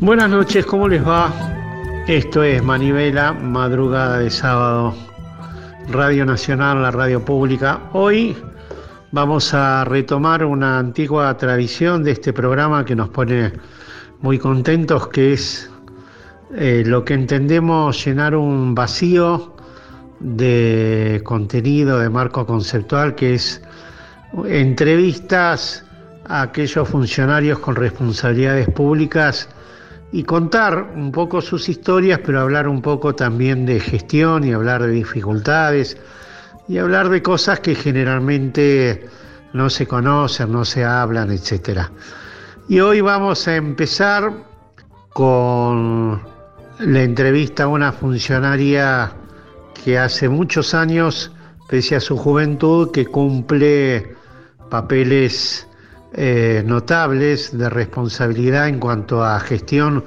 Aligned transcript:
Buenas 0.00 0.28
noches, 0.28 0.66
¿cómo 0.66 0.86
les 0.86 1.06
va? 1.06 1.32
Esto 2.06 2.42
es 2.42 2.62
Manivela, 2.62 3.32
madrugada 3.32 4.18
de 4.18 4.28
sábado, 4.28 4.94
Radio 5.90 6.26
Nacional, 6.26 6.82
la 6.82 6.90
radio 6.90 7.24
pública. 7.24 7.80
Hoy 7.94 8.36
vamos 9.12 9.54
a 9.54 9.86
retomar 9.86 10.44
una 10.44 10.78
antigua 10.78 11.34
tradición 11.38 12.04
de 12.04 12.10
este 12.10 12.34
programa 12.34 12.84
que 12.84 12.94
nos 12.94 13.08
pone 13.08 13.54
muy 14.20 14.38
contentos, 14.38 15.08
que 15.08 15.32
es 15.32 15.70
eh, 16.54 16.82
lo 16.86 17.04
que 17.04 17.14
entendemos 17.14 18.04
llenar 18.04 18.34
un 18.34 18.74
vacío 18.74 19.54
de 20.20 21.20
contenido, 21.24 21.98
de 21.98 22.08
marco 22.08 22.46
conceptual, 22.46 23.14
que 23.14 23.34
es 23.34 23.62
entrevistas 24.46 25.84
a 26.26 26.42
aquellos 26.42 26.88
funcionarios 26.88 27.58
con 27.58 27.76
responsabilidades 27.76 28.68
públicas 28.70 29.48
y 30.10 30.22
contar 30.24 30.92
un 30.94 31.12
poco 31.12 31.40
sus 31.40 31.68
historias, 31.68 32.20
pero 32.24 32.40
hablar 32.40 32.66
un 32.66 32.80
poco 32.80 33.14
también 33.14 33.66
de 33.66 33.78
gestión 33.78 34.44
y 34.44 34.52
hablar 34.52 34.82
de 34.82 34.90
dificultades 34.90 35.98
y 36.66 36.78
hablar 36.78 37.10
de 37.10 37.22
cosas 37.22 37.60
que 37.60 37.74
generalmente 37.74 39.06
no 39.52 39.68
se 39.70 39.86
conocen, 39.86 40.52
no 40.52 40.64
se 40.64 40.84
hablan, 40.84 41.30
etc. 41.30 41.80
Y 42.68 42.80
hoy 42.80 43.00
vamos 43.00 43.46
a 43.48 43.56
empezar 43.56 44.32
con 45.12 46.20
la 46.80 47.02
entrevista 47.02 47.64
a 47.64 47.68
una 47.68 47.92
funcionaria 47.92 49.12
que 49.84 49.98
hace 49.98 50.28
muchos 50.28 50.74
años, 50.74 51.32
pese 51.68 51.96
a 51.96 52.00
su 52.00 52.16
juventud, 52.16 52.90
que 52.92 53.06
cumple 53.06 54.14
papeles 54.70 55.66
eh, 56.12 56.62
notables 56.64 57.56
de 57.56 57.68
responsabilidad 57.68 58.68
en 58.68 58.78
cuanto 58.78 59.24
a 59.24 59.40
gestión 59.40 60.04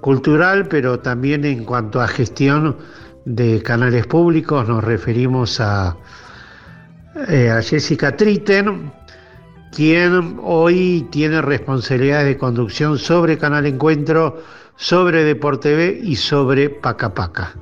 cultural, 0.00 0.66
pero 0.68 0.98
también 1.00 1.44
en 1.44 1.64
cuanto 1.64 2.00
a 2.00 2.08
gestión 2.08 2.76
de 3.24 3.62
canales 3.62 4.06
públicos. 4.06 4.66
Nos 4.68 4.82
referimos 4.82 5.60
a, 5.60 5.96
eh, 7.28 7.50
a 7.50 7.62
Jessica 7.62 8.16
Tritten, 8.16 8.92
quien 9.70 10.38
hoy 10.42 11.06
tiene 11.10 11.42
responsabilidades 11.42 12.26
de 12.26 12.38
conducción 12.38 12.98
sobre 12.98 13.38
Canal 13.38 13.66
Encuentro, 13.66 14.42
sobre 14.78 15.24
Deporte 15.24 15.70
TV 15.70 16.00
y 16.02 16.16
sobre 16.16 16.70
Paca 16.70 17.12
Paca. 17.12 17.54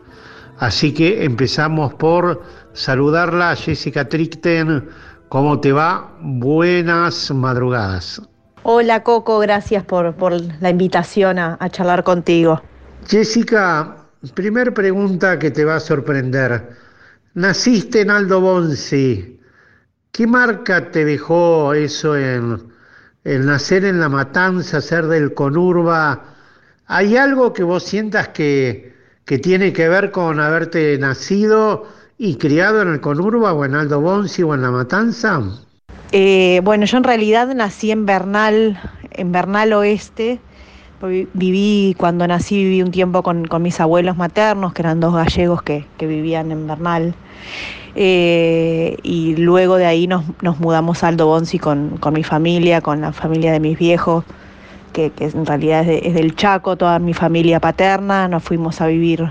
Así 0.58 0.94
que 0.94 1.24
empezamos 1.24 1.94
por 1.94 2.42
saludarla, 2.72 3.56
Jessica 3.56 4.08
Tritten 4.08 4.88
¿Cómo 5.28 5.60
te 5.60 5.72
va? 5.72 6.16
Buenas 6.20 7.32
madrugadas. 7.32 8.22
Hola 8.62 9.02
Coco, 9.02 9.40
gracias 9.40 9.82
por, 9.82 10.14
la 10.60 10.70
invitación 10.70 11.38
a, 11.38 11.58
charlar 11.70 12.04
contigo. 12.04 12.62
Jessica, 13.08 13.96
primer 14.34 14.72
pregunta 14.72 15.38
que 15.38 15.50
te 15.50 15.64
va 15.64 15.76
a 15.76 15.80
sorprender. 15.80 16.70
Naciste 17.34 18.02
en 18.02 18.10
Aldo 18.10 18.40
Bonzi. 18.40 19.40
¿Qué 20.12 20.26
marca 20.28 20.92
te 20.92 21.04
dejó 21.04 21.74
eso 21.74 22.16
en 22.16 22.72
el 23.24 23.46
nacer 23.46 23.84
en 23.84 23.98
la 23.98 24.08
matanza, 24.08 24.80
ser 24.80 25.06
del 25.06 25.34
conurba? 25.34 26.35
¿Hay 26.86 27.16
algo 27.16 27.52
que 27.52 27.62
vos 27.62 27.82
sientas 27.82 28.28
que, 28.28 28.94
que 29.24 29.38
tiene 29.38 29.72
que 29.72 29.88
ver 29.88 30.10
con 30.10 30.40
haberte 30.40 30.96
nacido 30.98 31.86
¿Y 32.18 32.36
criado 32.36 32.80
en 32.80 32.88
el 32.88 33.00
Conurba 33.00 33.52
o 33.52 33.64
en 33.64 33.74
Aldo 33.74 34.00
Bonzi 34.00 34.42
o 34.42 34.54
en 34.54 34.62
La 34.62 34.70
Matanza? 34.70 35.42
Eh, 36.12 36.60
bueno, 36.64 36.86
yo 36.86 36.96
en 36.96 37.04
realidad 37.04 37.54
nací 37.54 37.90
en 37.90 38.06
Bernal, 38.06 38.80
en 39.10 39.32
Bernal 39.32 39.72
Oeste. 39.74 40.40
Viví, 41.02 41.94
cuando 41.98 42.26
nací, 42.26 42.56
viví 42.56 42.80
un 42.80 42.90
tiempo 42.90 43.22
con, 43.22 43.46
mis 43.60 43.80
abuelos 43.80 44.16
maternos, 44.16 44.72
que 44.72 44.80
eran 44.80 44.98
dos 44.98 45.14
gallegos 45.14 45.60
que, 45.60 45.84
vivían 46.00 46.50
en 46.52 46.66
Bernal. 46.66 47.14
Eh, 47.94 48.96
y 49.02 49.36
luego 49.36 49.76
de 49.76 49.84
ahí 49.84 50.06
nos, 50.06 50.24
mudamos 50.58 51.04
a 51.04 51.08
Aldo 51.08 51.26
Bonzi 51.26 51.58
con, 51.58 52.00
mi 52.14 52.24
familia, 52.24 52.80
con 52.80 53.02
la 53.02 53.12
familia 53.12 53.52
de 53.52 53.60
mis 53.60 53.78
viejos, 53.78 54.24
que, 54.96 55.12
en 55.18 55.44
realidad 55.44 55.86
es, 55.86 56.14
del 56.14 56.34
Chaco, 56.34 56.76
toda 56.76 56.98
mi 56.98 57.12
familia 57.12 57.60
paterna. 57.60 58.28
Nos 58.28 58.42
fuimos 58.42 58.80
a 58.80 58.86
vivir 58.86 59.30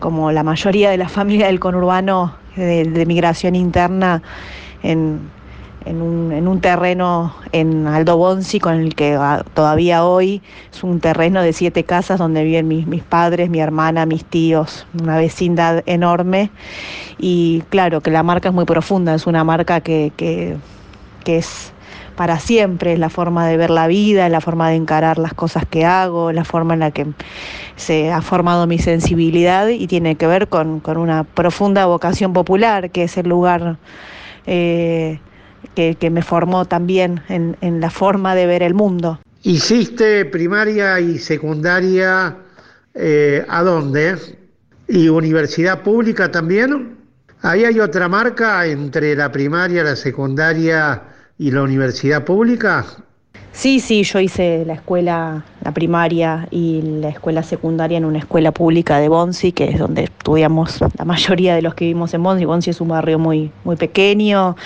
como 0.00 0.32
la 0.32 0.42
mayoría 0.42 0.90
de 0.90 0.96
la 0.96 1.08
familia 1.18 1.46
del 1.46 1.60
conurbano 1.60 2.34
de, 2.56 3.04
migración 3.06 3.54
interna 3.54 4.22
en, 4.82 5.20
un, 5.86 6.60
terreno 6.60 7.36
en 7.52 7.86
Aldo 7.86 8.16
Bonzi, 8.16 8.58
con 8.58 8.74
el 8.74 8.96
que 8.96 9.14
ah, 9.14 9.44
todavía 9.54 10.04
hoy 10.04 10.42
es 10.72 10.82
un 10.82 10.98
terreno 10.98 11.42
de 11.42 11.52
siete 11.52 11.84
casas 11.84 12.18
donde 12.18 12.42
viven 12.42 12.66
mis, 12.66 13.02
padres, 13.04 13.48
mi 13.48 13.60
hermana, 13.60 14.06
mis 14.06 14.24
tíos, 14.24 14.86
una 15.00 15.18
vecindad 15.18 15.84
enorme. 15.86 16.50
Y 17.18 17.62
claro 17.68 18.00
que 18.00 18.10
la 18.10 18.24
marca 18.24 18.48
es 18.48 18.54
muy 18.54 18.64
profunda, 18.64 19.14
es 19.14 19.28
una 19.28 19.44
marca 19.44 19.80
que, 19.80 20.12
que 20.16 20.58
es 21.26 21.72
para 22.16 22.40
siempre, 22.40 22.94
es 22.94 22.98
la 22.98 23.10
forma 23.10 23.46
de 23.46 23.56
ver 23.56 23.70
la 23.70 23.86
vida, 23.86 24.28
la 24.28 24.40
forma 24.40 24.70
de 24.70 24.76
encarar 24.76 25.18
las 25.18 25.34
cosas 25.34 25.64
que 25.66 25.84
hago, 25.84 26.32
la 26.32 26.44
forma 26.44 26.74
en 26.74 26.80
la 26.80 26.90
que 26.90 27.06
se 27.76 28.10
ha 28.10 28.22
formado 28.22 28.66
mi 28.66 28.78
sensibilidad 28.78 29.68
y 29.68 29.86
tiene 29.86 30.16
que 30.16 30.26
ver 30.26 30.48
con, 30.48 30.82
una 30.86 31.24
profunda 31.24 31.86
vocación 31.86 32.32
popular, 32.32 32.90
que 32.90 33.04
es 33.04 33.16
el 33.18 33.28
lugar 33.28 33.76
eh, 34.46 35.20
que, 35.74 36.10
me 36.10 36.22
formó 36.22 36.64
también 36.64 37.22
en, 37.28 37.80
la 37.80 37.90
forma 37.90 38.34
de 38.34 38.46
ver 38.46 38.62
el 38.62 38.74
mundo. 38.74 39.20
¿Hiciste 39.42 40.24
primaria 40.24 40.98
y 40.98 41.18
secundaria 41.18 42.36
eh, 42.94 43.44
a 43.48 43.62
dónde? 43.62 44.16
¿Y 44.88 45.08
universidad 45.08 45.82
pública 45.82 46.30
también? 46.30 46.96
Ahí 47.42 47.64
hay 47.64 47.78
otra 47.78 48.08
marca 48.08 48.66
entre 48.66 49.14
la 49.14 49.30
primaria, 49.30 49.84
la 49.84 49.94
secundaria 49.94 51.02
¿Y 51.38 51.50
la 51.50 51.62
universidad 51.62 52.24
pública? 52.24 52.86
Sí, 53.52 53.80
sí, 53.80 54.02
yo 54.04 54.20
hice 54.20 54.64
la 54.66 54.74
escuela, 54.74 55.44
la 55.62 55.72
primaria 55.72 56.46
y 56.50 56.82
la 56.82 57.08
escuela 57.08 57.42
secundaria 57.42 57.98
en 57.98 58.04
una 58.04 58.18
escuela 58.18 58.52
pública 58.52 58.98
de 58.98 59.08
Bonsi, 59.08 59.52
que 59.52 59.64
es 59.64 59.78
donde 59.78 60.04
estudiamos 60.04 60.78
la 60.98 61.04
mayoría 61.04 61.54
de 61.54 61.62
los 61.62 61.74
que 61.74 61.86
vivimos 61.86 62.12
en 62.14 62.22
Bonsi. 62.22 62.44
Bonsi 62.44 62.70
es 62.70 62.80
un 62.80 62.88
barrio 62.88 63.18
muy, 63.18 63.50
muy 63.64 63.76
pequeño, 63.76 64.56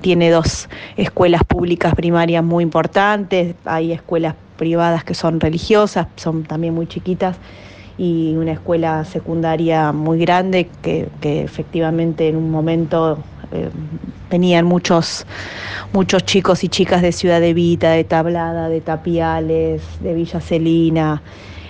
tiene 0.00 0.30
dos 0.30 0.68
escuelas 0.96 1.42
públicas 1.44 1.94
primarias 1.94 2.44
muy 2.44 2.64
importantes, 2.64 3.54
hay 3.64 3.92
escuelas 3.92 4.34
privadas 4.56 5.04
que 5.04 5.14
son 5.14 5.40
religiosas, 5.40 6.06
son 6.16 6.44
también 6.44 6.74
muy 6.74 6.86
chiquitas, 6.86 7.36
y 7.96 8.34
una 8.36 8.52
escuela 8.52 9.04
secundaria 9.04 9.92
muy 9.92 10.18
grande 10.18 10.70
que, 10.80 11.08
que 11.20 11.42
efectivamente 11.42 12.28
en 12.28 12.36
un 12.36 12.50
momento 12.50 13.18
eh, 13.52 13.70
venían 14.30 14.64
muchos, 14.64 15.26
muchos 15.92 16.24
chicos 16.24 16.64
y 16.64 16.68
chicas 16.68 17.02
de 17.02 17.12
Ciudad 17.12 17.40
de 17.40 17.54
Vita, 17.54 17.90
de 17.90 18.04
Tablada, 18.04 18.68
de 18.68 18.80
Tapiales, 18.80 19.82
de 20.00 20.14
Villa 20.14 20.40
Celina. 20.40 21.22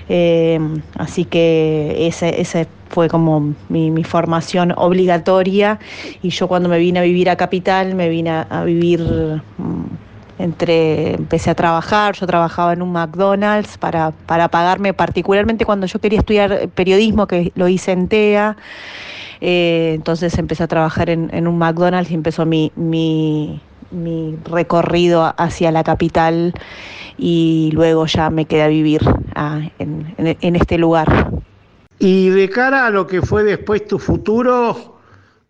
Eh, 0.08 0.58
así 0.96 1.24
que 1.24 2.08
esa, 2.08 2.66
fue 2.88 3.08
como 3.08 3.54
mi, 3.68 4.02
formación 4.02 4.74
obligatoria 4.76 5.78
y 6.20 6.30
yo 6.30 6.48
cuando 6.48 6.68
me 6.68 6.78
vine 6.78 6.98
a 6.98 7.02
vivir 7.02 7.30
a 7.30 7.36
Capital, 7.36 7.94
me 7.94 8.08
vine 8.08 8.30
a, 8.30 8.64
vivir 8.64 9.00
mm, 9.00 10.09
entre, 10.42 11.14
empecé 11.14 11.50
a 11.50 11.54
trabajar, 11.54 12.14
yo 12.14 12.26
trabajaba 12.26 12.72
en 12.72 12.82
un 12.82 12.92
McDonald's 12.92 13.78
para, 13.78 14.12
para 14.26 14.48
pagarme, 14.48 14.94
particularmente 14.94 15.64
cuando 15.64 15.86
yo 15.86 15.98
quería 15.98 16.18
estudiar 16.18 16.68
periodismo, 16.70 17.26
que 17.26 17.52
lo 17.54 17.68
hice 17.68 17.92
en 17.92 18.08
TEA, 18.08 18.56
eh, 19.40 19.92
entonces 19.94 20.36
empecé 20.38 20.64
a 20.64 20.68
trabajar 20.68 21.08
en, 21.10 21.46
un 21.46 21.58
McDonald's 21.58 22.10
y 22.10 22.14
empezó 22.14 22.44
mi, 22.44 22.72
mi, 22.76 23.60
recorrido 24.44 25.34
hacia 25.36 25.72
la 25.72 25.82
capital 25.82 26.54
y 27.18 27.70
luego 27.72 28.06
ya 28.06 28.30
me 28.30 28.44
quedé 28.44 28.62
a 28.62 28.68
vivir 28.68 29.00
ah, 29.34 29.60
en, 29.78 30.56
este 30.56 30.78
lugar. 30.78 31.30
Y 31.98 32.28
de 32.28 32.48
cara 32.48 32.86
a 32.86 32.90
lo 32.90 33.06
que 33.06 33.20
fue 33.20 33.42
después 33.42 33.86
tu 33.86 33.98
futuro, 33.98 34.98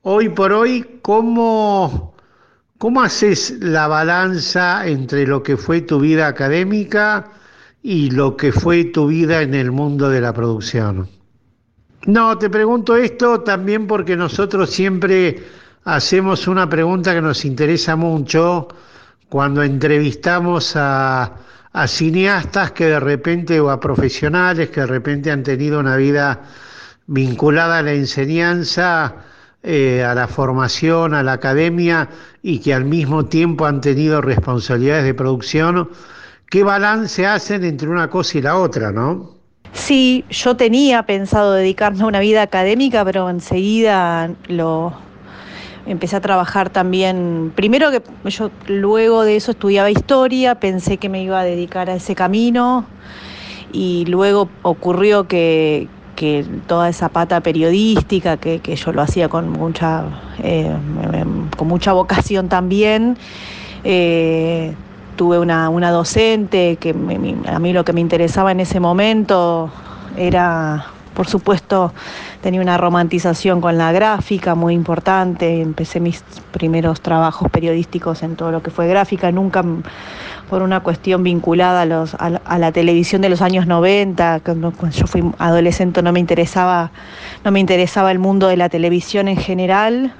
hoy 0.03 0.29
por 0.31 0.53
hoy, 0.53 0.99
¿cómo, 1.03 2.10
¿cómo 2.81 3.03
haces 3.03 3.59
la 3.61 3.89
balanza 3.89 4.87
entre 4.87 5.27
lo 5.27 5.43
que 5.43 5.59
fue 5.59 5.83
tu 5.83 6.01
vida 6.01 6.27
académica 6.27 7.31
y 7.83 8.11
lo 8.11 8.39
que 8.39 8.53
fue 8.53 8.85
tu 8.85 9.09
vida 9.09 9.43
en 9.43 9.53
el 9.53 9.71
mundo 9.71 10.09
de 10.09 10.23
la 10.23 10.33
producción? 10.33 11.07
No, 12.07 12.39
te 12.39 12.49
pregunto 12.49 12.97
esto 12.97 13.43
también 13.43 13.87
porque 13.87 14.17
nosotros 14.17 14.71
siempre 14.71 15.45
hacemos 15.85 16.49
una 16.49 16.71
pregunta 16.71 17.13
que 17.13 17.21
nos 17.21 17.45
interesa 17.45 17.97
mucho 17.97 18.69
cuando 19.29 19.63
entrevistamos 19.63 20.73
a, 20.75 21.37
cineastas 21.87 22.73
que 22.73 22.87
de 22.87 23.01
repente 23.01 23.61
o 23.61 23.69
a 23.69 23.79
profesionales 23.79 24.71
que 24.71 24.81
de 24.81 24.87
repente 24.87 25.31
han 25.31 25.43
tenido 25.43 25.81
una 25.81 25.97
vida 25.97 26.41
vinculada 27.07 27.81
a 27.81 27.83
la 27.83 27.93
enseñanza, 27.93 29.17
eh, 29.63 30.03
a 30.03 30.15
la 30.15 30.27
formación, 30.27 31.13
a 31.15 31.23
la 31.23 31.35
academia 31.35 32.09
y 32.43 32.61
que 32.61 32.73
al 32.73 32.87
mismo 32.87 33.27
tiempo 33.27 33.67
han 33.67 33.81
tenido 33.81 34.23
responsabilidades 34.23 35.05
de 35.05 35.15
producción, 35.15 35.91
¿qué 36.49 36.63
balance 36.63 37.27
hacen 37.27 37.65
entre 37.65 37.89
una 37.89 38.09
cosa 38.09 38.39
y 38.39 38.43
la 38.43 38.57
otra, 38.57 38.91
no? 38.91 39.35
Sí, 39.73 40.25
yo 40.31 40.57
tenía 40.57 41.03
pensado 41.05 41.53
dedicarme 41.53 42.03
a 42.03 42.07
una 42.07 42.21
vida 42.21 42.43
académica, 42.43 43.05
pero 43.05 43.29
enseguida 43.31 44.31
lo 44.49 44.95
empecé 45.87 46.17
a 46.17 46.21
trabajar 46.21 46.71
también. 46.71 47.53
Primero 47.55 47.91
que 47.91 48.03
yo 48.31 48.51
luego 48.67 49.25
de 49.25 49.37
eso 49.37 49.53
estudiaba 49.53 49.91
historia, 49.91 50.55
pensé 50.57 50.97
que 50.97 51.09
me 51.09 51.23
iba 51.23 51.41
a 51.41 51.45
dedicar 51.45 51.91
a 51.91 51.95
ese 51.95 52.15
camino 52.15 52.87
y 53.73 54.05
luego 54.07 54.49
ocurrió 54.63 55.29
que, 55.29 55.89
que 56.17 56.45
toda 56.67 56.89
esa 56.89 57.09
pata 57.09 57.41
periodística, 57.41 58.37
que, 58.37 58.61
yo 58.77 58.93
lo 58.93 59.03
hacía 59.03 59.29
con 59.29 59.51
mucha, 59.51 60.05
eh, 60.43 60.71
con 61.57 61.69
mucha 61.69 61.93
vocación 61.93 62.49
también, 62.49 63.17
eh, 63.85 64.75
tuve 65.17 65.39
una, 65.39 65.91
docente 65.91 66.77
que 66.81 66.91
a 67.47 67.59
mí 67.59 67.73
lo 67.73 67.85
que 67.85 67.93
me 67.93 68.01
interesaba 68.01 68.53
en 68.53 68.61
ese 68.61 68.81
momento 68.81 69.71
era, 70.17 70.87
por 71.21 71.29
supuesto, 71.29 71.93
tenía 72.41 72.63
una 72.63 72.79
romantización 72.79 73.61
con 73.61 73.77
la 73.77 73.93
gráfica 73.93 74.55
muy 74.55 74.73
importante, 74.73 75.61
empecé 75.61 76.01
mis 76.01 76.25
primeros 76.51 77.03
trabajos 77.03 77.51
periodísticos 77.51 78.23
en 78.23 78.37
todo 78.37 78.51
lo 78.51 78.63
que 78.63 78.71
fue 78.71 78.89
gráfica, 78.89 79.31
nunca 79.31 79.63
por 80.49 80.63
una 80.63 80.81
cuestión 80.81 81.23
vinculada 81.23 81.83
a, 81.83 81.85
los, 81.85 82.15
a, 82.15 82.59
la 82.59 82.73
televisión 82.73 83.21
de 83.21 83.29
los 83.29 83.43
años 83.43 83.67
90, 83.67 84.41
cuando, 84.43 84.73
yo 84.93 85.07
fui 85.07 85.23
adolescente 85.37 86.01
no 86.01 86.11
me 86.11 86.21
interesaba, 86.21 86.91
no 87.45 87.51
me 87.51 87.61
interesaba 87.61 88.11
el 88.13 88.19
mundo 88.19 88.49
de 88.49 88.57
la 88.57 88.71
televisión 88.71 89.29
en 89.29 89.37
general, 89.37 90.15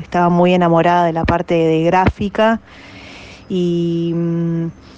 estaba 0.00 0.28
muy 0.28 0.54
enamorada 0.54 1.04
de 1.04 1.14
la 1.14 1.24
parte 1.24 1.54
de 1.54 1.82
gráfica 1.82 2.60
y, 3.48 4.14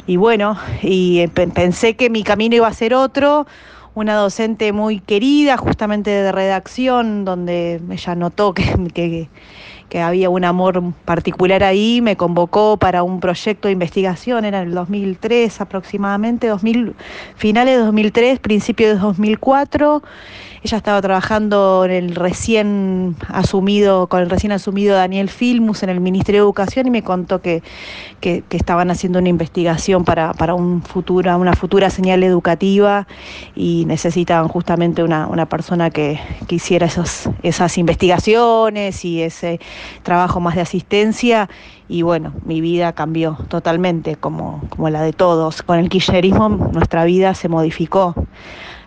y 0.06 0.17
bueno, 0.17 0.58
y 0.82 1.26
pensé 1.29 1.97
que 1.97 2.11
mi 2.11 2.25
camino 2.25 2.56
iba 2.56 2.69
a 2.69 2.75
ser 2.75 2.93
otro, 2.93 3.47
una 3.96 4.14
docente 4.14 4.75
muy 4.75 5.00
querida, 5.00 5.56
justamente 5.56 6.10
de 6.10 6.31
redacción, 6.31 7.25
donde 7.25 7.81
ella 7.90 8.14
notó 8.14 8.52
que, 8.52 9.28
que 9.88 10.00
había 10.02 10.28
un 10.28 10.44
amor 10.44 10.82
particular 11.06 11.64
ahí, 11.64 12.00
me 12.02 12.14
convocó 12.14 12.76
para 12.76 13.02
un 13.02 13.20
proyecto 13.20 13.69
de 13.69 13.72
investigación, 13.72 14.44
era 14.44 14.60
en 14.60 14.69
el 14.69 14.75
2003 14.75 15.62
aproximadamente, 15.62 16.46
2000, 16.46 16.94
finales 17.37 17.78
de 17.78 17.84
2003, 17.84 18.38
principios 18.38 18.96
de 18.96 18.98
2004. 18.98 20.02
Ella 20.62 20.79
estaba 20.79 21.00
trabajando 21.03 21.85
en 21.85 21.91
el 21.91 22.14
recién 22.14 23.17
asumido, 23.29 24.06
con 24.08 24.23
el 24.23 24.31
recién 24.31 24.53
asumido 24.53 24.97
Daniel 24.97 25.29
Filmus 25.29 25.82
en 25.82 25.91
el 25.91 26.00
Ministerio 26.00 26.41
de 26.41 26.44
Educación 26.44 26.87
y 26.87 26.91
me 26.91 27.03
contó 27.03 27.41
que, 27.41 27.62
que, 28.20 28.43
estaban 28.50 28.91
haciendo 28.91 29.19
una 29.19 29.29
investigación 29.29 30.05
para, 30.05 30.32
para 30.32 30.55
un 30.55 30.82
futuro, 30.82 31.37
una 31.38 31.53
futura 31.53 31.91
señal 31.91 32.23
educativa 32.23 33.06
y 33.55 33.85
necesitaban 33.87 34.49
justamente 34.49 35.03
una, 35.03 35.26
una 35.26 35.47
persona 35.47 35.91
que, 35.91 36.19
que 36.49 36.56
hiciera 36.56 36.87
esos, 36.87 37.29
esas 37.43 37.76
investigaciones 37.79 39.05
y 39.05 39.23
ese 39.23 39.61
trabajo 40.03 40.41
más 40.41 40.55
de 40.55 40.62
asistencia 40.62 41.49
y 41.88 42.03
bueno, 42.03 42.32
mi 42.44 42.61
vida 42.61 42.93
cambió 42.93 43.38
totalmente, 43.49 44.17
como, 44.17 44.62
como 44.70 44.91
la 44.91 45.03
de 45.03 45.12
todos. 45.12 45.62
Con 45.62 45.79
el 45.79 45.88
kirchnerismo 45.88 46.49
nuestra 46.49 47.05
vida 47.05 47.35
se 47.35 47.49
modificó 47.49 48.14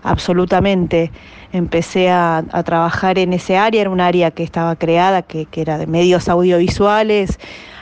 absolutamente. 0.04 1.12
Empecé 1.52 2.12
a, 2.12 2.44
trabajar 2.64 3.18
en 3.18 3.34
ese 3.34 3.58
área, 3.58 3.82
era 3.82 3.90
un 3.90 4.02
área 4.02 4.32
que 4.32 4.44
estaba 4.44 4.76
creada, 4.76 5.24
que, 5.24 5.48
era 5.54 5.78
de 5.78 5.88
medios 5.88 6.30
audiovisuales. 6.30 7.40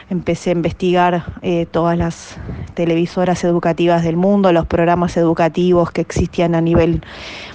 Empecé 0.10 0.52
a 0.52 0.54
investigar 0.54 1.26
eh, 1.42 1.66
todas 1.70 1.98
las 1.98 2.38
televisoras 2.76 3.44
educativas 3.44 4.04
del 4.04 4.16
mundo, 4.16 4.54
los 4.54 4.66
programas 4.66 5.18
educativos 5.18 5.92
que 5.92 6.00
existían 6.00 6.56
a 6.56 6.62
nivel 6.62 7.02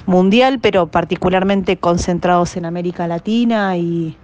mundial, 0.05 0.59
pero 0.61 0.89
particularmente 0.89 1.79
concentrados 1.79 2.59
en 2.59 2.67
América 2.67 3.07
Latina 3.07 3.79
y, 3.79 4.19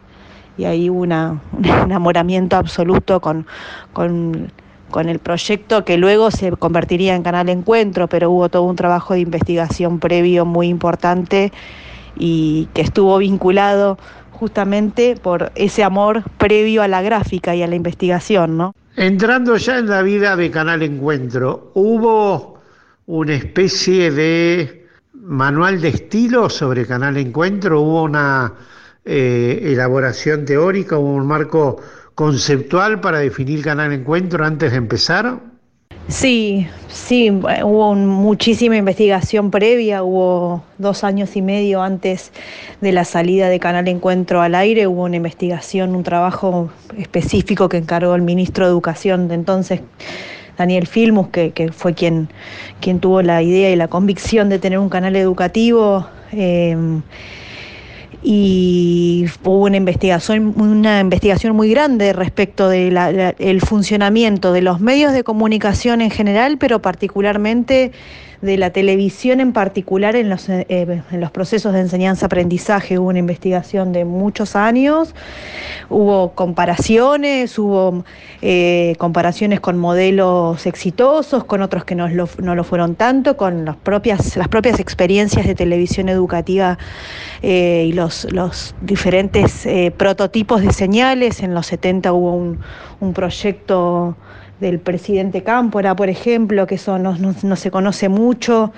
y 0.58 0.64
ahí 0.64 0.90
hubo 0.90 1.00
un 1.02 1.42
enamoramiento 1.64 2.56
absoluto 2.56 3.20
con, 3.20 3.46
con, 3.94 4.52
el 4.96 5.18
proyecto 5.18 5.84
que 5.84 5.96
luego 5.96 6.30
se 6.30 6.50
convertiría 6.52 7.14
en 7.14 7.22
Canal 7.22 7.48
Encuentro, 7.48 8.08
pero 8.08 8.30
hubo 8.30 8.48
todo 8.48 8.62
un 8.62 8.76
trabajo 8.76 9.14
de 9.14 9.20
investigación 9.20 9.98
previo 10.00 10.44
muy 10.44 10.68
importante 10.68 11.52
y 12.16 12.68
que 12.74 12.82
estuvo 12.82 13.18
vinculado 13.18 13.98
justamente 14.32 15.16
por 15.16 15.52
ese 15.54 15.84
amor 15.84 16.22
previo 16.38 16.82
a 16.82 16.88
la 16.88 17.02
gráfica 17.02 17.54
y 17.54 17.62
a 17.62 17.66
la 17.66 17.74
investigación, 17.74 18.56
¿no? 18.56 18.74
Entrando 18.96 19.56
ya 19.56 19.78
en 19.78 19.88
la 19.88 20.02
vida 20.02 20.36
de 20.36 20.50
Canal 20.50 20.82
Encuentro, 20.82 21.70
¿hubo 21.74 22.58
una 23.06 23.34
especie 23.34 24.10
de 24.10 24.86
manual 25.12 25.80
de 25.80 25.88
estilo 25.88 26.50
sobre 26.50 26.86
Canal 26.86 27.16
Encuentro? 27.16 27.80
¿Hubo 27.80 28.02
una 28.02 28.54
eh, 29.04 29.72
elaboración 29.72 30.44
teórica, 30.44 30.98
hubo 30.98 31.14
un 31.14 31.26
marco 31.26 31.80
conceptual 32.18 33.00
para 33.00 33.20
definir 33.20 33.62
Canal 33.62 33.92
Encuentro 33.92 34.44
antes 34.44 34.72
de 34.72 34.76
empezar? 34.76 35.38
Sí, 36.08 36.66
sí, 36.88 37.30
hubo 37.30 37.94
muchísima 37.94 38.76
investigación 38.76 39.52
previa, 39.52 40.02
hubo 40.02 40.64
dos 40.78 41.04
años 41.04 41.36
y 41.36 41.42
medio 41.42 41.80
antes 41.80 42.32
de 42.80 42.90
la 42.90 43.04
salida 43.04 43.48
de 43.48 43.60
Canal 43.60 43.86
Encuentro 43.86 44.42
al 44.42 44.56
aire, 44.56 44.88
hubo 44.88 45.04
una 45.04 45.14
investigación, 45.14 45.94
un 45.94 46.02
trabajo 46.02 46.70
específico 46.96 47.68
que 47.68 47.76
encargó 47.76 48.16
el 48.16 48.22
ministro 48.22 48.64
de 48.64 48.72
Educación 48.72 49.28
de 49.28 49.36
entonces, 49.36 49.80
Daniel 50.56 50.88
Filmus, 50.88 51.28
que, 51.28 51.70
fue 51.72 51.94
quien, 51.94 52.30
quien 52.80 52.98
tuvo 52.98 53.22
la 53.22 53.44
idea 53.44 53.70
y 53.70 53.76
la 53.76 53.86
convicción 53.86 54.48
de 54.48 54.58
tener 54.58 54.80
un 54.80 54.88
canal 54.88 55.14
educativo. 55.14 56.08
Eh, 56.32 56.76
y 58.22 59.26
hubo 59.44 59.64
una 59.64 59.76
investigación, 59.76 60.54
una 60.56 61.00
investigación 61.00 61.54
muy 61.54 61.70
grande 61.70 62.12
respecto 62.12 62.68
del 62.68 63.60
funcionamiento 63.60 64.52
de 64.52 64.62
los 64.62 64.80
medios 64.80 65.12
de 65.12 65.24
comunicación 65.24 66.00
en 66.00 66.10
general, 66.10 66.58
pero 66.58 66.82
particularmente 66.82 67.92
de 68.40 68.56
la 68.56 68.70
televisión 68.70 69.40
en 69.40 69.52
particular 69.52 70.14
en 70.14 70.28
los, 70.28 70.48
eh, 70.48 70.66
en 70.68 71.20
los 71.20 71.30
procesos 71.30 71.72
de 71.72 71.80
enseñanza-aprendizaje. 71.80 72.98
Hubo 72.98 73.08
una 73.08 73.18
investigación 73.18 73.92
de 73.92 74.04
muchos 74.04 74.54
años, 74.54 75.14
hubo 75.88 76.32
comparaciones, 76.32 77.58
hubo 77.58 78.04
eh, 78.40 78.94
comparaciones 78.98 79.60
con 79.60 79.78
modelos 79.78 80.66
exitosos, 80.66 81.44
con 81.44 81.62
otros 81.62 81.84
que 81.84 81.94
no 81.94 82.08
lo, 82.08 82.28
no 82.38 82.54
lo 82.54 82.64
fueron 82.64 82.94
tanto, 82.94 83.36
con 83.36 83.64
las 83.64 83.76
propias, 83.76 84.36
las 84.36 84.48
propias 84.48 84.78
experiencias 84.78 85.46
de 85.46 85.54
televisión 85.54 86.08
educativa 86.08 86.78
eh, 87.42 87.86
y 87.88 87.92
los, 87.92 88.30
los 88.32 88.74
diferentes 88.80 89.66
prototipos 89.96 90.62
de 90.62 90.72
señales. 90.72 91.42
En 91.42 91.54
los 91.54 91.66
70 91.66 92.12
hubo 92.12 92.34
un, 92.34 92.60
un 93.00 93.12
proyecto 93.12 94.16
del 94.60 94.80
presidente 94.80 95.42
Cámpora, 95.42 95.94
por 95.94 96.08
ejemplo, 96.08 96.66
que 96.66 96.74
eso 96.76 96.98
no, 96.98 97.56
se 97.56 97.70
conoce 97.70 98.08
mucho, 98.08 98.72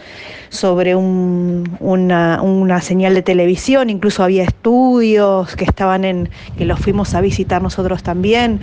sobre 0.51 0.95
una, 0.95 2.81
señal 2.83 3.15
de 3.15 3.23
televisión, 3.23 3.89
incluso 3.89 4.23
había 4.23 4.43
estudios 4.43 5.57
que 5.57 5.65
estaban 5.65 6.05
en, 6.05 6.29
que 6.59 6.65
los 6.65 6.79
fuimos 6.81 7.15
a 7.15 7.21
visitar 7.21 7.63
nosotros 7.63 8.03
también. 8.03 8.61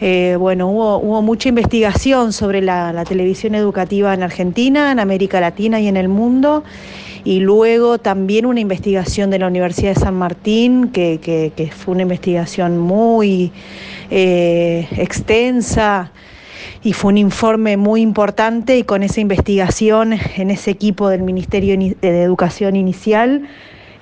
Eh, 0.00 0.36
bueno, 0.38 0.68
hubo, 0.68 0.98
hubo, 0.98 1.22
mucha 1.22 1.48
investigación 1.48 2.32
sobre 2.32 2.62
la, 2.62 3.04
televisión 3.04 3.54
educativa 3.54 4.14
en 4.14 4.22
Argentina, 4.22 4.92
en 4.92 5.00
América 5.00 5.40
Latina 5.40 5.80
y 5.80 5.88
en 5.88 5.96
el 5.96 6.08
mundo. 6.08 6.64
Y 7.24 7.40
luego 7.40 7.98
también 7.98 8.44
una 8.44 8.60
investigación 8.60 9.30
de 9.30 9.38
la 9.38 9.46
Universidad 9.46 9.94
de 9.94 10.00
San 10.00 10.14
Martín, 10.14 10.88
que, 10.88 11.72
fue 11.74 11.92
una 11.94 12.02
investigación 12.02 12.78
muy 12.78 13.50
eh, 14.10 14.86
extensa, 14.98 16.12
y 16.84 16.92
fue 16.92 17.12
un 17.12 17.18
informe 17.18 17.78
muy 17.78 18.02
importante 18.02 18.76
y 18.76 18.84
con 18.84 19.02
esa 19.02 19.20
investigación 19.20 20.12
en 20.12 20.50
ese 20.50 20.70
equipo 20.70 21.08
del 21.08 21.22
Ministerio 21.22 21.76
de 21.78 22.22
Educación 22.22 22.76
Inicial 22.76 23.48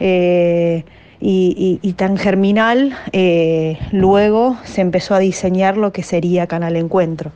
eh, 0.01 0.85
y, 1.21 1.95
tan 1.97 2.17
germinal, 2.17 2.99
eh, 3.13 3.79
luego 3.93 4.59
se 4.65 4.81
empezó 4.81 5.15
a 5.15 5.21
diseñar 5.21 5.77
lo 5.77 5.93
que 5.93 6.03
sería 6.03 6.49
Canal 6.49 6.75
Encuentro. 6.75 7.31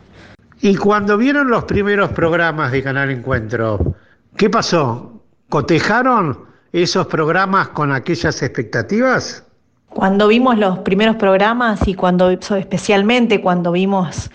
Y 0.61 0.75
cuando 0.75 1.17
vieron 1.17 1.49
los 1.49 1.63
primeros 1.63 2.11
programas 2.11 2.73
de 2.73 2.83
Canal 2.83 3.11
Encuentro, 3.11 3.95
¿qué 4.37 4.51
pasó? 4.51 5.23
¿Cotejaron 5.49 6.41
esos 6.73 7.07
programas 7.07 7.69
con 7.69 7.93
aquellas 7.93 8.43
expectativas? 8.43 9.45
Cuando 9.91 10.27
vimos 10.27 10.59
los 10.59 10.81
primeros 10.81 11.15
programas 11.15 11.87
y 11.87 11.95
cuando 11.95 12.31
especialmente 12.31 13.41
cuando 13.41 13.71
vimos 13.71 14.29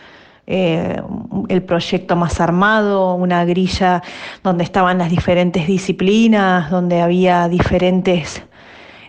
eh, 0.53 1.01
el 1.47 1.63
proyecto 1.63 2.17
más 2.17 2.41
armado, 2.41 3.15
una 3.15 3.45
grilla 3.45 4.03
donde 4.43 4.65
estaban 4.65 4.97
las 4.97 5.09
diferentes 5.09 5.65
disciplinas, 5.65 6.69
donde 6.69 7.01
había 7.01 7.47
diferentes 7.47 8.43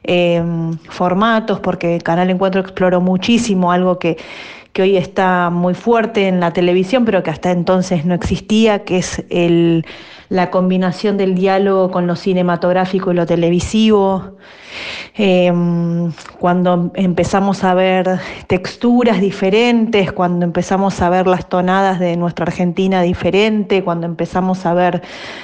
em, 0.04 0.78
formatos, 0.88 1.58
porque 1.58 1.98
Canal 1.98 2.30
Encuentro 2.30 2.60
exploró 2.60 3.00
muchísimo 3.00 3.72
algo 3.72 3.98
que, 3.98 4.18
que 4.72 4.82
hoy 4.82 4.96
está 4.96 5.50
muy 5.50 5.74
fuerte 5.74 6.28
en 6.28 6.38
la 6.38 6.52
televisión, 6.52 7.04
pero 7.04 7.24
que 7.24 7.30
hasta 7.30 7.50
entonces 7.50 8.04
no 8.04 8.14
existía, 8.14 8.84
que 8.84 8.98
es 8.98 9.24
el, 9.28 9.84
la 10.32 10.50
combinación 10.50 11.18
del 11.18 11.34
diálogo 11.34 11.90
con 11.90 12.06
lo 12.06 12.16
cinematográfico 12.16 13.12
y 13.12 13.14
lo 13.14 13.26
televisivo. 13.26 14.38
Em, 15.14 16.10
cuando 16.38 16.90
empezamos 16.94 17.62
a 17.64 17.74
ver 17.74 18.18
texturas 18.46 19.20
diferentes, 19.20 20.10
cuando 20.10 20.46
empezamos 20.46 21.02
a 21.02 21.10
ver 21.10 21.26
las 21.26 21.50
tonadas 21.50 22.00
de 22.00 22.16
nuestra 22.16 22.44
Argentina 22.44 23.02
diferente, 23.02 23.84
cuando 23.84 24.06
empezamos 24.06 24.64
a 24.64 24.72
ver 24.72 25.02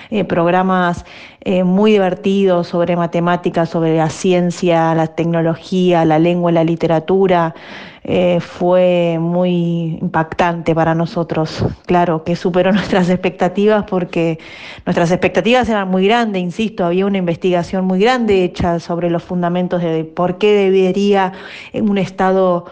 eh, 0.09 0.25
programas 0.25 1.05
eh, 1.41 1.63
muy 1.63 1.93
divertidos 1.93 2.67
sobre 2.67 2.97
matemáticas, 2.97 3.69
sobre 3.71 3.97
la 3.97 4.11
ciencia, 4.11 4.95
la 4.95 5.07
tecnología, 5.07 6.05
la 6.05 6.19
lengua 6.19 6.51
la 6.51 6.65
literatura, 6.65 7.55
eh, 8.03 8.41
fue 8.41 9.19
muy 9.21 9.99
impactante 10.01 10.75
para 10.75 10.95
nosotros. 10.95 11.65
Claro 11.87 12.25
que 12.25 12.37
superó 12.37 12.73
nuestras 12.75 13.09
expectativas 13.09 13.85
porque 13.89 14.39
nuestras 14.85 15.11
expectativas 15.11 15.69
eran 15.69 15.89
muy 15.89 16.07
grandes, 16.07 16.43
insisto, 16.43 16.85
había 16.85 17.07
una 17.07 17.19
investigación 17.19 17.85
muy 17.85 18.01
grande 18.01 18.45
hecha 18.45 18.81
sobre 18.81 19.09
los 19.09 19.23
fundamentos 19.23 19.81
de 19.83 20.05
por 20.05 20.39
qué 20.39 20.53
debería 20.55 21.33
un 21.75 21.99
Estado 21.99 22.67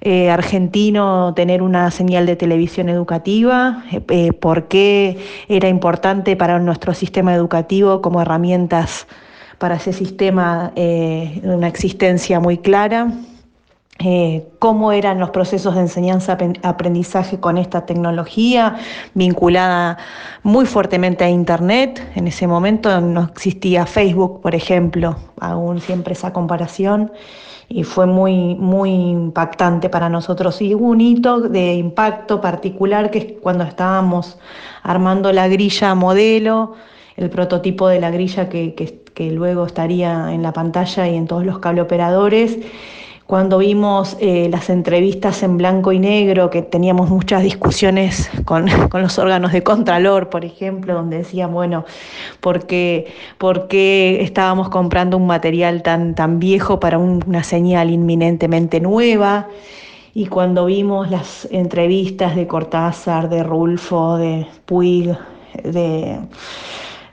eh, 0.00 0.30
argentino 0.30 1.34
tener 1.34 1.62
una 1.62 1.90
señal 1.90 2.26
de 2.26 2.36
televisión 2.36 2.88
educativa, 2.88 3.84
eh, 3.90 4.32
por 4.32 4.68
qué 4.68 5.18
era 5.48 5.68
importante 5.68 6.36
para 6.36 6.58
nuestro 6.58 6.94
sistema 6.94 7.34
educativo 7.34 8.00
como 8.00 8.22
herramientas 8.22 9.06
para 9.58 9.76
ese 9.76 9.92
sistema 9.92 10.72
una 11.42 11.68
existencia 11.68 12.40
muy 12.40 12.56
clara. 12.56 13.12
Eh, 14.02 14.48
cómo 14.58 14.92
eran 14.92 15.20
los 15.20 15.28
procesos 15.28 15.74
de 15.74 15.82
enseñanza-aprendizaje 15.82 17.38
con 17.38 17.58
esta 17.58 17.84
tecnología, 17.84 18.76
vinculada 19.12 19.98
muy 20.42 20.64
fuertemente 20.64 21.22
a 21.22 21.28
Internet. 21.28 22.02
En 22.14 22.26
ese 22.26 22.46
momento 22.46 22.98
no 23.02 23.24
existía 23.24 23.84
Facebook, 23.84 24.40
por 24.40 24.54
ejemplo, 24.54 25.16
aún 25.38 25.82
siempre 25.82 26.14
esa 26.14 26.32
comparación, 26.32 27.12
y 27.72 27.84
fue 27.84 28.04
muy, 28.04 28.56
muy 28.56 28.90
impactante 28.90 29.88
para 29.88 30.08
nosotros. 30.08 30.60
Y 30.60 30.74
hubo 30.74 30.88
un 30.88 31.00
hito 31.00 31.40
de 31.40 31.74
impacto 31.74 32.40
particular 32.40 33.12
que 33.12 33.18
es 33.18 33.26
cuando 33.40 33.62
estábamos 33.62 34.38
armando 34.82 35.32
la 35.32 35.46
grilla 35.46 35.94
modelo, 35.94 36.74
el 37.16 37.30
prototipo 37.30 37.86
de 37.86 38.00
la 38.00 38.10
grilla 38.10 38.48
que, 38.48 38.74
que 38.74 39.30
luego 39.30 39.66
estaría 39.66 40.32
en 40.34 40.42
la 40.42 40.52
pantalla 40.52 41.06
y 41.08 41.16
en 41.16 41.28
todos 41.28 41.46
los 41.46 41.60
cable 41.60 41.80
operadores 41.80 42.58
cuando 43.30 43.58
vimos 43.58 44.16
eh, 44.18 44.48
las 44.50 44.70
entrevistas 44.70 45.44
en 45.44 45.56
blanco 45.56 45.92
y 45.92 46.00
negro, 46.00 46.50
que 46.50 46.62
teníamos 46.62 47.10
muchas 47.10 47.44
discusiones 47.44 48.28
con, 48.44 48.66
los 48.92 49.18
órganos 49.20 49.52
de 49.52 49.62
Contralor, 49.62 50.30
por 50.30 50.44
ejemplo, 50.44 50.94
donde 50.94 51.18
decían, 51.18 51.52
bueno, 51.52 51.84
¿por 52.40 52.66
qué, 52.66 53.06
por 53.38 53.68
qué 53.68 54.20
estábamos 54.22 54.68
comprando 54.68 55.16
un 55.16 55.28
material 55.28 55.84
tan, 55.84 56.16
tan 56.16 56.40
viejo 56.40 56.80
para 56.80 56.98
una 56.98 57.44
señal 57.44 57.90
inminentemente 57.90 58.80
nueva? 58.80 59.46
Y 60.12 60.26
cuando 60.26 60.66
vimos 60.66 61.08
las 61.08 61.46
entrevistas 61.52 62.34
de 62.34 62.48
Cortázar, 62.48 63.28
de 63.28 63.44
Rulfo, 63.44 64.16
de 64.16 64.48
Puig, 64.66 65.16
de 65.62 66.18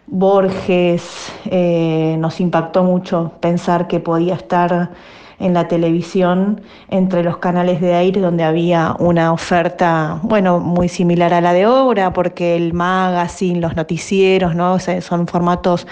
Borges, 0.07 1.31
eh, 1.45 2.15
nos 2.17 2.39
impactó 2.39 2.83
mucho 2.83 3.33
pensar 3.39 3.87
que 3.87 3.99
podía 3.99 4.33
estar 4.33 4.89
en 5.39 5.53
la 5.53 5.67
televisión 5.67 6.61
entre 6.89 7.23
los 7.23 7.37
canales 7.37 7.79
de 7.79 7.93
aire 7.93 8.21
donde 8.21 8.43
había 8.43 8.95
una 8.99 9.31
oferta, 9.31 10.19
bueno, 10.23 10.59
muy 10.59 10.89
similar 10.89 11.33
a 11.33 11.41
la 11.41 11.53
de 11.53 11.67
obra, 11.67 12.13
porque 12.13 12.55
el 12.55 12.73
magazine, 12.73 13.59
los 13.59 13.75
noticieros, 13.75 14.55
¿no? 14.55 14.77
son 14.79 15.27
formatos 15.27 15.87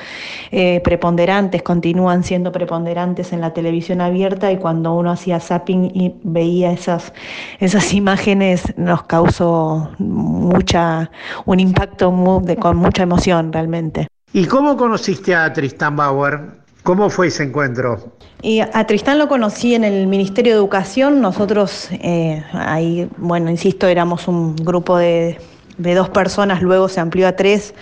eh, 0.51 0.81
preponderantes, 0.83 1.61
continúan 1.61 2.23
siendo 2.23 2.51
preponderantes 2.51 3.33
en 3.33 3.41
la 3.41 3.53
televisión 3.53 4.01
abierta 4.01 4.51
y 4.51 4.57
cuando 4.57 4.93
uno 4.93 5.11
hacía 5.11 5.39
zapping 5.39 5.91
y 5.93 6.15
veía 6.23 6.71
esas, 6.71 7.13
esas 7.59 7.93
imágenes 7.93 8.73
nos 8.77 9.03
causó 9.03 9.91
mucha, 9.99 11.11
un 11.45 11.59
impacto 11.59 12.13
con 12.59 12.77
mucha 12.77 13.03
emoción 13.03 13.53
realmente. 13.53 14.07
¿Y 14.33 14.45
cómo 14.45 14.75
conociste 14.75 15.33
a 15.33 15.51
Tristan 15.53 15.95
Bauer? 15.95 16.64
¿Cómo 16.85 17.09
fue 17.09 17.27
ese 17.27 17.41
encuentro? 17.41 18.13
Y 18.43 18.59
a 18.59 18.85
Tristán 18.85 19.17
lo 19.17 19.27
conocí 19.27 19.73
en 19.73 19.83
el 19.83 20.05
Ministerio 20.05 20.53
de 20.53 20.59
Educación. 20.59 21.19
Nosotros 21.19 21.87
eh, 21.93 22.43
ahí, 22.53 23.09
bueno, 23.17 23.49
insisto, 23.49 23.87
éramos 23.87 24.27
un 24.27 24.55
grupo 24.55 24.95
de, 24.95 25.39
de 25.79 25.95
dos 25.95 26.09
personas, 26.09 26.61
luego 26.61 26.87
se 26.87 26.99
amplió 26.99 27.27
a 27.27 27.35
tres, 27.35 27.73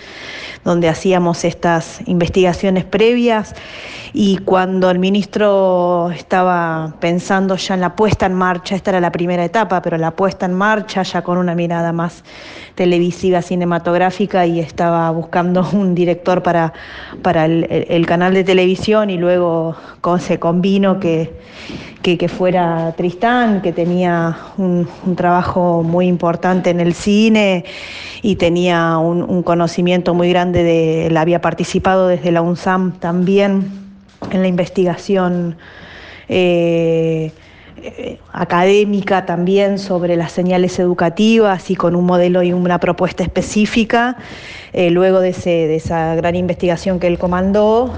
donde 0.64 0.88
hacíamos 0.88 1.44
estas 1.44 2.00
investigaciones 2.06 2.86
previas 2.86 3.54
y 4.16 4.36
cuando 4.38 4.92
el 4.92 5.00
ministro 5.00 6.08
estaba 6.12 6.94
pensando 7.00 7.56
ya 7.56 7.74
en 7.74 7.80
la 7.80 7.96
puesta 7.96 8.26
en 8.26 8.34
marcha, 8.34 8.76
esta 8.76 8.92
era 8.92 9.00
la 9.00 9.10
primera 9.10 9.44
etapa, 9.44 9.82
pero 9.82 9.98
la 9.98 10.12
puesta 10.12 10.46
en 10.46 10.54
marcha 10.54 11.02
ya 11.02 11.22
con 11.22 11.36
una 11.36 11.56
mirada 11.56 11.92
más 11.92 12.22
televisiva, 12.76 13.42
cinematográfica 13.42 14.46
y 14.46 14.60
estaba 14.60 15.10
buscando 15.10 15.68
un 15.72 15.96
director 15.96 16.44
para, 16.44 16.72
para 17.22 17.46
el, 17.46 18.06
canal 18.06 18.34
de 18.34 18.44
televisión 18.44 19.10
y 19.10 19.18
luego 19.18 19.74
se 20.20 20.38
convino 20.38 21.00
que, 21.00 21.32
que, 22.00 22.28
fuera 22.28 22.94
Tristán, 22.96 23.62
que 23.62 23.72
tenía 23.72 24.38
un, 24.58 24.86
trabajo 25.16 25.82
muy 25.82 26.06
importante 26.06 26.70
en 26.70 26.78
el 26.78 26.94
cine 26.94 27.64
y 28.22 28.36
tenía 28.36 28.96
un, 28.96 29.24
un 29.24 29.42
conocimiento 29.42 30.14
muy 30.14 30.28
grande 30.28 30.62
de, 30.62 31.06
él 31.08 31.16
había 31.16 31.40
participado 31.40 32.06
desde 32.06 32.30
la 32.30 32.42
UNSAM 32.42 32.92
también 33.00 33.83
en 34.30 34.42
la 34.42 34.48
investigación 34.48 35.56
eh, 36.28 37.30
eh, 37.76 38.18
académica 38.32 39.26
también 39.26 39.78
sobre 39.78 40.16
las 40.16 40.32
señales 40.32 40.78
educativas 40.78 41.70
y 41.70 41.76
con 41.76 41.96
un 41.96 42.06
modelo 42.06 42.42
y 42.42 42.52
una 42.52 42.78
propuesta 42.78 43.22
específica. 43.22 44.16
Eh, 44.72 44.90
luego 44.90 45.20
de, 45.20 45.30
esa 45.76 46.14
gran 46.14 46.34
investigación 46.34 46.98
que 46.98 47.06
él 47.06 47.18
comandó, 47.18 47.94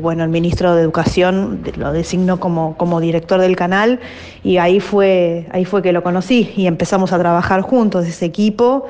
bueno, 0.00 0.24
el 0.24 0.30
ministro 0.30 0.74
de 0.74 0.82
Educación 0.82 1.62
lo 1.76 1.92
designó 1.92 2.40
como, 2.40 2.76
como, 2.76 3.00
director 3.00 3.40
del 3.40 3.56
canal 3.56 4.00
y 4.42 4.56
ahí 4.58 4.80
fue, 4.80 5.46
ahí 5.50 5.64
fue 5.64 5.82
que 5.82 5.92
lo 5.92 6.02
conocí 6.02 6.52
y 6.56 6.66
empezamos 6.66 7.12
a 7.12 7.18
trabajar 7.18 7.60
juntos, 7.60 8.06
ese 8.06 8.24
equipo, 8.24 8.86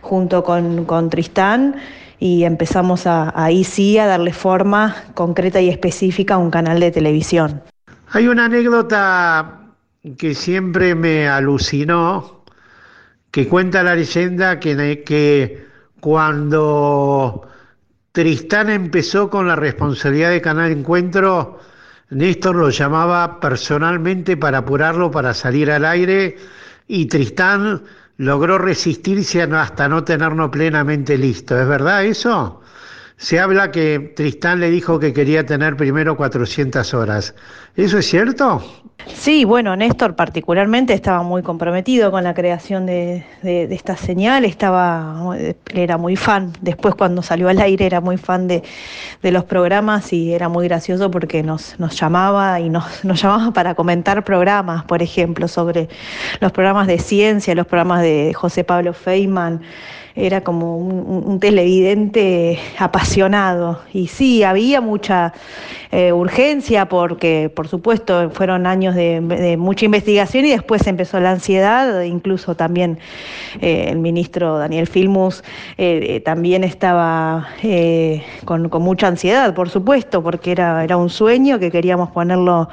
junto 0.00 0.42
con, 0.42 0.84
con 0.86 1.08
Tristán 1.10 1.76
y 2.22 2.44
empezamos 2.44 3.08
a, 3.08 3.32
ahí 3.34 3.64
sí 3.64 3.98
a 3.98 4.06
darle 4.06 4.32
forma 4.32 4.94
concreta 5.14 5.60
y 5.60 5.68
específica 5.68 6.34
a 6.34 6.38
un 6.38 6.52
canal 6.52 6.78
de 6.78 6.92
televisión. 6.92 7.64
Hay 8.12 8.28
una 8.28 8.44
anécdota 8.44 9.72
que 10.16 10.32
siempre 10.36 10.94
me 10.94 11.26
alucinó, 11.26 12.44
que 13.32 13.48
cuenta 13.48 13.82
la 13.82 13.96
leyenda 13.96 14.60
que, 14.60 15.02
que 15.04 15.66
cuando 15.98 17.48
Tristán 18.12 18.70
empezó 18.70 19.28
con 19.28 19.48
la 19.48 19.56
responsabilidad 19.56 20.30
de 20.30 20.40
Canal 20.40 20.70
Encuentro, 20.70 21.58
Néstor 22.10 22.54
lo 22.54 22.70
llamaba 22.70 23.40
personalmente 23.40 24.36
para 24.36 24.58
apurarlo 24.58 25.10
para 25.10 25.34
salir 25.34 25.72
al 25.72 25.84
aire 25.84 26.36
y 26.86 27.06
Tristán 27.06 27.82
logró 28.16 28.58
resistirse 28.58 29.42
hasta 29.42 29.88
no 29.88 30.04
tenerlo 30.04 30.50
plenamente 30.50 31.18
listo. 31.18 31.60
¿Es 31.60 31.68
verdad 31.68 32.04
eso? 32.04 32.61
Se 33.22 33.38
habla 33.38 33.70
que 33.70 34.00
Tristán 34.16 34.58
le 34.58 34.68
dijo 34.68 34.98
que 34.98 35.12
quería 35.12 35.46
tener 35.46 35.76
primero 35.76 36.16
400 36.16 36.92
horas. 36.92 37.36
¿Eso 37.76 37.98
es 37.98 38.08
cierto? 38.08 38.60
Sí, 39.06 39.44
bueno, 39.44 39.76
Néstor 39.76 40.16
particularmente 40.16 40.92
estaba 40.92 41.22
muy 41.22 41.40
comprometido 41.42 42.10
con 42.10 42.24
la 42.24 42.34
creación 42.34 42.84
de, 42.84 43.24
esta 43.44 43.96
señal, 43.96 44.44
estaba, 44.44 45.36
era 45.72 45.98
muy 45.98 46.16
fan, 46.16 46.52
después 46.62 46.96
cuando 46.96 47.22
salió 47.22 47.48
al 47.48 47.60
aire 47.60 47.86
era 47.86 48.00
muy 48.00 48.16
fan 48.16 48.48
de, 48.48 48.64
los 49.22 49.44
programas 49.44 50.12
y 50.12 50.34
era 50.34 50.48
muy 50.48 50.66
gracioso 50.66 51.08
porque 51.08 51.44
nos, 51.44 51.78
nos 51.78 51.96
llamaba 51.98 52.58
y 52.58 52.70
nos, 52.70 53.04
nos 53.04 53.22
llamaba 53.22 53.52
para 53.52 53.76
comentar 53.76 54.24
programas, 54.24 54.82
por 54.82 55.00
ejemplo, 55.00 55.46
sobre 55.46 55.88
los 56.40 56.50
programas 56.50 56.88
de 56.88 56.98
ciencia, 56.98 57.54
los 57.54 57.68
programas 57.68 58.02
de 58.02 58.32
José 58.34 58.64
Pablo 58.64 58.92
Feynman. 58.92 59.62
Era 60.14 60.42
como 60.42 60.76
un, 60.76 61.40
televidente 61.40 62.58
apasionado. 62.78 63.80
Y 63.92 64.08
sí, 64.08 64.42
había 64.42 64.80
mucha 64.80 65.32
eh, 65.90 66.12
urgencia 66.12 66.86
porque, 66.86 67.50
por 67.54 67.68
supuesto, 67.68 68.30
fueron 68.30 68.66
años 68.66 68.94
de, 68.94 69.56
mucha 69.58 69.84
investigación 69.86 70.44
y 70.44 70.50
después 70.50 70.86
empezó 70.86 71.18
la 71.20 71.32
ansiedad, 71.32 72.02
incluso 72.02 72.54
también 72.54 72.98
eh, 73.60 73.86
el 73.88 73.98
ministro 73.98 74.58
Daniel 74.58 74.86
Filmus 74.86 75.42
eh, 75.78 76.20
también 76.24 76.64
estaba 76.64 77.48
con, 78.44 78.70
mucha 78.82 79.08
ansiedad, 79.08 79.54
por 79.54 79.70
supuesto, 79.70 80.22
porque 80.22 80.52
era, 80.52 80.84
era 80.84 80.96
un 80.96 81.10
sueño 81.10 81.58
que 81.58 81.70
queríamos 81.70 82.10
ponerlo 82.10 82.68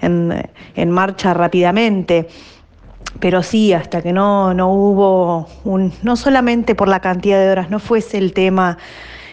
en, 0.00 0.48
en 0.76 0.90
marcha 0.90 1.34
rápidamente 1.34 2.28
pero 3.20 3.42
sí, 3.42 3.72
hasta 3.72 4.02
que 4.02 4.12
no, 4.12 4.54
no 4.54 4.72
hubo, 4.72 5.48
un, 5.64 5.92
no 6.02 6.16
solamente 6.16 6.74
por 6.74 6.88
la 6.88 7.00
cantidad 7.00 7.38
de 7.38 7.50
horas, 7.50 7.70
no 7.70 7.78
fuese 7.78 8.18
el 8.18 8.32
tema 8.32 8.78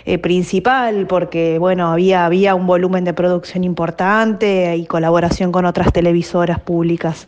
eh, 0.06 0.18
principal, 0.18 1.06
porque 1.08 1.60
bueno, 1.60 1.92
había, 1.92 2.26
había 2.26 2.56
un 2.56 2.66
volumen 2.66 3.04
de 3.04 3.14
producción 3.14 3.64
importante 3.64 4.76
y 4.76 4.86
colaboración 4.86 5.52
con 5.52 5.66
otras 5.66 5.94
televisoras 5.94 6.60
públicas 6.60 7.28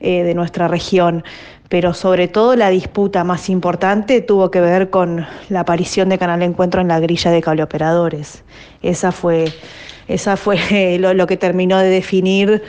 eh, 0.00 0.24
de 0.24 0.34
nuestra 0.34 0.66
región, 0.66 1.22
pero 1.68 1.94
sobre 1.94 2.26
todo 2.26 2.56
la 2.56 2.70
disputa 2.70 3.22
más 3.22 3.48
importante 3.48 4.22
tuvo 4.22 4.50
que 4.50 4.60
ver 4.60 4.90
con 4.90 5.26
la 5.50 5.60
aparición 5.60 6.08
de 6.08 6.18
Canal 6.18 6.42
Encuentro 6.42 6.80
en 6.80 6.88
la 6.88 6.98
grilla 6.98 7.30
de 7.30 7.42
cableoperadores. 7.42 8.42
Esa 8.82 9.12
fue, 9.12 9.52
esa 10.08 10.36
fue 10.36 10.98
lo, 10.98 11.26
que 11.26 11.36
terminó 11.36 11.78
de 11.78 11.90
definir 11.90 12.62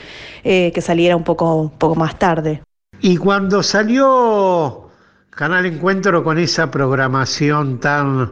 eh, 0.43 0.71
que 0.73 0.81
saliera 0.81 1.15
un 1.15 1.23
poco, 1.23 1.55
un 1.55 1.69
poco 1.71 1.95
más 1.95 2.19
tarde. 2.19 2.61
Y 3.01 3.17
cuando 3.17 3.63
salió 3.63 4.89
Canal 5.31 5.65
Encuentro 5.65 6.23
con 6.23 6.37
esa 6.37 6.69
programación 6.69 7.79
tan 7.79 8.31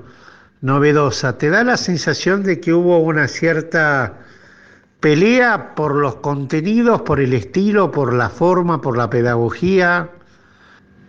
novedosa, 0.62 1.40
¿te 1.40 1.50
da 1.50 1.64
la 1.64 1.76
sensación 1.76 2.44
de 2.44 2.60
que 2.60 2.72
hubo 2.72 3.00
una 3.00 3.28
cierta 3.28 4.20
pelea 5.00 5.74
por 5.74 5.96
los 5.96 6.18
contenidos, 6.18 7.02
por 7.02 7.20
el 7.20 7.34
estilo, 7.34 7.90
por 7.90 8.14
la 8.14 8.30
forma, 8.30 8.80
por 8.80 8.96
la 8.96 9.10
pedagogía? 9.10 10.12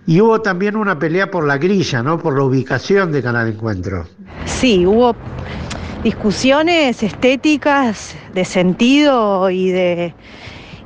Y 0.06 0.22
hubo 0.22 0.40
también 0.40 0.74
una 0.74 0.98
pelea 0.98 1.30
por 1.30 1.46
la 1.46 1.58
grilla, 1.58 2.02
¿no? 2.02 2.18
Por 2.18 2.38
la 2.38 2.44
ubicación 2.44 3.12
de 3.12 3.22
Canal 3.22 3.48
Encuentro. 3.48 4.06
Sí, 4.46 4.86
hubo 4.86 5.14
discusiones 6.02 7.02
estéticas, 7.02 8.16
de 8.32 8.46
sentido 8.46 9.50
y 9.50 9.70
de 9.70 10.14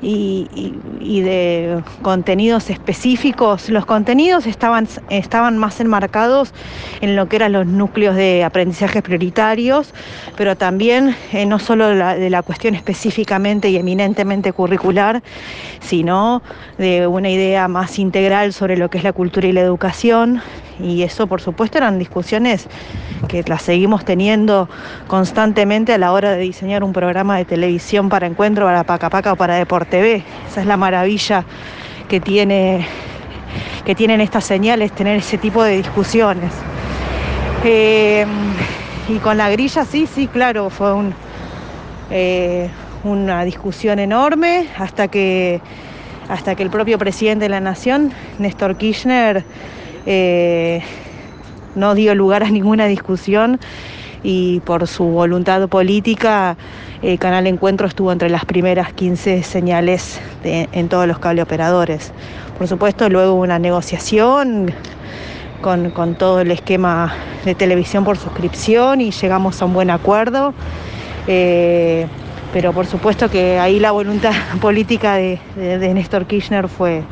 y, 0.04 1.20
de 1.22 1.82
contenidos 2.02 2.70
específicos. 2.70 3.68
Los 3.68 3.86
contenidos 3.86 4.46
estaban, 4.46 4.86
estaban 5.08 5.58
más 5.58 5.80
enmarcados 5.80 6.52
en 7.00 7.16
lo 7.16 7.28
que 7.28 7.36
eran 7.36 7.52
los 7.52 7.66
núcleos 7.66 8.14
de 8.14 8.44
aprendizajes 8.44 9.02
prioritarios, 9.02 9.94
pero 10.36 10.56
también 10.56 11.16
eh, 11.32 11.46
no 11.46 11.58
solo 11.58 11.88
de 11.88 12.30
la, 12.30 12.42
cuestión 12.42 12.74
específicamente 12.74 13.70
y 13.70 13.76
eminentemente 13.76 14.52
curricular, 14.52 15.22
sino 15.80 16.42
de 16.76 17.06
una 17.06 17.30
idea 17.30 17.68
más 17.68 17.98
integral 17.98 18.52
sobre 18.52 18.76
lo 18.76 18.90
que 18.90 18.98
es 18.98 19.04
la 19.04 19.12
cultura 19.12 19.48
y 19.48 19.52
la 19.52 19.62
educación. 19.62 20.42
Y 20.80 21.02
eso, 21.02 21.26
por 21.26 21.40
supuesto, 21.40 21.78
eran 21.78 21.98
discusiones 21.98 22.66
que 23.28 23.42
las 23.46 23.62
seguimos 23.62 24.04
teniendo 24.04 24.68
constantemente 25.06 25.92
a 25.92 25.98
la 25.98 26.12
hora 26.12 26.32
de 26.32 26.38
diseñar 26.38 26.84
un 26.84 26.92
programa 26.92 27.36
de 27.36 27.44
televisión 27.44 28.08
para 28.08 28.26
encuentro, 28.26 28.66
para 28.66 28.84
Pacapaca 28.84 29.32
o 29.32 29.36
para 29.36 29.54
Deporte 29.54 29.98
TV. 29.98 30.22
Esa 30.48 30.60
es 30.60 30.66
la 30.66 30.76
maravilla 30.76 31.44
que, 32.08 32.20
tiene, 32.20 32.86
que 33.84 33.94
tienen 33.94 34.20
estas 34.20 34.44
señales, 34.44 34.92
tener 34.92 35.16
ese 35.18 35.38
tipo 35.38 35.62
de 35.62 35.76
discusiones. 35.76 36.52
Eh, 37.64 38.26
y 39.08 39.18
con 39.18 39.36
la 39.36 39.50
grilla, 39.50 39.84
sí, 39.84 40.06
sí, 40.06 40.26
claro, 40.26 40.70
fue 40.70 40.92
eh, 42.10 42.68
una 43.04 43.44
discusión 43.44 43.98
enorme 43.98 44.68
hasta 44.78 45.08
que, 45.08 45.60
hasta 46.28 46.54
que 46.54 46.62
el 46.62 46.70
propio 46.70 46.98
presidente 46.98 47.44
de 47.44 47.48
la 47.50 47.60
Nación, 47.60 48.12
Néstor 48.38 48.76
Kirchner, 48.76 49.44
eh, 50.06 50.82
no 51.74 51.94
dio 51.94 52.14
lugar 52.14 52.42
a 52.42 52.50
ninguna 52.50 52.86
discusión 52.86 53.60
y 54.22 54.60
por 54.60 54.86
su 54.86 55.04
voluntad 55.04 55.68
política, 55.68 56.56
el 57.02 57.18
Canal 57.18 57.46
Encuentro 57.46 57.86
estuvo 57.86 58.10
entre 58.10 58.30
las 58.30 58.44
primeras 58.44 58.92
15 58.94 59.42
señales 59.42 60.20
en 60.42 60.88
todos 60.88 61.06
los 61.06 61.18
cableoperadores. 61.18 62.12
Por 62.56 62.66
supuesto, 62.66 63.08
luego 63.10 63.34
una 63.34 63.58
negociación 63.58 64.72
con, 65.60 66.14
todo 66.14 66.40
el 66.40 66.50
esquema 66.50 67.12
de 67.44 67.54
televisión 67.54 68.04
por 68.04 68.16
suscripción 68.16 69.00
y 69.00 69.10
llegamos 69.10 69.60
a 69.60 69.64
un 69.64 69.74
buen 69.74 69.90
acuerdo. 69.90 70.54
Eh, 71.26 72.06
pero 72.52 72.72
por 72.72 72.86
supuesto 72.86 73.28
que 73.28 73.58
ahí 73.58 73.80
la 73.80 73.90
voluntad 73.90 74.32
política 74.60 75.14
de, 75.14 75.38
de 75.56 75.94
Néstor 75.94 76.26
Kirchner 76.26 76.68
fue, 76.68 77.02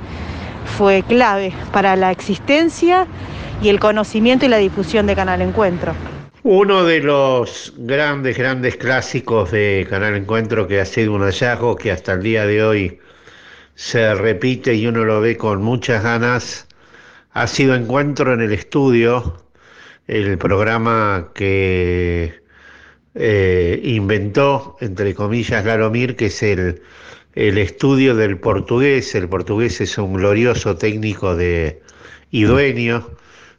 fue 0.65 1.03
clave 1.03 1.53
para 1.73 1.97
la 1.97 2.11
existencia 2.11 3.07
y 3.63 3.69
el 3.69 3.79
conocimiento 3.79 4.47
y 4.47 4.49
la 4.49 4.59
difusión 4.59 5.07
de 5.07 5.15
Canal 5.15 5.43
Encuentro. 5.43 5.95
Uno 6.45 6.85
de 6.85 7.01
los 7.01 7.73
grandes, 7.77 8.37
grandes 8.37 8.77
clásicos 8.77 9.53
de 9.53 9.87
Canal 9.89 10.17
Encuentro 10.17 10.67
que 10.67 10.81
ha 10.81 10.85
sido 10.85 11.13
un 11.13 11.23
hallazgo 11.23 11.77
que 11.77 11.93
hasta 11.93 12.15
el 12.15 12.23
día 12.23 12.47
de 12.47 12.65
hoy 12.65 13.01
se 13.77 14.15
repite 14.15 14.75
y 14.75 14.87
uno 14.87 15.05
lo 15.05 15.21
ve 15.21 15.37
con 15.37 15.63
muchas 15.63 16.03
ganas, 16.03 16.67
ha 17.33 17.47
sido 17.47 17.75
Encuentro 17.75 18.35
en 18.35 18.41
el 18.41 18.53
Estudio, 18.53 19.45
el 20.07 20.37
programa 20.39 21.31
que 21.35 22.43
eh, 23.15 23.81
inventó, 23.85 24.77
entre 24.81 25.15
comillas, 25.15 25.65
Laromir, 25.65 26.17
que 26.17 26.27
es 26.27 26.43
el, 26.43 26.83
el 27.35 27.59
estudio 27.59 28.15
del 28.15 28.39
portugués. 28.39 29.15
El 29.15 29.29
portugués 29.29 29.81
es 29.81 29.99
un 29.99 30.15
glorioso 30.15 30.77
técnico 30.77 31.35
de, 31.37 31.83
y 32.31 32.45
dueño 32.45 33.11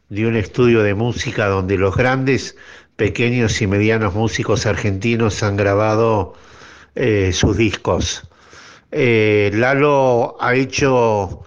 de 0.08 0.26
un 0.26 0.36
estudio 0.36 0.82
de 0.82 0.94
música 0.94 1.46
donde 1.46 1.76
los 1.76 1.96
grandes, 1.96 2.56
pequeños 2.96 3.60
y 3.60 3.66
medianos 3.66 4.14
músicos 4.14 4.66
argentinos 4.66 5.42
han 5.42 5.56
grabado 5.56 6.34
eh, 6.94 7.32
sus 7.32 7.56
discos. 7.56 8.28
Eh, 8.92 9.50
Lalo 9.52 10.36
ha 10.40 10.54
hecho 10.54 11.42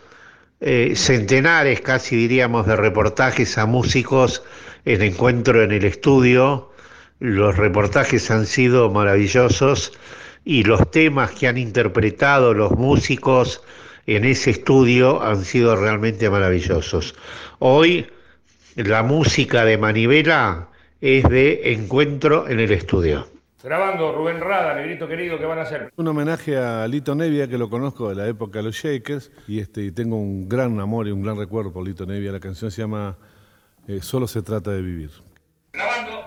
eh, 0.59 0.93
centenares, 0.95 1.79
casi 1.81 2.17
diríamos, 2.17 2.67
de 2.67 2.75
reportajes 2.75 3.57
a 3.57 3.65
músicos 3.65 4.43
en 4.83 5.01
encuentro 5.01 5.63
en 5.63 5.71
el 5.71 5.85
estudio. 5.85 6.71
Los 7.19 7.55
reportajes 7.55 8.29
han 8.29 8.45
sido 8.45 8.89
maravillosos 8.91 9.93
y 10.47 10.63
los 10.63 10.89
temas 10.91 11.31
que 11.31 11.45
han 11.49 11.57
interpretado 11.57 12.53
los 12.53 12.71
músicos 12.71 13.61
en 14.05 14.23
ese 14.23 14.51
estudio 14.51 15.21
han 15.21 15.43
sido 15.43 15.75
realmente 15.75 16.29
maravillosos. 16.29 17.15
Hoy 17.59 18.07
la 18.77 19.03
música 19.03 19.65
de 19.65 19.77
Manivela 19.77 20.69
es 21.01 21.25
de 21.25 21.73
Encuentro 21.73 22.47
en 22.47 22.61
el 22.61 22.71
Estudio. 22.71 23.27
Grabando 23.61 24.13
Rubén 24.13 24.39
Rada, 24.39 24.73
negrito 24.73 25.05
querido, 25.05 25.37
¿qué 25.37 25.43
van 25.43 25.59
a 25.59 25.63
hacer? 25.63 25.91
Un 25.97 26.07
homenaje 26.07 26.55
a 26.55 26.87
Lito 26.87 27.13
Nevia, 27.13 27.49
que 27.49 27.57
lo 27.57 27.69
conozco 27.69 28.07
de 28.07 28.15
la 28.15 28.25
época 28.25 28.59
de 28.59 28.63
los 28.63 28.75
Shakers, 28.75 29.29
y, 29.49 29.59
este, 29.59 29.81
y 29.83 29.91
tengo 29.91 30.15
un 30.15 30.47
gran 30.47 30.79
amor 30.79 31.09
y 31.09 31.11
un 31.11 31.23
gran 31.23 31.37
recuerdo 31.37 31.73
por 31.73 31.85
Lito 31.85 32.05
Nevia. 32.05 32.31
La 32.31 32.39
canción 32.39 32.71
se 32.71 32.83
llama 32.83 33.17
eh, 33.85 33.99
Solo 34.01 34.29
se 34.29 34.41
trata 34.43 34.71
de 34.71 34.81
vivir. 34.81 35.11
Grabando. 35.73 36.25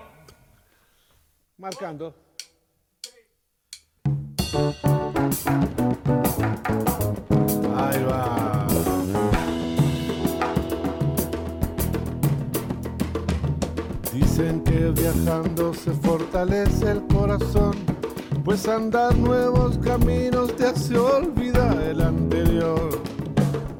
Marcando. 1.56 2.29
Ahí 7.76 8.02
va. 8.02 8.66
Dicen 14.12 14.62
que 14.64 14.90
viajando 14.90 15.72
se 15.72 15.92
fortalece 15.92 16.90
el 16.90 17.06
corazón, 17.06 17.76
pues 18.44 18.66
andar 18.66 19.16
nuevos 19.16 19.78
caminos 19.78 20.56
te 20.56 20.66
hace 20.66 20.98
olvidar 20.98 21.80
el 21.80 22.00
anterior. 22.00 23.00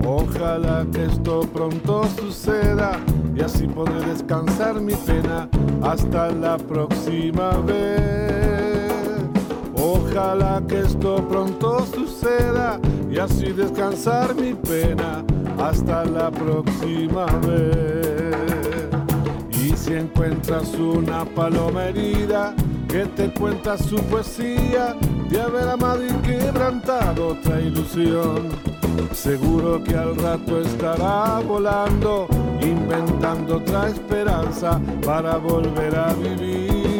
Ojalá 0.07 0.87
que 0.93 1.07
esto 1.07 1.41
pronto 1.53 2.05
suceda 2.19 2.93
y 3.35 3.43
así 3.43 3.67
podré 3.67 4.05
descansar 4.07 4.81
mi 4.81 4.95
pena 4.95 5.49
hasta 5.83 6.31
la 6.31 6.57
próxima 6.59 7.51
vez. 7.67 8.50
Ojalá 9.83 10.63
que 10.69 10.81
esto 10.81 11.27
pronto 11.27 11.87
suceda 11.87 12.79
y 13.11 13.19
así 13.19 13.53
descansar 13.53 14.35
mi 14.35 14.53
pena 14.53 15.25
hasta 15.59 16.05
la 16.05 16.31
próxima 16.31 17.25
vez. 17.47 18.37
Y 19.51 19.75
si 19.77 19.95
encuentras 19.95 20.75
una 20.75 21.25
paloma 21.25 21.87
herida 21.87 22.55
que 22.89 23.07
te 23.07 23.33
cuenta 23.33 23.79
su 23.79 23.97
poesía 24.05 24.95
de 25.31 25.41
haber 25.41 25.69
amado 25.69 26.05
y 26.05 26.13
quebrantado 26.27 27.29
otra 27.29 27.61
ilusión, 27.61 28.51
seguro 29.13 29.83
que 29.83 29.97
al 29.97 30.15
rato 30.17 30.61
estará 30.61 31.41
volando 31.41 32.27
inventando 32.61 33.57
otra 33.57 33.89
esperanza 33.89 34.79
para 35.05 35.37
volver 35.39 35.97
a 35.97 36.13
vivir. 36.13 37.00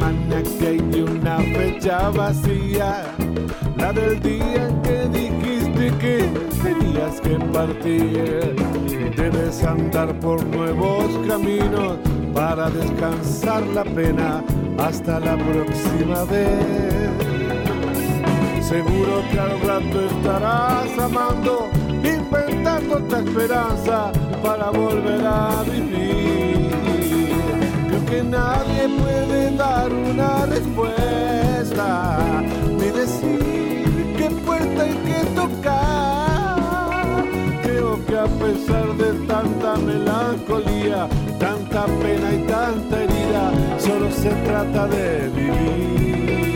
Almanaque 0.00 0.66
hay 0.66 1.00
una 1.00 1.38
fecha 1.38 2.10
vacía, 2.10 3.04
la 3.76 3.92
del 3.92 4.20
día 4.20 4.68
en 4.68 4.82
que 4.82 5.08
dijiste 5.08 5.92
que 5.98 6.30
tenías 6.62 7.20
que 7.20 7.36
partir. 7.52 8.54
Debes 9.16 9.64
andar 9.64 10.18
por 10.20 10.44
nuevos 10.46 11.06
caminos 11.26 11.98
para 12.32 12.70
descansar 12.70 13.66
la 13.68 13.82
pena 13.84 14.44
hasta 14.78 15.18
la 15.18 15.36
próxima 15.36 16.24
vez. 16.24 17.10
Seguro 18.60 19.22
que 19.32 19.40
al 19.40 19.60
rato 19.62 20.06
estarás 20.06 20.98
amando, 20.98 21.68
inventando 22.04 22.98
otra 22.98 23.18
esperanza 23.18 24.12
para 24.42 24.70
volver 24.70 25.26
a 25.26 25.62
vivir. 25.64 26.47
Que 28.08 28.22
nadie 28.22 28.88
puede 28.88 29.54
dar 29.54 29.92
una 29.92 30.46
respuesta, 30.46 32.42
ni 32.78 32.86
decir 32.86 34.14
qué 34.16 34.30
puerta 34.46 34.82
hay 34.82 34.94
que 35.08 35.24
tocar. 35.34 37.24
Creo 37.62 38.02
que 38.06 38.16
a 38.16 38.26
pesar 38.26 38.94
de 38.96 39.12
tanta 39.26 39.76
melancolía, 39.76 41.06
tanta 41.38 41.84
pena 41.84 42.32
y 42.32 42.46
tanta 42.46 43.02
herida, 43.04 43.52
solo 43.78 44.10
se 44.10 44.30
trata 44.30 44.88
de 44.88 45.28
vivir. 45.28 46.47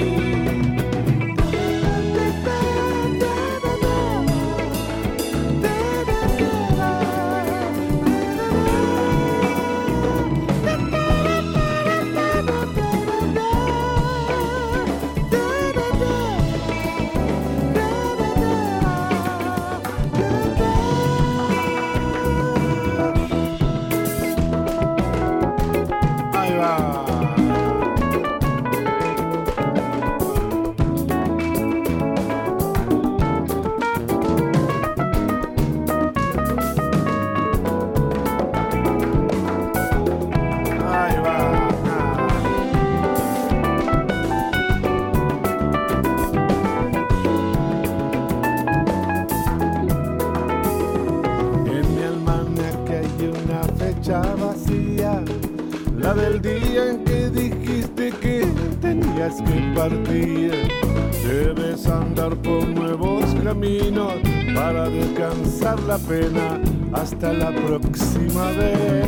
Descansar 65.62 65.78
la 65.86 65.98
pena 65.98 66.58
hasta 66.92 67.32
la 67.32 67.52
próxima 67.52 68.50
vez. 68.52 69.06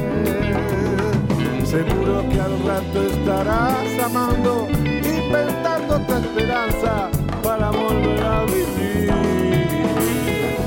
Seguro 1.68 2.22
que 2.30 2.40
al 2.40 2.62
rato 2.64 3.02
estarás 3.02 3.98
amando, 4.04 4.68
inventando 4.84 5.96
otra 5.96 6.18
esperanza 6.18 7.10
para 7.42 7.70
volver 7.70 8.22
a 8.22 8.44
vivir. 8.44 9.12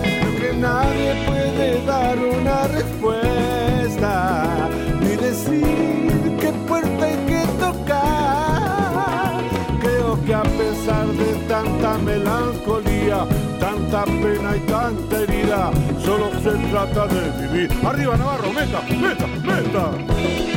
Creo 0.04 0.36
que 0.42 0.54
nadie 0.58 1.16
puede 1.26 1.86
dar 1.86 2.18
una 2.18 2.68
respuesta, 2.68 4.70
ni 5.00 5.16
decir 5.16 6.36
qué 6.40 6.52
puerta 6.68 7.06
hay 7.06 7.16
que 7.28 7.46
tocar. 7.60 9.42
Creo 9.80 10.20
que 10.26 10.34
a 10.34 10.44
pesar 10.44 11.08
de 11.08 11.36
tanta 11.48 11.98
melancolía, 12.00 13.26
tanta 13.68 14.06
pena 14.06 14.56
y 14.56 14.60
tanta 14.62 15.24
herida, 15.24 15.72
solo 16.00 16.32
se 16.42 16.52
trata 16.70 17.06
de 17.08 17.48
vivir. 17.48 17.72
Arriba 17.86 18.16
Navarro, 18.16 18.54
meta, 18.54 18.82
meta, 18.90 19.28
meta. 19.28 20.57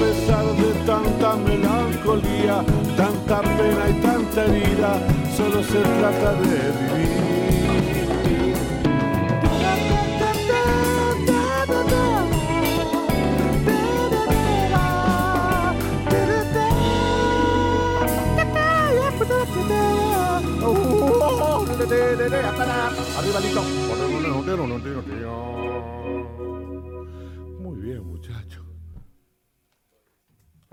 Pesar 0.00 0.46
de 0.56 0.72
tanta 0.86 1.36
melancolía, 1.36 2.64
tanta 2.96 3.42
pena 3.42 3.84
y 3.90 3.94
tanta 4.00 4.46
herida, 4.46 4.92
solo 5.36 5.62
se 5.62 5.80
trata 5.98 6.32
de 6.40 6.56
vivir. 6.78 7.19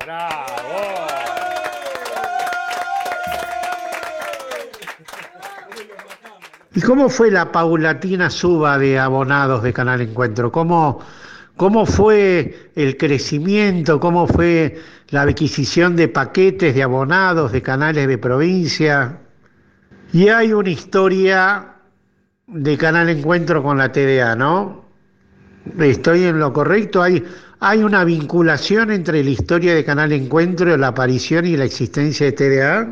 ¡Bravo! 0.08 0.38
¿Y 6.74 6.80
cómo 6.80 7.10
fue 7.10 7.30
la 7.30 7.52
paulatina 7.52 8.30
suba 8.30 8.78
de 8.78 8.98
abonados 9.00 9.63
de 9.63 9.74
Canal 9.74 10.00
Encuentro? 10.00 10.50
¿Cómo, 10.50 11.02
cómo 11.58 11.86
fue 11.86 12.72
el 12.76 12.96
crecimiento? 12.96 14.00
¿Cómo 14.00 14.28
fue 14.28 14.82
la 15.10 15.24
adquisición 15.24 15.98
de 15.98 16.08
paquetes 16.08 16.74
de 16.74 16.84
abonados 16.84 17.52
de 17.52 17.62
canales 17.62 18.08
de 18.08 18.17
provincia? 18.17 19.17
Y 20.13 20.30
hay 20.30 20.54
una 20.54 20.70
historia 20.70 21.74
de 22.48 22.78
Canal 22.78 23.10
Encuentro 23.10 23.62
con 23.62 23.78
la 23.78 23.91
TDA, 23.91 24.38
¿no? 24.38 24.86
Estoy 25.78 26.24
en 26.24 26.39
lo 26.39 26.54
correcto. 26.54 27.02
Hay, 27.02 27.26
hay 27.60 27.80
una 27.80 28.04
vinculación 28.04 28.91
entre 28.91 29.24
la 29.24 29.30
historia 29.30 29.74
de 29.74 29.84
Canal 29.84 30.12
Encuentro, 30.12 30.76
la 30.78 30.89
aparición 30.89 31.46
y 31.46 31.58
la 31.58 31.65
existencia 31.65 32.26
de 32.28 32.32
TDA, 32.32 32.88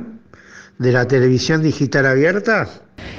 de 0.79 0.91
la 0.91 1.07
televisión 1.07 1.61
digital 1.61 2.05
abierta. 2.05 2.67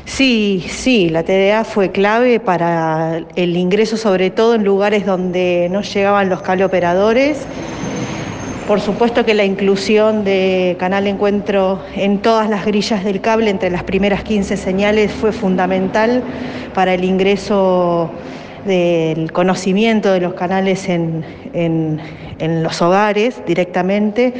Sí, 0.04 0.64
sí, 0.68 1.08
la 1.08 1.22
TDA 1.22 1.64
fue 1.64 1.92
clave 1.92 2.40
para 2.40 3.18
el 3.36 3.56
ingreso, 3.56 3.96
sobre 3.96 4.30
todo 4.30 4.54
en 4.54 4.64
lugares 4.64 5.06
donde 5.06 5.68
no 5.70 5.82
llegaban 5.82 6.28
los 6.28 6.42
cable 6.42 6.64
operadores 6.64 7.46
Por 8.66 8.80
supuesto 8.80 9.24
que 9.24 9.32
la 9.32 9.44
inclusión 9.44 10.24
de 10.24 10.76
Canal 10.80 11.06
Encuentro 11.06 11.80
en 11.94 12.18
todas 12.18 12.50
las 12.50 12.66
grillas 12.66 13.04
del 13.04 13.20
cable 13.20 13.48
entre 13.48 13.70
las 13.70 13.84
primeras 13.84 14.24
15 14.24 14.56
señales 14.56 15.12
fue 15.12 15.30
fundamental 15.30 16.24
para 16.74 16.94
el 16.94 17.04
ingreso 17.04 18.10
del 18.66 19.32
conocimiento 19.32 20.12
de 20.12 20.20
los 20.20 20.34
canales 20.34 20.88
en, 20.88 21.24
en 21.54 22.62
los 22.62 22.82
hogares 22.82 23.40
directamente 23.46 24.34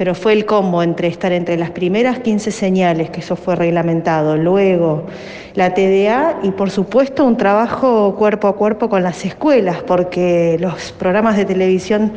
pero 0.00 0.14
fue 0.14 0.32
el 0.32 0.46
combo 0.46 0.82
entre 0.82 1.08
estar 1.08 1.30
entre 1.30 1.58
las 1.58 1.72
primeras 1.72 2.20
15 2.20 2.52
señales, 2.52 3.10
que 3.10 3.20
eso 3.20 3.36
fue 3.36 3.54
reglamentado, 3.54 4.38
luego 4.38 5.04
la 5.52 5.74
TDA 5.74 6.38
y 6.42 6.52
por 6.52 6.70
supuesto 6.70 7.26
un 7.26 7.36
trabajo 7.36 8.14
cuerpo 8.16 8.48
a 8.48 8.56
cuerpo 8.56 8.88
con 8.88 9.02
las 9.02 9.26
escuelas, 9.26 9.82
porque 9.86 10.56
los 10.58 10.92
programas 10.92 11.36
de 11.36 11.44
televisión 11.44 12.14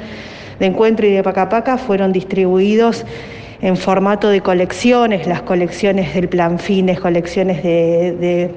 de 0.61 0.65
encuentro 0.67 1.05
y 1.05 1.11
de 1.11 1.23
Pacapaca 1.23 1.77
fueron 1.77 2.13
distribuidos 2.13 3.03
en 3.63 3.77
formato 3.77 4.27
de 4.27 4.41
colecciones, 4.41 5.25
las 5.25 5.41
colecciones 5.41 6.13
del 6.13 6.27
plan 6.27 6.59
fines, 6.59 6.99
colecciones 6.99 7.63
de, 7.63 8.49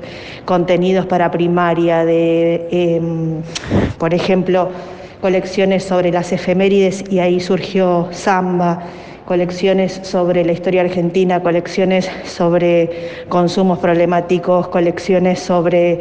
contenidos 0.45 1.07
para 1.07 1.31
primaria, 1.31 2.05
de, 2.05 2.67
em, 2.73 3.41
por 3.99 4.13
ejemplo, 4.13 4.69
colecciones 5.21 5.85
sobre 5.85 6.11
las 6.11 6.33
efemérides 6.33 7.05
y 7.09 7.21
ahí 7.21 7.39
surgió 7.39 8.09
Samba 8.11 8.83
colecciones 9.27 10.01
sobre 10.03 10.45
la 10.45 10.53
historia 10.53 10.83
argentina, 10.83 11.41
colecciones 11.41 12.09
sobre 12.25 12.91
consumos 13.29 13.79
problemáticos, 13.79 14.69
colecciones 14.69 15.41
sobre 15.41 16.01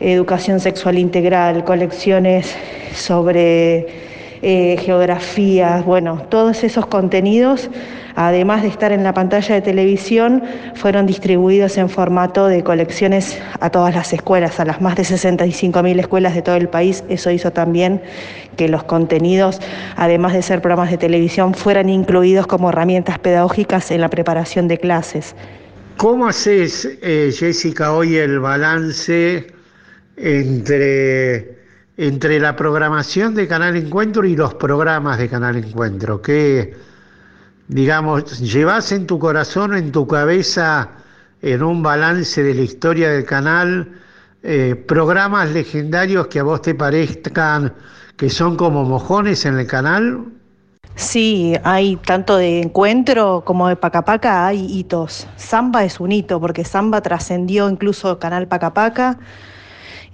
educación 0.00 0.58
sexual 0.60 0.98
integral, 0.98 1.64
colecciones 1.64 2.54
sobre 2.94 4.13
eh, 4.44 4.76
geografía, 4.78 5.82
bueno, 5.84 6.22
todos 6.28 6.62
esos 6.64 6.86
contenidos 6.86 7.70
además 8.16 8.62
de 8.62 8.68
estar 8.68 8.92
en 8.92 9.02
la 9.02 9.12
pantalla 9.12 9.54
de 9.54 9.62
televisión, 9.62 10.42
fueron 10.74 11.06
distribuidos 11.06 11.76
en 11.78 11.88
formato 11.88 12.46
de 12.46 12.62
colecciones 12.62 13.38
a 13.60 13.70
todas 13.70 13.94
las 13.94 14.12
escuelas, 14.12 14.60
a 14.60 14.64
las 14.64 14.80
más 14.80 14.96
de 14.96 15.02
65.000 15.02 15.98
escuelas 15.98 16.34
de 16.34 16.42
todo 16.42 16.56
el 16.56 16.68
país. 16.68 17.04
Eso 17.08 17.30
hizo 17.30 17.52
también 17.52 18.00
que 18.56 18.68
los 18.68 18.84
contenidos, 18.84 19.60
además 19.96 20.32
de 20.32 20.42
ser 20.42 20.60
programas 20.60 20.90
de 20.90 20.98
televisión, 20.98 21.54
fueran 21.54 21.88
incluidos 21.88 22.46
como 22.46 22.68
herramientas 22.68 23.18
pedagógicas 23.18 23.90
en 23.90 24.00
la 24.00 24.08
preparación 24.08 24.68
de 24.68 24.78
clases. 24.78 25.34
¿Cómo 25.96 26.26
haces, 26.26 26.88
eh, 27.02 27.32
Jessica, 27.36 27.92
hoy 27.92 28.16
el 28.16 28.40
balance 28.40 29.46
entre, 30.16 31.53
entre 31.96 32.40
la 32.40 32.56
programación 32.56 33.34
de 33.34 33.46
Canal 33.46 33.76
Encuentro 33.76 34.24
y 34.24 34.36
los 34.36 34.54
programas 34.54 35.18
de 35.18 35.28
Canal 35.28 35.56
Encuentro? 35.56 36.20
¿Qué, 36.20 36.76
digamos, 37.68 38.40
llevas 38.40 38.92
en 38.92 39.06
tu 39.06 39.18
corazón, 39.18 39.74
en 39.74 39.92
tu 39.92 40.06
cabeza, 40.06 40.90
en 41.42 41.62
un 41.62 41.82
balance 41.82 42.42
de 42.42 42.54
la 42.54 42.62
historia 42.62 43.10
del 43.10 43.24
canal, 43.24 43.92
eh, 44.42 44.74
programas 44.74 45.50
legendarios 45.50 46.26
que 46.26 46.40
a 46.40 46.42
vos 46.42 46.62
te 46.62 46.74
parezcan 46.74 47.72
que 48.16 48.30
son 48.30 48.56
como 48.56 48.84
mojones 48.84 49.44
en 49.44 49.58
el 49.58 49.66
canal? 49.66 50.24
Sí, 50.96 51.54
hay 51.64 51.96
tanto 51.96 52.36
de 52.36 52.60
encuentro 52.60 53.42
como 53.44 53.68
de 53.68 53.74
Pacapaca, 53.74 54.46
hay 54.46 54.64
hitos. 54.66 55.26
Samba 55.36 55.84
es 55.84 55.98
un 55.98 56.12
hito 56.12 56.40
porque 56.40 56.64
Samba 56.64 57.00
trascendió 57.00 57.68
incluso 57.68 58.18
Canal 58.20 58.46
Pacapaca 58.46 59.18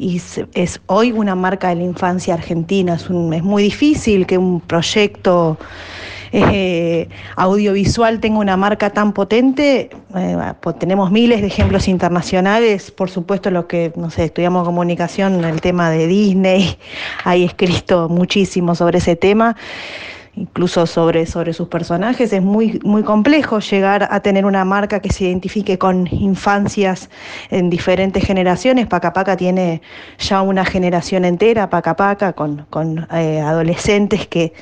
y 0.01 0.21
es 0.55 0.81
hoy 0.87 1.13
una 1.13 1.35
marca 1.35 1.69
de 1.69 1.77
la 1.77 1.83
infancia 1.83 2.33
argentina. 2.33 2.95
Es, 2.95 3.11
muy 3.11 3.63
difícil 3.63 4.27
que 4.27 4.39
un 4.39 4.61
proyecto 4.61 5.59
eh, 6.33 7.07
audiovisual 7.37 8.19
tenga 8.19 8.39
una 8.39 8.57
marca 8.57 8.91
tan 8.91 9.13
potente, 9.13 9.91
eh, 10.17 10.37
tenemos 10.79 11.11
miles 11.11 11.43
de 11.43 11.49
ejemplos 11.49 11.87
internacionales, 11.87 12.91
por 12.91 13.11
supuesto 13.11 13.51
los 13.51 13.67
que, 13.67 13.93
no 13.95 14.11
sé, 14.11 14.25
estudiamos 14.25 14.65
comunicación, 14.65 15.45
el 15.45 15.61
tema 15.61 15.91
de 15.91 16.07
Disney, 16.07 16.79
hay 17.25 17.45
escrito 17.45 18.09
muchísimo 18.09 18.75
sobre 18.75 18.99
ese 18.99 19.17
tema 19.17 19.55
incluso 20.35 20.87
sobre, 20.87 21.27
sobre 21.27 21.53
sus 21.53 21.69
personajes. 21.69 22.33
Es 22.33 22.43
muy, 22.43 22.81
muy 22.85 23.03
complejo 23.03 23.61
llegar 23.61 24.09
a 24.11 24.21
tener 24.21 24.45
una 24.45 24.65
marca 24.65 25.01
que 25.01 25.13
se 25.13 25.25
identifique 25.25 25.79
con 25.79 26.07
infancias 26.07 27.11
en 27.51 27.71
diferentes 27.71 28.25
generaciones. 28.25 28.87
Pacapaca 28.87 29.37
tiene 29.37 29.83
ya 30.19 30.43
una 30.43 30.65
generación 30.65 31.25
entera, 31.25 31.71
Pacapaca, 31.71 32.33
con, 32.33 32.67
con 32.71 33.07
eh, 33.13 33.41
adolescentes 33.41 34.27
que 34.27 34.53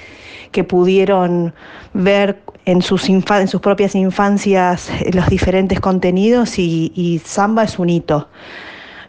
que 0.51 0.65
pudieron 0.65 1.55
ver 1.95 2.41
en 2.65 2.83
sus, 2.83 3.09
en 3.09 3.49
sus 3.49 3.61
propias 3.61 3.95
infancias 3.95 4.91
eh, 4.91 5.11
los 5.13 5.29
diferentes 5.29 5.81
contenidos 5.81 6.59
y, 6.59 7.21
Samba 7.25 7.65
es 7.65 7.79
un 7.79 7.91
hito. 7.91 8.29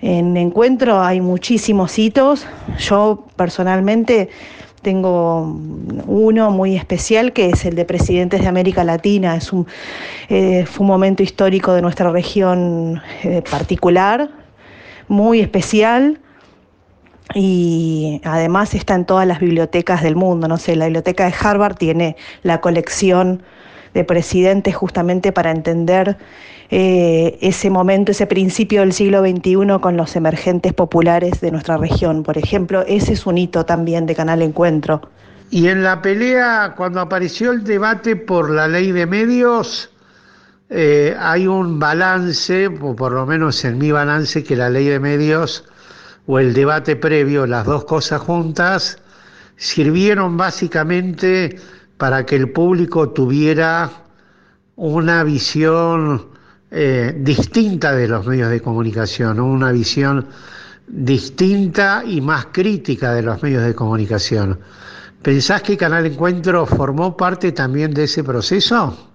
En 0.01 0.37
Encuentro 0.37 1.01
hay 1.01 1.19
muchísimos 1.19 1.99
hitos. 1.99 2.45
Yo 2.77 3.25
personalmente 3.35 4.29
tengo 4.81 5.57
uno 6.05 6.51
muy 6.51 6.75
especial 6.75 7.33
que 7.33 7.49
es 7.49 7.65
el 7.65 7.75
de 7.75 7.85
presidentes 7.85 8.41
de 8.41 8.47
América 8.47 8.83
Latina. 8.83 9.35
Es 9.35 9.51
un, 9.53 9.67
eh, 10.29 10.65
fue 10.65 10.83
un 10.83 10.87
momento 10.87 11.23
histórico 11.23 11.73
de 11.73 11.81
nuestra 11.81 12.11
región 12.11 13.01
eh, 13.23 13.41
particular, 13.49 14.29
muy 15.07 15.39
especial 15.39 16.19
y 17.35 18.21
además 18.23 18.73
está 18.73 18.95
en 18.95 19.05
todas 19.05 19.27
las 19.27 19.39
bibliotecas 19.39 20.01
del 20.01 20.15
mundo. 20.15 20.47
No 20.47 20.57
sé, 20.57 20.75
la 20.75 20.85
biblioteca 20.85 21.25
de 21.25 21.33
Harvard 21.39 21.75
tiene 21.75 22.15
la 22.43 22.61
colección 22.61 23.43
de 23.93 24.03
presidentes 24.03 24.75
justamente 24.75 25.31
para 25.31 25.51
entender 25.51 26.17
eh, 26.71 27.37
ese 27.41 27.69
momento, 27.69 28.11
ese 28.11 28.27
principio 28.27 28.81
del 28.81 28.93
siglo 28.93 29.21
XXI 29.21 29.79
con 29.81 29.97
los 29.97 30.15
emergentes 30.15 30.73
populares 30.73 31.41
de 31.41 31.51
nuestra 31.51 31.77
región. 31.77 32.23
Por 32.23 32.37
ejemplo, 32.37 32.83
ese 32.87 33.13
es 33.13 33.25
un 33.25 33.37
hito 33.37 33.65
también 33.65 34.05
de 34.05 34.15
Canal 34.15 34.41
Encuentro. 34.41 35.01
Y 35.49 35.67
en 35.67 35.81
la 35.81 36.01
pelea, 36.01 36.75
cuando 36.77 37.01
apareció 37.01 37.51
el 37.51 37.63
debate 37.63 38.15
por 38.15 38.51
la 38.51 38.67
ley 38.67 38.91
de 38.91 39.07
medios, 39.07 39.89
eh, 40.69 41.15
hay 41.19 41.47
un 41.47 41.79
balance, 41.79 42.67
o 42.67 42.95
por 42.95 43.13
lo 43.13 43.25
menos 43.25 43.65
en 43.65 43.79
mi 43.79 43.91
balance, 43.91 44.43
que 44.43 44.55
la 44.55 44.69
ley 44.69 44.85
de 44.85 44.99
medios 44.99 45.65
o 46.27 46.37
el 46.37 46.53
debate 46.53 46.95
previo, 46.95 47.47
las 47.47 47.65
dos 47.65 47.85
cosas 47.85 48.21
juntas, 48.21 48.99
sirvieron 49.55 50.37
básicamente 50.37 51.59
para 51.97 52.23
que 52.27 52.35
el 52.35 52.51
público 52.51 53.09
tuviera 53.09 53.89
una 54.75 55.23
visión 55.23 56.28
eh, 56.71 57.15
distinta 57.17 57.93
de 57.93 58.07
los 58.07 58.25
medios 58.25 58.49
de 58.49 58.61
comunicación, 58.61 59.39
una 59.39 59.71
visión 59.71 60.27
distinta 60.87 62.03
y 62.05 62.21
más 62.21 62.47
crítica 62.51 63.13
de 63.13 63.21
los 63.21 63.41
medios 63.41 63.63
de 63.63 63.75
comunicación. 63.75 64.59
¿Pensás 65.21 65.61
que 65.61 65.77
Canal 65.77 66.05
Encuentro 66.05 66.65
formó 66.65 67.15
parte 67.17 67.51
también 67.51 67.93
de 67.93 68.05
ese 68.05 68.23
proceso? 68.23 69.11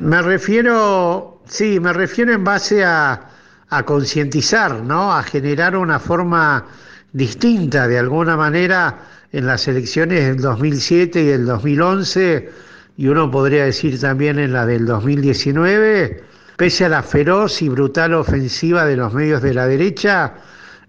Me 0.00 0.22
refiero, 0.22 1.42
sí, 1.46 1.78
me 1.78 1.92
refiero 1.92 2.32
en 2.32 2.44
base 2.44 2.84
a, 2.84 3.28
a 3.68 3.82
concientizar, 3.84 4.82
¿no? 4.82 5.12
a 5.12 5.22
generar 5.22 5.76
una 5.76 5.98
forma 5.98 6.66
distinta 7.12 7.88
de 7.88 7.98
alguna 7.98 8.36
manera 8.36 8.98
en 9.32 9.46
las 9.46 9.66
elecciones 9.66 10.26
del 10.26 10.40
2007 10.40 11.22
y 11.22 11.26
del 11.26 11.46
2011 11.46 12.50
y 12.96 13.08
uno 13.08 13.30
podría 13.30 13.64
decir 13.64 13.98
también 13.98 14.38
en 14.38 14.52
la 14.52 14.66
del 14.66 14.86
2019, 14.86 16.22
pese 16.56 16.84
a 16.84 16.88
la 16.88 17.02
feroz 17.02 17.62
y 17.62 17.68
brutal 17.68 18.14
ofensiva 18.14 18.84
de 18.84 18.96
los 18.96 19.12
medios 19.12 19.42
de 19.42 19.54
la 19.54 19.66
derecha, 19.66 20.34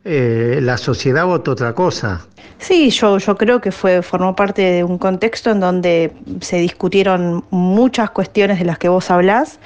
eh, 0.05 0.59
la 0.61 0.77
sociedad 0.77 1.25
votó 1.25 1.51
otra 1.51 1.73
cosa. 1.73 2.25
Sí, 2.59 2.89
yo, 2.89 3.17
creo 3.37 3.61
que 3.61 3.71
fue, 3.71 4.01
formó 4.01 4.35
parte 4.35 4.61
de 4.61 4.83
un 4.83 4.97
contexto 4.97 5.51
en 5.51 5.59
donde 5.59 6.13
se 6.41 6.57
discutieron 6.57 7.43
muchas 7.49 8.09
cuestiones 8.11 8.59
de 8.59 8.65
las 8.65 8.77
que 8.77 8.89
vos 8.89 9.11
hablás 9.11 9.59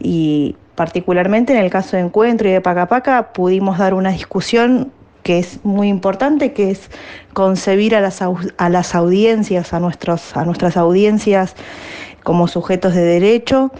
y 0.00 0.56
particularmente 0.74 1.52
en 1.52 1.58
el 1.58 1.70
caso 1.70 1.96
de 1.96 2.02
Encuentro 2.02 2.48
y 2.48 2.52
de 2.52 2.60
Pacapaca, 2.60 3.32
pudimos 3.32 3.78
dar 3.78 3.94
una 3.94 4.10
discusión 4.10 4.92
que 5.22 5.38
es 5.40 5.64
muy 5.64 5.88
importante, 5.88 6.52
que 6.52 6.70
es 6.70 6.90
concebir 7.32 7.96
a 7.96 8.00
las, 8.00 8.22
a 8.22 8.68
las 8.68 8.94
audiencias, 8.94 9.72
a, 9.72 9.80
nuestros, 9.80 10.36
a 10.36 10.44
nuestras 10.44 10.76
audiencias 10.76 11.54
como 12.22 12.46
sujetos 12.46 12.94
de 12.94 13.02
derecho 13.02 13.72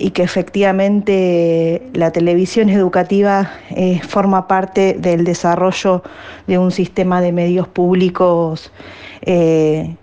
y 0.00 0.10
que 0.10 0.22
efectivamente 0.22 1.82
la 1.92 2.10
televisión 2.10 2.70
educativa 2.70 3.52
eh, 3.70 4.00
forma 4.08 4.48
parte 4.48 4.94
del 4.94 5.24
desarrollo 5.24 6.02
de 6.46 6.58
un 6.58 6.72
sistema 6.72 7.20
de 7.20 7.32
medios 7.32 7.68
públicos 7.68 8.72
eh, 9.22 9.96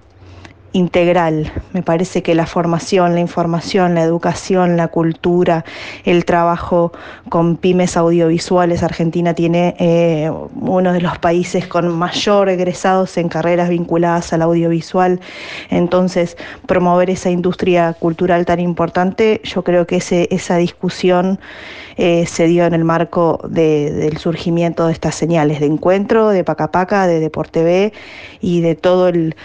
integral. 0.74 1.52
Me 1.74 1.82
parece 1.82 2.22
que 2.24 2.36
la 2.36 2.46
formación, 2.46 3.14
la 3.14 3.20
información, 3.20 3.96
la 3.96 4.04
educación, 4.04 4.78
la 4.78 4.90
cultura, 4.90 5.66
el 6.04 6.26
trabajo 6.26 6.92
con 7.30 7.58
pymes 7.58 7.98
audiovisuales, 7.98 8.84
Argentina 8.84 9.34
tiene 9.34 9.76
eh, 9.80 10.32
uno 10.56 10.94
de 10.94 11.02
los 11.02 11.18
países 11.20 11.68
con 11.68 11.90
mayor 11.98 12.50
egresados 12.50 13.18
en 13.18 13.30
carreras 13.30 13.70
vinculadas 13.70 14.34
al 14.34 14.42
audiovisual. 14.42 15.20
Entonces, 15.70 16.38
promover 16.66 17.10
esa 17.10 17.30
industria 17.30 17.94
cultural 17.94 18.46
tan 18.46 18.60
importante, 18.60 19.42
yo 19.44 19.64
creo 19.64 19.88
que 19.88 19.98
ese, 19.98 20.28
esa 20.32 20.58
discusión 20.58 21.40
eh, 21.98 22.26
se 22.28 22.46
dio 22.46 22.66
en 22.66 22.74
el 22.74 22.84
marco 22.84 23.40
del 23.50 24.18
surgimiento 24.18 24.88
de 24.88 24.94
estas 24.94 25.16
señales 25.16 25.60
de 25.60 25.66
encuentro, 25.66 26.30
de 26.30 26.44
Pacapaca, 26.44 27.08
de 27.08 27.20
Deporte 27.20 27.64
B 27.64 27.94
y 28.40 28.62
de 28.62 28.76
todo 28.76 29.08
el 29.08 29.36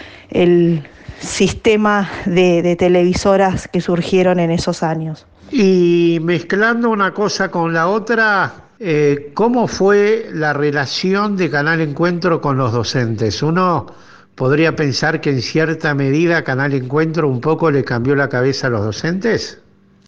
sistema 1.19 2.09
de, 2.25 2.75
televisoras 2.77 3.67
que 3.67 3.81
surgieron 3.81 4.39
en 4.39 4.51
esos 4.51 4.83
años. 4.83 5.25
Y 5.51 6.19
mezclando 6.21 6.89
una 6.89 7.13
cosa 7.13 7.49
con 7.49 7.73
la 7.73 7.87
otra, 7.87 8.53
eh, 8.79 9.31
¿cómo 9.33 9.67
fue 9.67 10.27
la 10.33 10.53
relación 10.53 11.37
de 11.37 11.49
Canal 11.49 11.81
Encuentro 11.81 12.41
con 12.41 12.57
los 12.57 12.71
docentes? 12.71 13.43
Uno 13.43 13.87
podría 14.35 14.75
pensar 14.75 15.21
que 15.21 15.29
en 15.29 15.41
cierta 15.41 15.93
medida 15.93 16.43
Canal 16.43 16.73
Encuentro 16.73 17.27
un 17.27 17.39
poco 17.41 17.69
le 17.69 17.83
cambió 17.83 18.15
la 18.15 18.29
cabeza 18.29 18.67
a 18.67 18.69
los 18.71 18.83
docentes. 18.83 19.59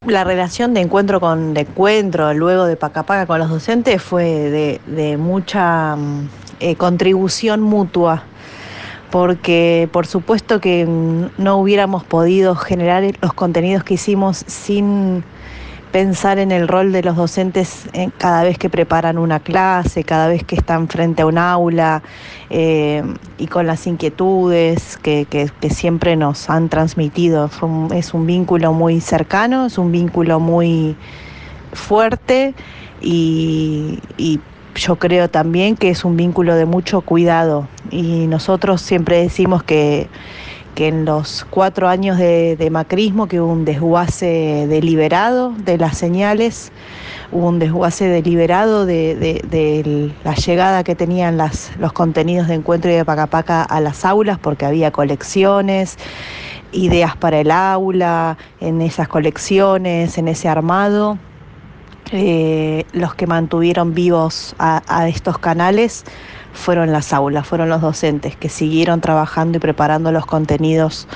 La 0.08 0.24
relación 0.24 0.74
de 0.74 0.82
encuentro 0.82 1.20
con 1.20 1.54
de 1.56 1.62
encuentro, 1.62 2.32
luego 2.34 2.66
de 2.66 2.76
Pacapaca 2.76 3.26
con 3.26 3.40
los 3.40 3.50
docentes, 3.50 4.02
fue 4.02 4.80
de, 4.86 5.18
mucha 5.18 5.96
mm, 5.96 6.30
eh, 6.60 6.76
contribución 6.76 7.62
mutua 7.62 8.24
porque 9.16 9.88
por 9.94 10.08
supuesto 10.08 10.60
que 10.60 10.86
no 10.86 11.56
hubiéramos 11.56 12.04
podido 12.04 12.54
generar 12.54 13.02
los 13.22 13.34
contenidos 13.34 13.82
que 13.86 13.94
hicimos 13.94 14.44
sin 14.46 15.24
pensar 15.94 16.38
en 16.38 16.52
el 16.52 16.68
rol 16.68 16.92
de 16.92 17.02
los 17.02 17.16
docentes 17.16 17.88
cada 18.18 18.44
vez 18.44 18.58
que 18.58 18.70
preparan 18.70 19.18
una 19.18 19.40
clase, 19.40 20.04
cada 20.04 20.28
vez 20.28 20.44
que 20.44 20.56
están 20.56 20.90
frente 20.90 21.22
a 21.22 21.28
un 21.28 21.38
aula 21.38 22.04
eh, 22.50 23.04
y 23.38 23.48
con 23.48 23.68
las 23.68 23.88
inquietudes 23.88 24.98
que, 24.98 25.26
siempre 25.70 26.18
nos 26.18 26.50
han 26.50 26.68
transmitido. 26.68 27.50
es 27.94 28.14
un 28.14 28.26
vínculo 28.26 28.74
muy 28.74 29.00
cercano, 29.00 29.68
es 29.68 29.78
un 29.78 29.94
vínculo 29.94 30.42
muy 30.42 30.98
fuerte 31.72 32.54
y 33.02 33.98
yo 34.76 34.98
creo 34.98 35.30
también 35.30 35.76
que 35.76 35.90
es 35.90 36.06
un 36.06 36.18
vínculo 36.18 36.56
de 36.56 36.66
mucho 36.66 37.02
cuidado 37.02 37.68
y 37.90 38.28
nosotros 38.28 38.82
siempre 38.82 39.22
decimos 39.22 39.64
que, 39.64 40.10
en 40.76 41.06
los 41.06 41.46
cuatro 41.50 41.88
años 41.88 42.18
de, 42.18 42.68
macrismo 42.70 43.28
que 43.28 43.40
hubo 43.40 43.50
un 43.50 43.64
desguace 43.64 44.68
deliberado 44.68 45.52
de 45.52 45.78
las 45.78 45.98
señales, 45.98 46.74
hubo 47.32 47.48
un 47.48 47.60
desguace 47.60 48.10
deliberado 48.10 48.86
de, 48.86 50.12
la 50.26 50.36
llegada 50.36 50.84
que 50.84 50.94
tenían 50.94 51.38
los 51.38 51.94
contenidos 51.94 52.50
de 52.50 52.56
encuentro 52.56 52.92
y 52.92 52.96
de 52.96 53.06
Pacapaca 53.06 53.64
a 53.64 53.80
las 53.80 54.04
aulas 54.04 54.38
porque 54.38 54.66
había 54.66 54.92
colecciones 54.92 55.98
ideas 56.74 57.16
para 57.16 57.40
el 57.40 57.52
aula, 57.52 58.38
en 58.60 58.82
esas 58.82 59.08
colecciones, 59.08 60.18
en 60.18 60.28
ese 60.28 60.50
armado. 60.50 61.18
Eh, 62.12 62.86
los 62.94 63.16
que 63.16 63.26
mantuvieron 63.26 63.96
vivos 63.96 64.56
a, 64.60 65.08
estos 65.08 65.40
canales 65.40 66.04
fueron 66.54 66.92
las 66.92 67.12
aulas, 67.12 67.48
fueron 67.48 67.68
los 67.68 67.82
docentes 67.82 68.36
que 68.36 68.48
siguieron 68.48 69.02
trabajando 69.02 69.58
y 69.58 69.60
preparando 69.60 70.12
los 70.12 70.28
contenidos 70.28 71.08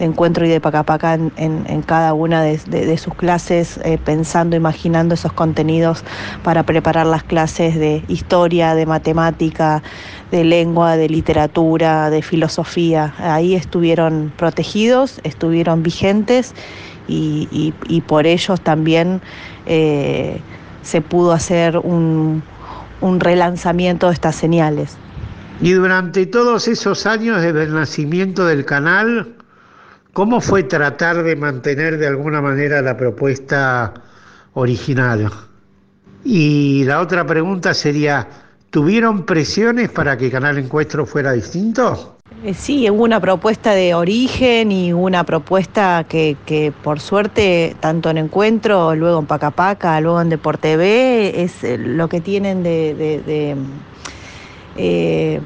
de 0.00 0.06
encuentro 0.06 0.44
y 0.44 0.48
de 0.48 0.60
pacapaca 0.60 1.14
en, 1.14 1.32
en, 1.36 1.82
cada 1.82 2.12
una 2.12 2.42
de, 2.42 2.98
sus 2.98 3.14
clases, 3.14 3.78
eh, 3.84 3.98
pensando, 4.04 4.56
imaginando 4.56 5.14
esos 5.14 5.32
contenidos 5.32 6.02
para 6.42 6.64
preparar 6.64 7.06
las 7.06 7.22
clases 7.22 7.76
de 7.76 8.02
historia, 8.08 8.74
de 8.74 8.84
matemática, 8.84 9.80
de 10.32 10.42
lengua, 10.42 10.96
de 10.96 11.08
literatura, 11.08 12.10
de 12.10 12.20
filosofía. 12.20 13.14
Ahí 13.18 13.54
estuvieron 13.54 14.32
protegidos, 14.36 15.20
estuvieron 15.22 15.84
vigentes 15.84 16.52
y, 17.08 17.72
y 17.88 18.00
por 18.02 18.26
ellos 18.26 18.60
también 18.60 19.20
eh, 19.66 20.40
se 20.82 21.00
pudo 21.00 21.32
hacer 21.32 21.78
un, 21.78 22.42
relanzamiento 23.18 24.08
de 24.08 24.14
estas 24.14 24.36
señales. 24.36 24.96
Y 25.60 25.72
durante 25.72 26.26
todos 26.26 26.68
esos 26.68 27.06
años 27.06 27.42
desde 27.42 27.64
el 27.64 27.74
nacimiento 27.74 28.46
del 28.46 28.64
canal, 28.64 29.34
¿cómo 30.12 30.40
fue 30.40 30.64
tratar 30.64 31.22
de 31.22 31.36
mantener 31.36 31.98
de 31.98 32.06
alguna 32.06 32.40
manera 32.40 32.82
la 32.82 32.96
propuesta 32.96 33.94
original? 34.54 35.30
Y 36.24 36.84
la 36.84 37.00
otra 37.00 37.26
pregunta 37.26 37.74
sería, 37.74 38.28
¿tuvieron 38.70 39.24
presiones 39.24 39.90
para 39.90 40.16
que 40.16 40.30
Canal 40.30 40.58
Encuentro 40.58 41.06
fuera 41.06 41.32
distinto? 41.32 42.18
Eh, 42.44 42.54
sí, 42.54 42.88
hubo 42.90 43.04
una 43.04 43.20
propuesta 43.20 43.72
de 43.72 43.94
origen 43.94 44.72
y 44.72 44.92
una 44.92 45.24
propuesta 45.24 46.04
que, 46.08 46.36
que, 46.46 46.72
por 46.72 46.98
suerte, 47.00 47.76
tanto 47.80 48.10
en 48.10 48.18
Encuentro, 48.18 48.94
luego 48.94 49.20
en 49.20 49.26
Pacapaca, 49.26 50.00
luego 50.00 50.20
en 50.20 50.28
Deporte 50.28 50.76
B, 50.76 51.42
es 51.42 51.62
eh, 51.62 51.78
lo 51.78 52.08
que 52.08 52.20
tienen 52.20 52.62
de, 52.62 53.54
eh, 54.76 55.40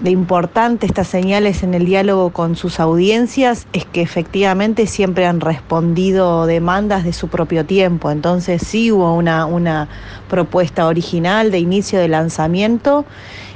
de, 0.00 0.10
importante 0.10 0.86
estas 0.86 1.08
señales 1.08 1.62
en 1.62 1.74
el 1.74 1.86
diálogo 1.86 2.30
con 2.30 2.56
sus 2.56 2.80
audiencias, 2.80 3.66
es 3.72 3.84
que 3.84 4.02
efectivamente 4.02 4.86
siempre 4.86 5.26
han 5.26 5.40
respondido 5.40 6.46
demandas 6.46 7.04
de 7.04 7.12
su 7.12 7.28
propio 7.28 7.64
tiempo. 7.64 8.10
Entonces 8.10 8.62
sí 8.66 8.92
hubo 8.92 9.14
una, 9.14 9.46
una 9.46 9.88
propuesta 10.28 10.86
original 10.86 11.50
de 11.50 11.58
inicio 11.58 11.98
de 11.98 12.08
lanzamiento 12.08 13.04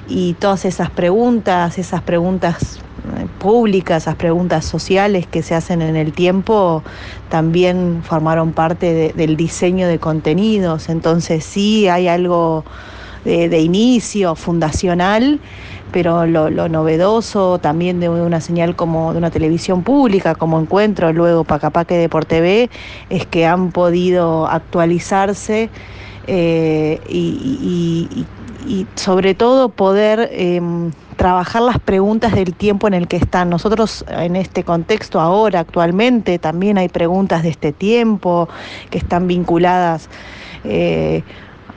y 0.09 0.35
todas 0.35 0.65
esas 0.65 0.91
preguntas, 0.91 1.79
esas 1.79 2.03
preguntas 2.03 2.81
eh, 3.17 3.27
públicas, 3.39 4.03
esas 4.03 4.17
preguntas 4.17 4.65
sociales 4.65 5.27
que 5.27 5.43
se 5.43 5.55
hacen 5.55 5.83
en 5.83 5.97
el 5.97 6.13
tiempo, 6.13 6.83
también 7.29 8.03
formaron 8.03 8.53
parte 8.53 9.13
del 9.15 9.37
diseño 9.37 9.87
de 9.87 9.99
contenidos. 9.99 10.89
Entonces 10.89 11.45
sí 11.45 11.89
hay 11.89 12.09
algo 12.09 12.65
de, 13.25 13.61
inicio 13.61 14.35
fundacional, 14.35 15.41
pero 15.93 16.27
lo, 16.27 16.69
novedoso 16.69 17.59
también 17.59 18.01
de 18.01 18.09
una 18.09 18.41
señal 18.41 18.77
como 18.77 19.13
de 19.13 19.19
una 19.19 19.31
televisión 19.31 19.83
pública, 19.83 20.35
como 20.35 20.61
Encuentro, 20.61 21.13
luego 21.13 21.45
Pacapaque 21.45 21.97
de 21.97 22.09
por 22.09 22.25
TV, 22.25 22.71
es 23.09 23.27
que 23.27 23.47
han 23.47 23.73
podido 23.73 24.47
actualizarse 24.47 25.71
eh, 26.27 27.01
y 27.09 28.27
y 28.67 28.87
sobre 28.95 29.35
todo 29.35 29.71
poder 29.71 30.29
em, 30.33 30.93
trabajar 31.17 31.63
las 31.63 31.79
preguntas 31.79 32.35
del 32.35 32.55
tiempo 32.55 32.89
en 32.89 32.95
el 32.95 33.09
que 33.09 33.17
están. 33.17 33.51
Nosotros 33.51 34.05
en 34.09 34.37
este 34.37 34.65
contexto 34.65 35.21
ahora, 35.21 35.61
actualmente, 35.61 36.39
también 36.39 36.79
hay 36.79 36.89
preguntas 36.89 37.43
de 37.43 37.51
este 37.51 37.73
tiempo 37.73 38.49
que 38.91 38.99
están 38.99 39.27
vinculadas. 39.27 40.09
Eh, 40.65 41.23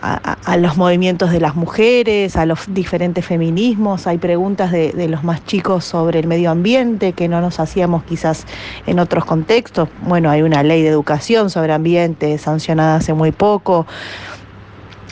a, 0.04 0.58
los 0.58 0.76
movimientos 0.76 1.32
de 1.32 1.39
las 1.39 1.56
mujeres, 1.56 2.36
a 2.36 2.46
los 2.46 2.60
diferentes 2.68 3.26
feminismos, 3.26 4.06
hay 4.06 4.18
preguntas 4.18 4.72
de, 4.72 4.92
de, 4.92 5.08
los 5.08 5.24
más 5.24 5.46
chicos 5.46 5.86
sobre 5.86 6.20
el 6.20 6.28
medio 6.28 6.52
ambiente 6.52 7.13
que 7.13 7.30
no 7.30 7.39
nos 7.39 7.60
hacíamos 7.62 8.04
quizás 8.04 8.46
en 8.86 9.00
otros 9.00 9.24
contextos. 9.24 9.88
Bueno, 10.02 10.30
hay 10.30 10.42
una 10.42 10.62
ley 10.62 10.82
de 10.82 10.89
educación 10.89 11.50
sobre 11.50 11.72
ambiente 11.72 12.38
sancionada 12.38 12.98
hace 12.98 13.13
muy 13.13 13.32
poco. 13.32 13.88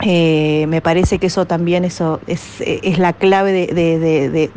Eh, 0.03 0.65
me 0.67 0.81
parece 0.81 1.19
que 1.19 1.27
eso 1.27 1.45
también 1.45 1.85
eso 1.85 2.21
es, 2.25 2.59
la 2.97 3.13
clave 3.13 3.67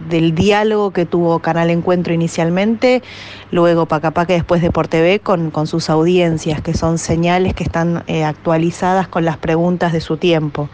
del 0.08 0.34
diálogo 0.34 0.90
que 0.92 1.04
tuvo 1.04 1.40
Canal 1.40 1.70
Encuentro 1.70 2.14
inicialmente, 2.14 3.02
luego 3.50 3.86
Pacapaca 3.86 4.32
y 4.32 4.36
después 4.36 4.62
de 4.62 4.70
Por 4.70 4.88
TV 4.88 5.20
con, 5.20 5.50
con, 5.50 5.66
sus 5.66 5.90
audiencias, 5.90 6.62
que 6.62 6.72
son 6.72 6.98
señales 6.98 7.52
que 7.54 7.64
están 7.64 8.04
eh, 8.06 8.24
actualizadas 8.24 9.08
con 9.08 9.24
las 9.24 9.36
preguntas 9.36 9.92
de 9.92 10.00
su 10.00 10.16
tiempo. 10.16 10.68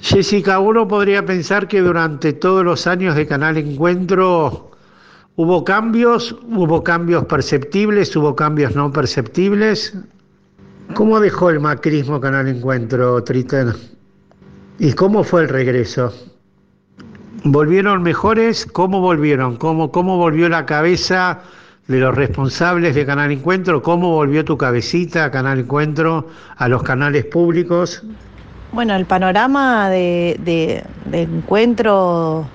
Jessica, 0.00 0.60
uno 0.60 0.86
podría 0.86 1.26
pensar 1.26 1.66
que 1.66 1.80
durante 1.80 2.32
todos 2.32 2.64
los 2.64 2.86
años 2.86 3.16
de 3.16 3.26
Canal 3.26 3.56
Encuentro 3.56 4.70
hubo 5.34 5.64
cambios, 5.64 6.36
hubo 6.44 6.84
cambios 6.84 7.24
perceptibles, 7.24 8.14
hubo 8.14 8.36
cambios 8.36 8.76
no 8.76 8.92
perceptibles. 8.92 9.94
¿Cómo 10.94 11.20
dejó 11.20 11.50
el 11.50 11.60
macrismo 11.60 12.20
Canal 12.20 12.48
Encuentro, 12.48 13.22
Tritén? 13.22 13.72
¿Y 14.78 14.92
cómo 14.94 15.22
fue 15.22 15.42
el 15.42 15.48
regreso? 15.48 16.12
¿Volvieron 17.44 18.02
mejores? 18.02 18.66
¿Cómo 18.66 19.00
volvieron? 19.00 19.56
¿Cómo, 19.56 19.92
cómo 19.92 20.16
volvió 20.16 20.48
la 20.48 20.66
cabeza 20.66 21.40
de 21.86 22.00
los 22.00 22.14
responsables 22.14 22.94
de 22.94 23.06
Canal 23.06 23.30
Encuentro? 23.30 23.82
¿Cómo 23.82 24.12
volvió 24.12 24.44
tu 24.44 24.56
cabecita 24.56 25.24
a 25.24 25.30
Canal 25.30 25.60
Encuentro, 25.60 26.28
a 26.56 26.68
los 26.68 26.82
canales 26.82 27.24
públicos? 27.26 28.02
Bueno, 28.72 28.96
el 28.96 29.04
panorama 29.06 29.88
de, 29.88 30.36
de 30.40 31.22
encuentro 31.22 32.46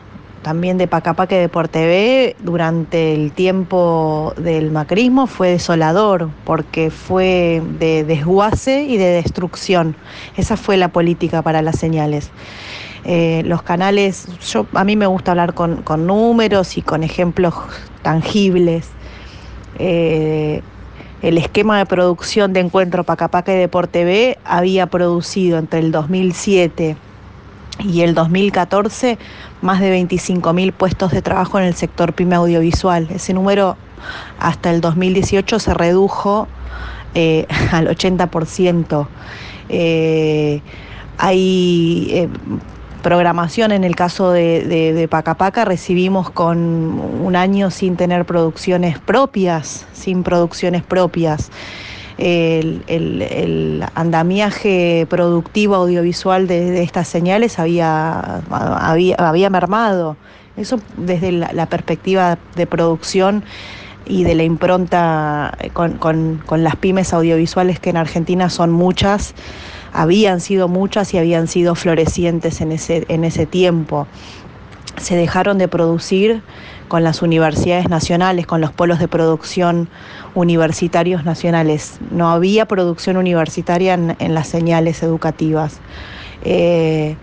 también 0.43 0.77
de 0.77 0.87
Pacapaque 0.87 1.35
de 1.35 1.49
Por 1.49 1.67
TV 1.67 2.35
durante 2.43 3.13
el 3.15 3.31
tiempo 3.31 4.33
del 4.37 4.71
macrismo 4.71 5.25
fue 5.25 5.49
desolador 5.49 6.29
porque 6.43 6.91
fue 6.91 7.63
de 7.79 8.03
desguace 8.03 8.83
y 8.83 8.97
de 8.97 9.05
destrucción. 9.05 9.95
Esa 10.37 10.57
fue 10.57 10.77
la 10.77 10.89
política 10.89 11.41
para 11.41 11.61
las 11.61 11.79
señales. 11.79 12.29
Eh, 13.05 13.41
los 13.45 13.63
canales, 13.63 14.27
yo, 14.47 14.67
a 14.73 14.83
mí 14.83 14.95
me 14.95 15.07
gusta 15.07 15.31
hablar 15.31 15.53
con, 15.53 15.83
números 16.05 16.77
y 16.77 16.81
con 16.81 17.03
ejemplos 17.03 17.55
tangibles. 18.01 18.89
Eh, 19.79 20.61
el 21.21 21.37
esquema 21.37 21.77
de 21.77 21.85
producción 21.85 22.51
de 22.53 22.59
Encuentro 22.59 23.05
Pacapaca 23.05 23.53
y 23.53 23.57
Deporte 23.57 23.99
TV 23.99 24.37
había 24.43 24.87
producido 24.87 25.57
entre 25.57 25.79
el 25.79 25.91
2007 25.91 26.97
y 27.79 28.01
el 28.01 28.13
2014 28.13 29.17
más 29.63 29.79
de 29.79 29.99
25.000 29.99 30.73
puestos 30.73 31.11
de 31.11 31.21
trabajo 31.21 31.57
en 31.57 31.65
el 31.65 31.73
sector 31.73 32.13
pyme 32.13 32.35
audiovisual. 32.35 33.07
Ese 33.09 33.33
número 33.33 33.77
hasta 34.39 34.69
el 34.69 34.81
2018 34.81 35.59
se 35.59 35.73
redujo 35.73 36.47
eh, 37.15 37.47
al 37.71 37.87
80%. 37.87 39.07
hay 41.17 42.29
programación. 43.03 43.71
En 43.71 43.83
el 43.83 43.95
caso 43.95 44.31
de, 44.31 45.07
Pacapaca 45.11 45.65
recibimos 45.65 46.31
con 46.31 46.57
un 46.57 47.35
año 47.35 47.69
sin 47.69 47.95
tener 47.95 48.25
producciones 48.25 48.97
propias, 48.97 49.85
sin 49.93 50.23
producciones 50.23 50.81
propias. 50.81 51.51
El, 52.17 53.85
andamiaje 53.95 55.07
productivo 55.09 55.75
audiovisual 55.75 56.47
de, 56.47 56.83
estas 56.83 57.07
señales 57.07 57.59
había, 57.59 58.41
había, 58.49 59.49
mermado. 59.49 60.17
Eso 60.55 60.79
desde 60.97 61.31
la, 61.31 61.65
perspectiva 61.65 62.37
de 62.55 62.67
producción 62.67 63.43
y 64.05 64.23
de 64.23 64.35
la 64.35 64.43
impronta 64.43 65.57
con, 65.73 65.97
con 65.97 66.63
las 66.63 66.75
pymes 66.75 67.13
audiovisuales 67.13 67.79
que 67.79 67.89
en 67.89 67.97
Argentina 67.97 68.49
son 68.49 68.71
muchas 68.71 69.33
habían 69.93 70.41
sido 70.41 70.67
muchas 70.67 71.13
y 71.13 71.19
habían 71.19 71.47
sido 71.47 71.75
florecientes 71.75 72.59
en 72.61 72.71
ese, 72.71 73.05
en 73.07 73.23
ese 73.23 73.45
tiempo. 73.45 74.07
Se 74.97 75.15
dejaron 75.15 75.57
de 75.59 75.67
producir 75.67 76.41
con 76.87 77.03
las 77.03 77.21
universidades 77.21 77.89
nacionales, 77.89 78.47
con 78.47 78.61
los 78.61 78.71
polos 78.71 78.99
de 78.99 79.07
producción 79.07 79.89
universitarios 80.35 81.25
nacionales. 81.25 81.97
No 82.11 82.29
había 82.29 82.65
producción 82.65 83.17
universitaria 83.17 83.93
en, 83.93 84.33
las 84.33 84.47
señales 84.47 85.03
educativas. 85.03 85.79
Eh, 86.43 87.15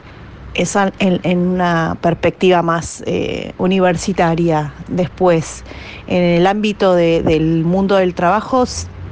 esa 0.54 0.92
en, 0.98 1.38
una 1.38 1.96
perspectiva 2.00 2.62
más 2.62 3.02
eh, 3.06 3.52
universitaria. 3.58 4.72
Después, 4.88 5.64
en 6.06 6.22
el 6.22 6.46
ámbito 6.46 6.94
del 6.94 7.64
mundo 7.64 7.96
del 7.96 8.14
trabajo, 8.14 8.64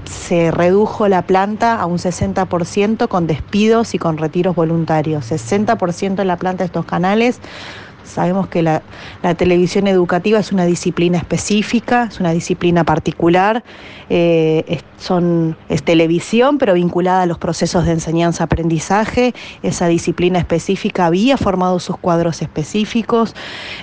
se 0.08 0.50
redujo 0.50 1.06
la 1.08 1.22
planta 1.22 1.80
a 1.80 1.86
un 1.86 1.98
60% 1.98 3.08
con 3.08 3.26
despidos 3.26 3.94
y 3.94 3.98
con 3.98 4.18
retiros 4.18 4.56
voluntarios. 4.56 5.30
60% 5.30 6.16
de 6.16 6.24
la 6.24 6.36
planta 6.36 6.64
de 6.64 6.66
estos 6.66 6.86
canales 6.86 7.40
Sabemos 8.08 8.48
que 8.48 8.62
la, 8.62 8.82
televisión 9.36 9.86
educativa 9.86 10.38
es 10.38 10.52
una 10.52 10.64
disciplina 10.64 11.18
específica, 11.18 12.08
es 12.10 12.18
una 12.20 12.32
disciplina 12.32 12.84
particular, 12.84 13.62
eh, 14.10 14.64
es, 14.66 14.84
son, 14.98 15.56
es 15.68 15.82
televisión, 15.82 16.58
pero 16.58 16.74
vinculada 16.74 17.22
a 17.22 17.26
los 17.26 17.38
procesos 17.38 17.84
de 17.86 17.92
enseñanza-aprendizaje. 17.92 19.34
Esa 19.62 19.86
disciplina 19.86 20.38
específica 20.38 21.06
había 21.06 21.36
formado 21.36 21.78
sus 21.78 21.96
cuadros 21.96 22.42
específicos. 22.42 23.34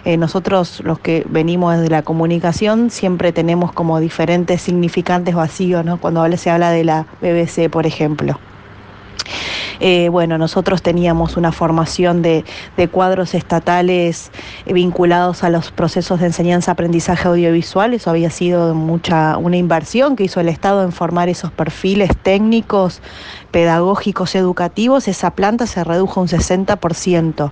Eh, 0.04 0.18
nosotros, 0.18 0.82
los 0.84 1.00
que 1.00 1.26
venimos 1.30 1.76
desde 1.76 1.90
la 1.90 2.02
comunicación, 2.02 2.90
siempre 2.90 3.32
tenemos 3.32 3.72
como 3.72 4.00
diferentes 4.00 4.62
significantes 4.62 5.36
vacíos, 5.36 5.86
¿no? 5.86 5.98
cuando 5.98 6.26
se 6.38 6.50
habla 6.50 6.72
de 6.72 6.84
la 6.84 7.06
BBC, 7.22 7.70
por 7.70 7.86
ejemplo. 7.86 8.40
Eh, 9.80 10.10
bueno, 10.10 10.38
nosotros 10.38 10.82
teníamos 10.82 11.38
una 11.38 11.52
formación 11.52 12.22
de, 12.22 12.44
cuadros 12.92 13.34
estatales 13.34 14.32
vinculados 14.66 15.44
a 15.44 15.50
los 15.50 15.72
procesos 15.72 16.20
de 16.20 16.28
enseñanza-aprendizaje 16.28 17.28
audiovisual. 17.28 17.94
Eso 17.94 18.10
había 18.10 18.30
sido 18.30 18.74
mucha 18.76 19.38
una 19.38 19.58
inversión 19.58 20.16
que 20.16 20.24
hizo 20.24 20.40
el 20.40 20.50
Estado 20.50 20.84
en 20.84 20.92
formar 20.92 21.30
esos 21.30 21.52
perfiles 21.52 22.12
técnicos, 22.22 23.02
pedagógicos, 23.52 24.36
educativos. 24.36 25.08
Esa 25.08 25.32
planta 25.32 25.66
se 25.68 25.84
redujo 25.84 26.22
un 26.22 26.28
60%. 26.28 27.52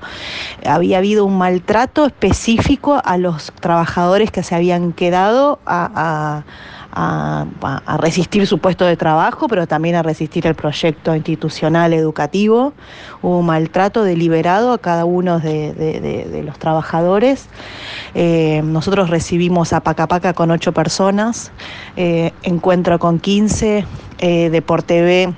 Había 0.65 0.99
habido 0.99 1.25
un 1.25 1.37
maltrato 1.37 2.05
específico 2.05 3.01
a 3.03 3.17
los 3.17 3.51
trabajadores 3.59 4.31
que 4.31 4.43
se 4.43 4.55
habían 4.55 4.93
quedado 4.93 5.59
a 5.65 5.83
a, 5.95 6.43
resistir 7.99 8.45
su 8.47 8.59
puesto 8.59 8.85
de 8.85 8.95
trabajo, 8.97 9.47
pero 9.47 9.67
también 9.67 9.95
a 9.95 10.03
resistir 10.03 10.45
el 10.47 10.55
proyecto 10.55 11.15
institucional 11.15 11.93
educativo. 11.93 12.73
Hubo 13.21 13.39
un 13.39 13.45
maltrato 13.45 14.03
deliberado 14.03 14.73
a 14.73 14.77
cada 14.77 15.05
uno 15.05 15.39
de, 15.39 16.43
los 16.45 16.59
trabajadores. 16.59 17.47
Eh, 18.13 18.61
nosotros 18.63 19.09
recibimos 19.09 19.73
a 19.73 19.81
Pacapaca 19.81 20.33
con 20.33 20.51
ocho 20.51 20.71
personas, 20.71 21.51
eh, 21.95 22.31
encuentro 22.43 22.99
con 22.99 23.19
15, 23.19 23.85
eh, 24.19 24.49
de 24.49 24.61
por 24.61 24.83
TV 24.83 25.33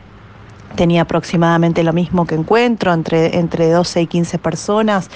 tenía 0.76 1.02
aproximadamente 1.02 1.84
lo 1.84 1.94
mismo 1.94 2.26
que 2.26 2.36
encuentro, 2.36 2.94
entre, 2.94 3.38
entre 3.38 3.70
12 3.70 4.02
y 4.02 4.08
15 4.08 4.38
personas. 4.40 5.10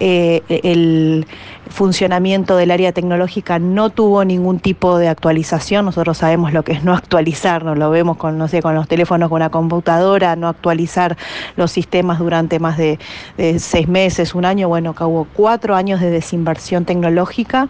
Eh, 0.00 0.42
el 0.48 1.26
funcionamiento 1.72 2.56
del 2.56 2.70
área 2.70 2.92
tecnológica 2.92 3.58
no 3.58 3.90
tuvo 3.90 4.24
ningún 4.24 4.60
tipo 4.60 4.98
de 4.98 5.08
actualización. 5.08 5.84
Nosotros 5.84 6.18
sabemos 6.18 6.52
lo 6.52 6.62
que 6.62 6.72
es 6.72 6.84
no 6.84 6.94
actualizar, 6.94 7.62
lo 7.62 7.90
vemos 7.90 8.16
con, 8.16 8.38
no 8.38 8.48
sé, 8.48 8.62
con 8.62 8.74
los 8.74 8.86
teléfonos, 8.88 9.28
con 9.28 9.36
una 9.36 9.50
computadora, 9.50 10.36
no 10.36 10.48
actualizar 10.48 11.16
los 11.56 11.72
sistemas 11.72 12.18
durante 12.18 12.58
más 12.58 12.76
de, 12.76 12.98
seis 13.58 13.88
meses, 13.88 14.34
un 14.34 14.44
año. 14.44 14.68
Bueno, 14.68 14.94
que 14.94 15.04
hubo 15.04 15.26
cuatro 15.32 15.74
años 15.74 16.00
de 16.00 16.10
desinversión 16.10 16.84
tecnológica. 16.84 17.68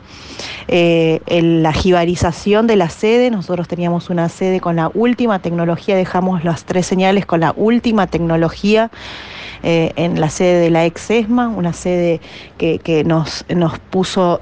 Eh, 0.68 1.20
la 1.26 1.72
jibarización 1.72 2.66
de 2.66 2.76
la 2.76 2.88
sede, 2.88 3.30
nosotros 3.30 3.68
teníamos 3.68 4.10
una 4.10 4.28
sede 4.28 4.60
con 4.60 4.76
la 4.76 4.90
última 4.94 5.38
tecnología, 5.38 5.96
dejamos 5.96 6.44
las 6.44 6.64
tres 6.64 6.86
señales 6.86 7.21
con 7.26 7.40
la 7.40 7.52
última 7.56 8.06
tecnología 8.06 8.90
eh, 9.64 9.92
en 9.94 10.20
la 10.20 10.28
sede 10.28 10.58
de 10.58 10.70
la 10.70 10.84
ex 10.84 11.08
ESMA, 11.08 11.48
una 11.48 11.72
sede 11.72 12.20
que, 12.58 13.04
nos, 13.04 13.44
nos 13.48 13.78
puso 13.78 14.40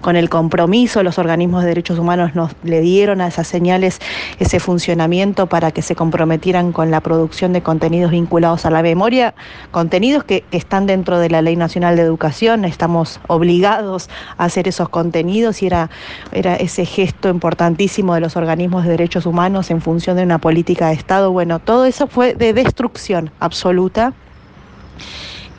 con 0.00 0.16
el 0.16 0.28
compromiso, 0.28 1.02
los 1.02 1.18
organismos 1.18 1.62
de 1.62 1.68
derechos 1.68 1.98
humanos 1.98 2.34
nos 2.34 2.52
le 2.62 2.80
dieron 2.80 3.20
a 3.20 3.26
esas 3.26 3.46
señales 3.46 4.00
ese 4.38 4.60
funcionamiento 4.60 5.46
para 5.46 5.70
que 5.70 5.82
se 5.82 5.94
comprometieran 5.94 6.72
con 6.72 6.90
la 6.90 7.00
producción 7.00 7.52
de 7.52 7.62
contenidos 7.62 8.10
vinculados 8.10 8.66
a 8.66 8.70
la 8.70 8.82
memoria, 8.82 9.34
contenidos 9.70 10.24
que, 10.24 10.44
están 10.52 10.86
dentro 10.86 11.18
de 11.18 11.28
la 11.28 11.42
Ley 11.42 11.56
Nacional 11.56 11.96
de 11.96 12.02
Educación, 12.02 12.64
estamos 12.64 13.20
obligados 13.26 14.08
a 14.38 14.44
hacer 14.44 14.68
esos 14.68 14.88
contenidos 14.88 15.62
y 15.62 15.66
era, 15.66 15.90
era 16.32 16.56
ese 16.56 16.86
gesto 16.86 17.28
importantísimo 17.28 18.14
de 18.14 18.20
los 18.20 18.36
organismos 18.36 18.84
de 18.84 18.90
derechos 18.90 19.26
humanos 19.26 19.70
en 19.70 19.80
función 19.80 20.16
de 20.16 20.22
una 20.22 20.38
política 20.38 20.88
de 20.88 20.94
Estado. 20.94 21.30
Todo 21.64 21.84
eso 21.84 22.06
fue 22.06 22.34
de 22.34 22.52
destrucción 22.52 23.30
absoluta 23.40 24.12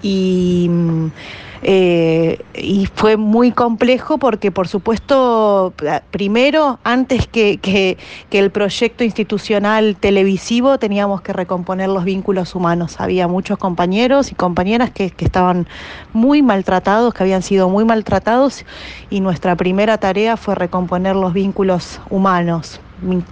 y, 0.02 0.70
eh, 1.64 2.40
y 2.54 2.86
fue 2.86 3.18
muy 3.18 3.52
complejo 3.52 4.18
porque, 4.18 4.52
por 4.52 4.68
supuesto, 4.68 5.74
primero, 6.12 6.80
antes 6.84 7.28
que, 7.28 7.98
el 8.32 8.52
proyecto 8.52 9.04
institucional 9.04 9.96
televisivo, 10.00 10.78
teníamos 10.78 11.22
que 11.22 11.34
recomponer 11.34 11.90
los 11.90 12.04
vínculos 12.04 12.54
humanos. 12.56 13.00
Había 13.00 13.28
muchos 13.28 13.58
compañeros 13.58 14.32
y 14.32 14.36
compañeras 14.36 14.92
que, 14.92 15.14
estaban 15.18 15.68
muy 16.14 16.42
maltratados, 16.42 17.14
que 17.14 17.24
habían 17.24 17.42
sido 17.42 17.70
muy 17.70 17.84
maltratados, 17.86 18.64
y 19.10 19.20
nuestra 19.20 19.56
primera 19.56 19.98
tarea 19.98 20.38
fue 20.38 20.56
recomponer 20.56 21.16
los 21.16 21.34
vínculos 21.34 22.00
humanos 22.10 22.80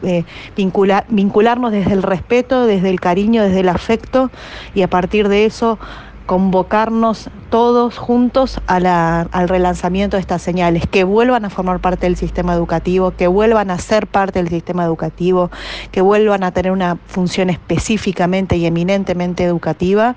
eh, 0.03 0.23
vincularnos 0.55 1.71
desde 1.71 1.93
el 1.93 2.03
respeto, 2.03 2.65
desde 2.65 2.89
el 2.89 2.99
cariño, 2.99 3.43
desde 3.43 3.61
el 3.61 3.69
afecto 3.69 4.31
y 4.73 4.81
a 4.81 4.89
partir 4.89 5.29
de 5.29 5.45
eso 5.45 5.79
convocarnos 6.25 7.29
todos 7.49 7.97
juntos 7.97 8.59
al 8.67 9.47
relanzamiento 9.47 10.17
de 10.17 10.21
estas 10.21 10.41
señales, 10.41 10.87
que 10.87 11.03
vuelvan 11.03 11.45
a 11.45 11.49
formar 11.49 11.79
parte 11.79 12.07
del 12.07 12.15
sistema 12.15 12.53
educativo, 12.53 13.11
que 13.11 13.27
vuelvan 13.27 13.69
a 13.69 13.77
ser 13.77 14.07
parte 14.07 14.39
del 14.39 14.49
sistema 14.49 14.83
educativo, 14.83 15.51
que 15.91 16.01
vuelvan 16.01 16.43
a 16.43 16.51
tener 16.51 16.71
una 16.71 16.97
función 17.07 17.49
específicamente 17.49 18.57
y 18.57 18.65
eminentemente 18.65 19.43
educativa 19.43 20.15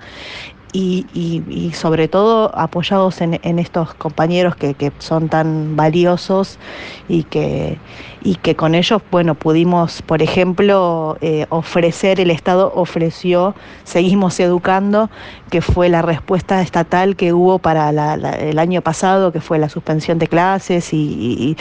y, 0.73 1.73
sobre 1.75 2.09
todo 2.09 2.51
apoyados 2.57 3.21
en, 3.21 3.59
estos 3.59 3.95
compañeros 3.95 4.57
que, 4.57 4.93
son 4.99 5.29
tan 5.29 5.77
valiosos 5.77 6.59
y 7.09 7.25
que, 7.25 7.79
y 8.23 8.37
que 8.37 8.55
con 8.55 8.75
ellos, 8.75 9.01
bueno, 9.11 9.35
pudimos, 9.35 10.03
por 10.03 10.23
ejemplo, 10.23 11.16
eh, 11.21 11.47
ofrecer, 11.49 12.21
el 12.21 12.31
Estado 12.31 12.73
ofreció, 12.75 13.55
seguimos 13.85 14.39
educando, 14.41 15.11
que 15.49 15.62
fue 15.62 15.88
la 15.88 16.03
respuesta 16.03 16.61
estatal 16.61 17.16
que 17.16 17.32
hubo 17.32 17.59
para 17.59 17.90
el 17.90 18.59
año 18.59 18.82
pasado, 18.82 19.32
que 19.32 19.40
fue 19.40 19.59
la 19.59 19.68
suspensión 19.68 20.18
de 20.18 20.28
clases 20.28 20.90
y, 20.92 21.57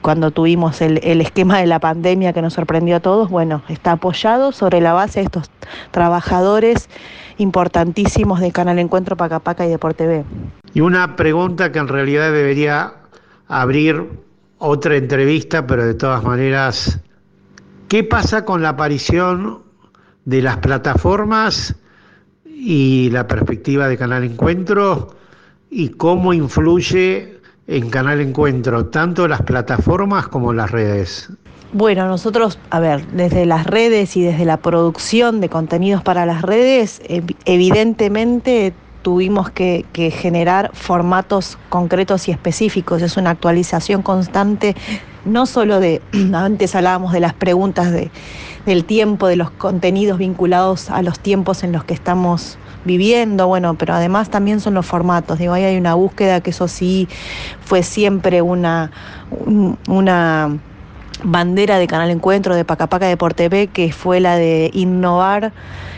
cuando 0.00 0.30
tuvimos 0.30 0.80
el, 0.80 1.20
esquema 1.20 1.58
de 1.58 1.66
la 1.66 1.78
pandemia 1.78 2.32
que 2.32 2.42
nos 2.42 2.54
sorprendió 2.54 2.96
a 2.96 3.00
todos, 3.00 3.30
bueno, 3.30 3.62
está 3.68 3.92
apoyado 3.92 4.52
sobre 4.52 4.80
la 4.80 4.92
base 4.92 5.20
de 5.20 5.26
estos 5.26 5.50
trabajadores 5.90 6.88
importantísimos 7.38 8.40
de 8.40 8.52
Canal 8.52 8.78
Encuentro 8.78 9.16
Pacapaca 9.16 9.64
y 9.66 9.70
Deporte 9.70 10.06
B. 10.06 10.24
Y 10.74 10.80
una 10.80 11.16
pregunta 11.16 11.72
que 11.72 11.78
en 11.78 11.88
realidad 11.88 12.32
debería 12.32 12.94
abrir 13.48 14.08
otra 14.58 14.96
entrevista, 14.96 15.66
pero 15.66 15.84
de 15.84 15.94
todas 15.94 16.22
maneras, 16.22 17.00
¿qué 17.88 18.04
pasa 18.04 18.44
con 18.44 18.62
la 18.62 18.70
aparición 18.70 19.62
de 20.24 20.42
las 20.42 20.58
plataformas 20.58 21.74
y 22.64 23.10
la 23.10 23.26
perspectiva 23.26 23.88
de 23.88 23.98
Canal 23.98 24.22
Encuentro 24.22 25.16
y 25.68 25.88
cómo 25.88 26.32
influye 26.32 27.40
en 27.66 27.90
Canal 27.90 28.20
Encuentro 28.20 28.86
tanto 28.86 29.26
las 29.26 29.42
plataformas 29.42 30.28
como 30.28 30.52
las 30.52 30.70
redes? 30.70 31.28
Bueno, 31.72 32.06
nosotros, 32.06 32.60
a 32.70 32.78
ver, 32.78 33.04
desde 33.08 33.46
las 33.46 33.66
redes 33.66 34.16
y 34.16 34.22
desde 34.22 34.44
la 34.44 34.58
producción 34.58 35.40
de 35.40 35.48
contenidos 35.48 36.04
para 36.04 36.24
las 36.24 36.42
redes, 36.42 37.02
evidentemente 37.46 38.74
tuvimos 39.02 39.50
que, 39.50 39.84
generar 40.12 40.70
formatos 40.72 41.58
concretos 41.68 42.28
y 42.28 42.30
específicos. 42.30 43.02
Es 43.02 43.16
una 43.16 43.30
actualización 43.30 44.02
constante, 44.02 44.76
no 45.24 45.46
solo 45.46 45.80
de, 45.80 46.02
antes 46.34 46.74
hablábamos 46.74 47.12
de 47.12 47.20
las 47.20 47.34
preguntas 47.34 47.92
de, 47.92 48.10
del 48.66 48.84
tiempo, 48.84 49.26
de 49.26 49.36
los 49.36 49.50
contenidos 49.50 50.18
vinculados 50.18 50.90
a 50.90 51.02
los 51.02 51.18
tiempos 51.18 51.64
en 51.64 51.72
los 51.72 51.84
que 51.84 51.94
estamos 51.94 52.58
viviendo, 52.84 53.46
bueno, 53.46 53.74
pero 53.74 53.94
además 53.94 54.30
también 54.30 54.60
son 54.60 54.74
los 54.74 54.86
formatos. 54.86 55.38
Digo, 55.38 55.52
ahí 55.52 55.64
hay 55.64 55.76
una 55.76 55.94
búsqueda 55.94 56.40
que 56.40 56.50
eso 56.50 56.68
sí 56.68 57.08
fue 57.64 57.82
siempre 57.82 58.42
una, 58.42 58.90
una 59.88 60.58
bandera 61.24 61.78
de 61.78 61.86
Canal 61.86 62.10
Encuentro, 62.10 62.54
de 62.54 62.64
Pacapaca 62.64 63.06
Deporte 63.06 63.48
B, 63.48 63.68
que 63.68 63.92
fue 63.92 64.20
la 64.20 64.36
de 64.36 64.70
innovar 64.72 65.52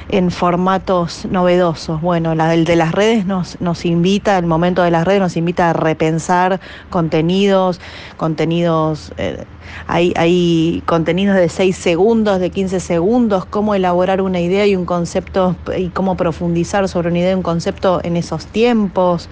en 0.08 0.30
formatos 0.30 1.26
novedosos. 1.30 2.00
Bueno, 2.00 2.34
la 2.34 2.48
del 2.48 2.64
de 2.64 2.76
las 2.76 2.92
redes 2.92 3.26
nos, 3.26 3.60
nos 3.60 3.84
invita, 3.84 4.38
el 4.38 4.46
momento 4.46 4.82
de 4.82 4.90
las 4.90 5.04
redes 5.04 5.20
nos 5.20 5.36
invita 5.36 5.70
a 5.70 5.72
repensar 5.72 6.60
contenidos, 6.90 7.80
contenidos, 8.16 9.12
eh, 9.16 9.44
hay, 9.86 10.12
hay 10.16 10.82
contenidos 10.86 11.36
de 11.36 11.48
6 11.48 11.74
segundos, 11.74 12.38
de 12.38 12.50
15 12.50 12.80
segundos, 12.80 13.46
cómo 13.46 13.74
elaborar 13.74 14.20
una 14.20 14.40
idea 14.40 14.66
y 14.66 14.76
un 14.76 14.84
concepto 14.84 15.56
y 15.76 15.88
cómo 15.88 16.16
profundizar 16.16 16.86
sobre 16.88 17.08
una 17.08 17.18
idea 17.18 17.32
y 17.32 17.34
un 17.34 17.42
concepto 17.42 18.00
en 18.04 18.16
esos 18.16 18.46
tiempos, 18.46 19.28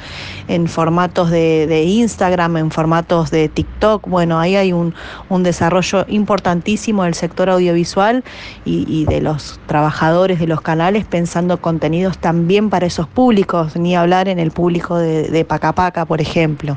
en 0.49 0.69
formatos 0.69 1.31
de, 1.31 1.67
de 1.67 1.85
Instagram, 1.85 2.57
en 2.57 2.71
formatos 2.71 3.31
de 3.31 3.49
TikTok. 3.51 4.09
Bueno, 4.09 4.41
ahí 4.41 4.57
hay 4.57 4.73
un, 4.73 4.95
un 5.29 5.43
desarrollo 5.43 5.82
importantísimo 6.09 7.05
del 7.05 7.15
sector 7.15 7.51
audiovisual 7.51 8.25
y, 8.65 9.05
de 9.07 9.21
los 9.21 9.61
trabajadores 9.67 10.39
de 10.39 10.47
los 10.47 10.61
canales 10.61 11.05
pensando 11.05 11.61
contenidos 11.61 12.19
también 12.19 12.71
para 12.71 12.87
esos 12.87 13.07
públicos, 13.09 13.77
ni 13.77 13.97
hablar 13.97 14.29
en 14.29 14.39
el 14.39 14.51
público 14.51 14.99
de, 14.99 15.29
de 15.29 15.45
Pacapaca, 15.45 16.05
por 16.05 16.21
ejemplo. 16.21 16.77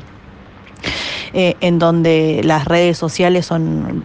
Eh, 1.32 1.54
en 1.60 1.78
donde 1.78 2.40
las 2.44 2.64
redes 2.64 2.96
sociales 2.96 3.44
son 3.44 4.02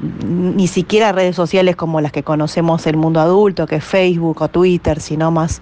ni 0.56 0.68
siquiera 0.68 1.14
redes 1.14 1.36
sociales 1.36 1.76
como 1.76 2.02
las 2.02 2.12
que 2.12 2.24
conocemos 2.24 2.86
el 2.88 2.98
mundo 2.98 3.22
adulto, 3.22 3.68
que 3.68 3.78
es 3.78 3.84
Facebook 3.84 4.42
o 4.42 4.48
Twitter, 4.50 5.00
sino 5.00 5.32
más 5.32 5.62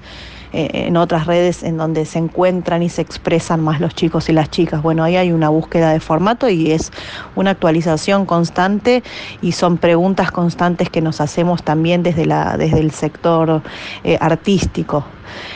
en 0.52 0.97
otras 0.97 1.28
redes 1.28 1.64
en 1.64 1.78
donde 1.78 2.06
se 2.06 2.20
encuentran 2.20 2.82
y 2.82 2.89
se 2.89 3.02
expresan 3.02 3.62
más 3.62 3.80
los 3.80 3.93
chicos 3.95 4.30
y 4.30 4.34
las 4.34 4.50
chicas. 4.50 4.82
Bueno, 4.82 5.04
ahí 5.04 5.16
hay 5.16 5.32
una 5.32 5.50
búsqueda 5.50 5.91
de 5.91 6.00
formato 6.00 6.50
y 6.50 6.72
es 6.72 6.91
una 7.36 7.52
actualización 7.52 8.26
constante 8.26 9.04
y 9.41 9.52
son 9.52 9.78
preguntas 9.78 10.32
constantes 10.32 10.89
que 10.89 11.02
nos 11.02 11.22
hacemos 11.22 11.64
también 11.64 12.04
desde, 12.04 12.26
la, 12.26 12.58
desde 12.58 12.80
el 12.80 12.91
sector 12.91 13.62
eh, 14.04 14.18
artístico. 14.20 15.06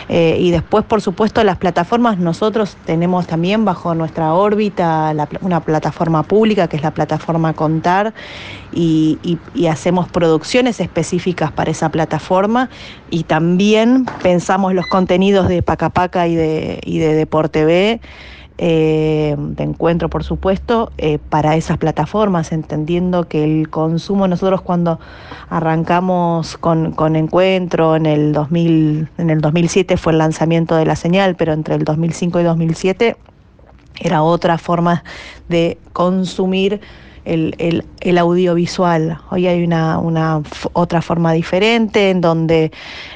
Eh, 0.09 0.37
y 0.39 0.51
después, 0.51 0.83
por 0.85 1.01
supuesto, 1.01 1.43
las 1.43 1.57
plataformas, 1.57 2.17
nosotros 2.17 2.77
tenemos 2.85 3.27
también 3.27 3.65
bajo 3.65 3.95
nuestra 3.95 4.33
órbita 4.33 5.13
una 5.41 5.61
plataforma 5.61 6.23
pública 6.23 6.67
que 6.67 6.77
es 6.77 6.83
la 6.83 6.91
plataforma 6.91 7.53
Contar 7.53 8.13
y, 8.71 9.37
hacemos 9.69 10.07
producciones 10.09 10.79
específicas 10.79 11.51
para 11.51 11.71
esa 11.71 11.89
plataforma 11.89 12.69
y 13.09 13.23
también 13.23 14.05
pensamos 14.21 14.73
los 14.73 14.85
contenidos 14.87 15.47
de 15.47 15.61
Pacapaca 15.61 16.27
y 16.27 16.35
de, 16.35 16.79
y 16.83 16.99
de 16.99 17.15
Deporte 17.15 17.65
B 17.65 18.01
eh, 18.57 19.35
de 19.37 19.63
encuentro, 19.63 20.09
por 20.09 20.23
supuesto, 20.23 20.91
eh, 20.97 21.17
para 21.17 21.55
esas 21.55 21.77
plataformas, 21.77 22.51
entendiendo 22.51 23.27
que 23.27 23.43
el 23.43 23.69
consumo, 23.69 24.27
nosotros 24.27 24.61
cuando 24.61 24.99
arrancamos 25.49 26.57
con, 26.57 26.91
con, 26.91 27.15
Encuentro 27.15 27.95
en 27.95 28.05
el, 28.05 28.31
2000, 28.31 29.09
en 29.17 29.29
el 29.29 29.41
2007 29.41 29.97
fue 29.97 30.13
el 30.13 30.19
lanzamiento 30.19 30.75
de 30.75 30.85
la 30.85 30.95
señal, 30.95 31.35
pero 31.35 31.53
entre 31.53 31.75
el 31.75 31.83
2005 31.83 32.39
y 32.39 32.43
2007 32.43 33.17
era 33.99 34.23
otra 34.23 34.57
forma 34.57 35.03
de 35.49 35.77
consumir 35.93 36.81
el, 37.25 37.85
el, 38.01 38.17
audiovisual. 38.17 39.19
Hoy 39.29 39.47
hay 39.47 39.63
una, 39.63 39.97
una 39.97 40.41
otra 40.73 41.01
forma 41.01 41.31
diferente 41.33 42.09
en 42.09 42.21
donde 42.21 42.71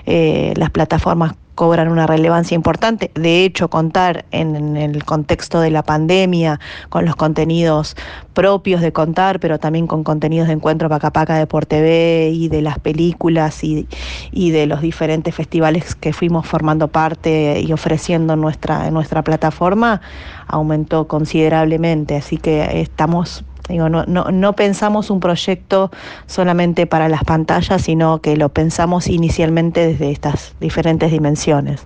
eh, 0.06 0.54
las 0.56 0.70
plataformas 0.70 1.34
cobran 1.58 1.90
una 1.90 2.06
relevancia 2.06 2.54
importante. 2.54 3.10
De 3.16 3.44
hecho, 3.44 3.68
contar 3.68 4.26
en, 4.30 4.78
el 4.78 5.04
contexto 5.04 5.60
de 5.60 5.72
la 5.72 5.82
pandemia 5.82 6.60
con 6.90 7.04
los 7.04 7.16
contenidos 7.16 7.96
propios 8.36 8.80
de 8.80 8.94
contar, 8.94 9.40
pero 9.40 9.58
también 9.58 9.88
con 9.88 10.04
contenidos 10.04 10.50
de 10.50 10.54
encuentro 10.54 10.88
Pacapaca 10.88 11.36
de 11.36 11.48
por 11.48 11.66
TV 11.66 12.30
y 12.32 12.48
de 12.48 12.62
las 12.62 12.78
películas 12.78 13.64
y, 13.64 13.88
de 14.32 14.68
los 14.68 14.82
diferentes 14.82 15.34
festivales 15.34 15.96
que 15.96 16.14
fuimos 16.14 16.46
formando 16.46 16.90
parte 16.90 17.60
y 17.60 17.74
ofreciendo 17.74 18.34
en 18.34 18.42
nuestra, 18.42 18.88
en 18.88 18.94
nuestra 18.94 19.24
plataforma, 19.24 20.02
aumentó 20.46 21.08
considerablemente. 21.08 22.18
Así 22.18 22.38
que 22.38 22.82
estamos 22.82 23.44
Digo, 23.70 23.90
no, 23.90 24.06
no, 24.06 24.32
no, 24.32 24.54
pensamos 24.54 25.10
un 25.10 25.20
proyecto 25.20 25.92
solamente 26.26 26.88
para 26.88 27.10
las 27.10 27.24
pantallas, 27.24 27.82
sino 27.82 28.22
que 28.22 28.38
lo 28.38 28.50
pensamos 28.50 29.08
inicialmente 29.08 29.86
desde 29.86 30.12
estas 30.12 30.56
diferentes 30.60 31.12
dimensiones. 31.12 31.86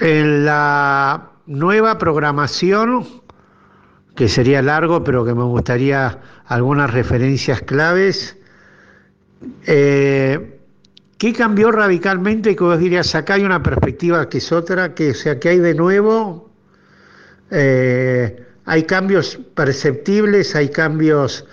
En 0.00 0.44
la 0.44 1.30
nueva 1.46 1.98
programación, 1.98 3.06
que 4.14 4.28
sería 4.28 4.62
largo, 4.62 5.04
pero 5.04 5.24
que 5.24 5.34
me 5.34 5.44
gustaría 5.44 6.18
algunas 6.46 6.92
referencias 6.92 7.62
claves, 7.62 8.36
eh, 9.66 10.58
¿qué 11.18 11.32
cambió 11.32 11.70
radicalmente 11.70 12.56
que 12.56 12.64
vos 12.64 12.78
dirías, 12.78 13.14
acá 13.14 13.34
hay 13.34 13.44
una 13.44 13.62
perspectiva 13.62 14.28
que 14.28 14.38
es 14.38 14.50
otra, 14.52 14.94
que, 14.94 15.10
o 15.10 15.14
sea, 15.14 15.38
que 15.38 15.50
hay 15.50 15.58
de 15.58 15.74
nuevo? 15.74 16.50
Eh, 17.50 18.47
hay 18.68 18.82
cambios 18.82 19.38
perceptibles, 19.54 20.54
hay 20.54 20.68
cambios 20.68 21.46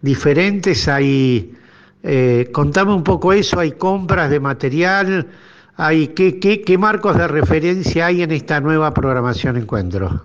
diferentes, 0.00 0.88
hay, 0.88 1.54
eh, 2.02 2.48
contame 2.50 2.94
un 2.94 3.04
poco 3.04 3.34
eso, 3.34 3.60
hay 3.60 3.72
compras 3.72 4.30
de 4.30 4.40
material, 4.40 5.28
hay 5.76 6.08
qué, 6.08 6.40
qué, 6.40 6.62
qué 6.62 6.78
marcos 6.78 7.18
de 7.18 7.28
referencia 7.28 8.06
hay 8.06 8.22
en 8.22 8.32
esta 8.32 8.60
nueva 8.60 8.94
programación 8.94 9.58
Encuentro. 9.58 10.22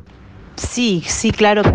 Sí, 0.58 1.04
sí, 1.06 1.30
claro 1.32 1.62
que 1.62 1.72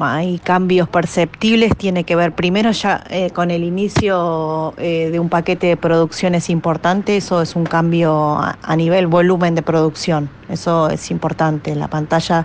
hay 0.00 0.40
cambios 0.40 0.88
perceptibles. 0.88 1.76
Tiene 1.76 2.02
que 2.02 2.16
ver 2.16 2.34
primero 2.34 2.72
ya 2.72 3.04
eh, 3.08 3.30
con 3.30 3.52
el 3.52 3.62
inicio 3.62 4.74
eh, 4.76 5.10
de 5.12 5.20
un 5.20 5.28
paquete 5.28 5.68
de 5.68 5.76
producciones 5.76 6.50
importante. 6.50 7.16
Eso 7.16 7.40
es 7.40 7.54
un 7.54 7.64
cambio 7.64 8.36
a, 8.40 8.76
nivel 8.76 9.06
volumen 9.06 9.54
de 9.54 9.62
producción. 9.62 10.28
Eso 10.48 10.90
es 10.90 11.12
importante. 11.12 11.76
La 11.76 11.86
pantalla 11.86 12.44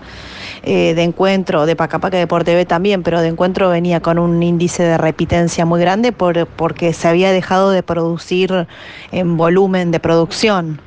eh, 0.63 0.93
de 0.93 1.03
encuentro 1.03 1.65
de 1.65 1.75
Pacapaca 1.75 2.17
de 2.17 2.21
Deporte 2.21 2.55
B 2.55 2.65
también, 2.65 3.03
pero 3.03 3.21
de 3.21 3.27
encuentro 3.27 3.69
venía 3.69 3.99
con 3.99 4.19
un 4.19 4.41
índice 4.41 4.83
de 4.83 4.97
repitencia 4.97 5.65
muy 5.65 5.81
grande 5.81 6.11
por, 6.11 6.47
porque 6.47 6.93
se 6.93 7.07
había 7.07 7.31
dejado 7.31 7.71
de 7.71 7.83
producir 7.83 8.67
en 9.11 9.37
volumen 9.37 9.91
de 9.91 9.99
producción. 9.99 10.81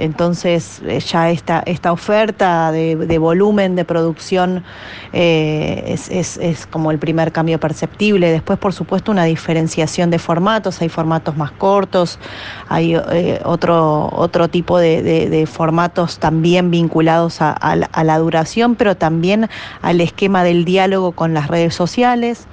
Entonces 0.00 0.80
eh, 0.86 1.00
ya 1.00 1.30
esta, 1.30 1.62
esta 1.66 1.92
oferta 1.92 2.72
de, 2.72 3.18
volumen 3.18 3.76
de 3.76 3.84
producción 3.84 4.64
eh, 5.12 5.96
es, 6.10 6.66
como 6.66 6.90
el 6.90 6.98
primer 6.98 7.32
cambio 7.32 7.60
perceptible. 7.60 8.30
Después, 8.30 8.58
por 8.58 8.72
supuesto, 8.72 9.12
una 9.12 9.24
diferenciación 9.24 10.10
de 10.10 10.18
formatos. 10.18 10.80
Hay 10.80 10.88
formatos 10.88 11.36
más 11.36 11.52
cortos, 11.52 12.18
hay 12.68 12.96
otro, 13.44 14.10
otro 14.12 14.48
tipo 14.48 14.78
de, 14.78 15.48
formatos 15.50 16.18
también 16.18 16.70
vinculados 16.70 17.38
a, 17.40 17.76
la, 18.04 18.18
duración, 18.18 18.74
pero 18.74 18.96
también 18.96 19.48
al 19.82 20.00
esquema 20.00 20.44
del 20.44 20.64
diálogo 20.64 21.12
con 21.12 21.34
las 21.34 21.48
redes 21.48 21.74
sociales. 21.74 22.46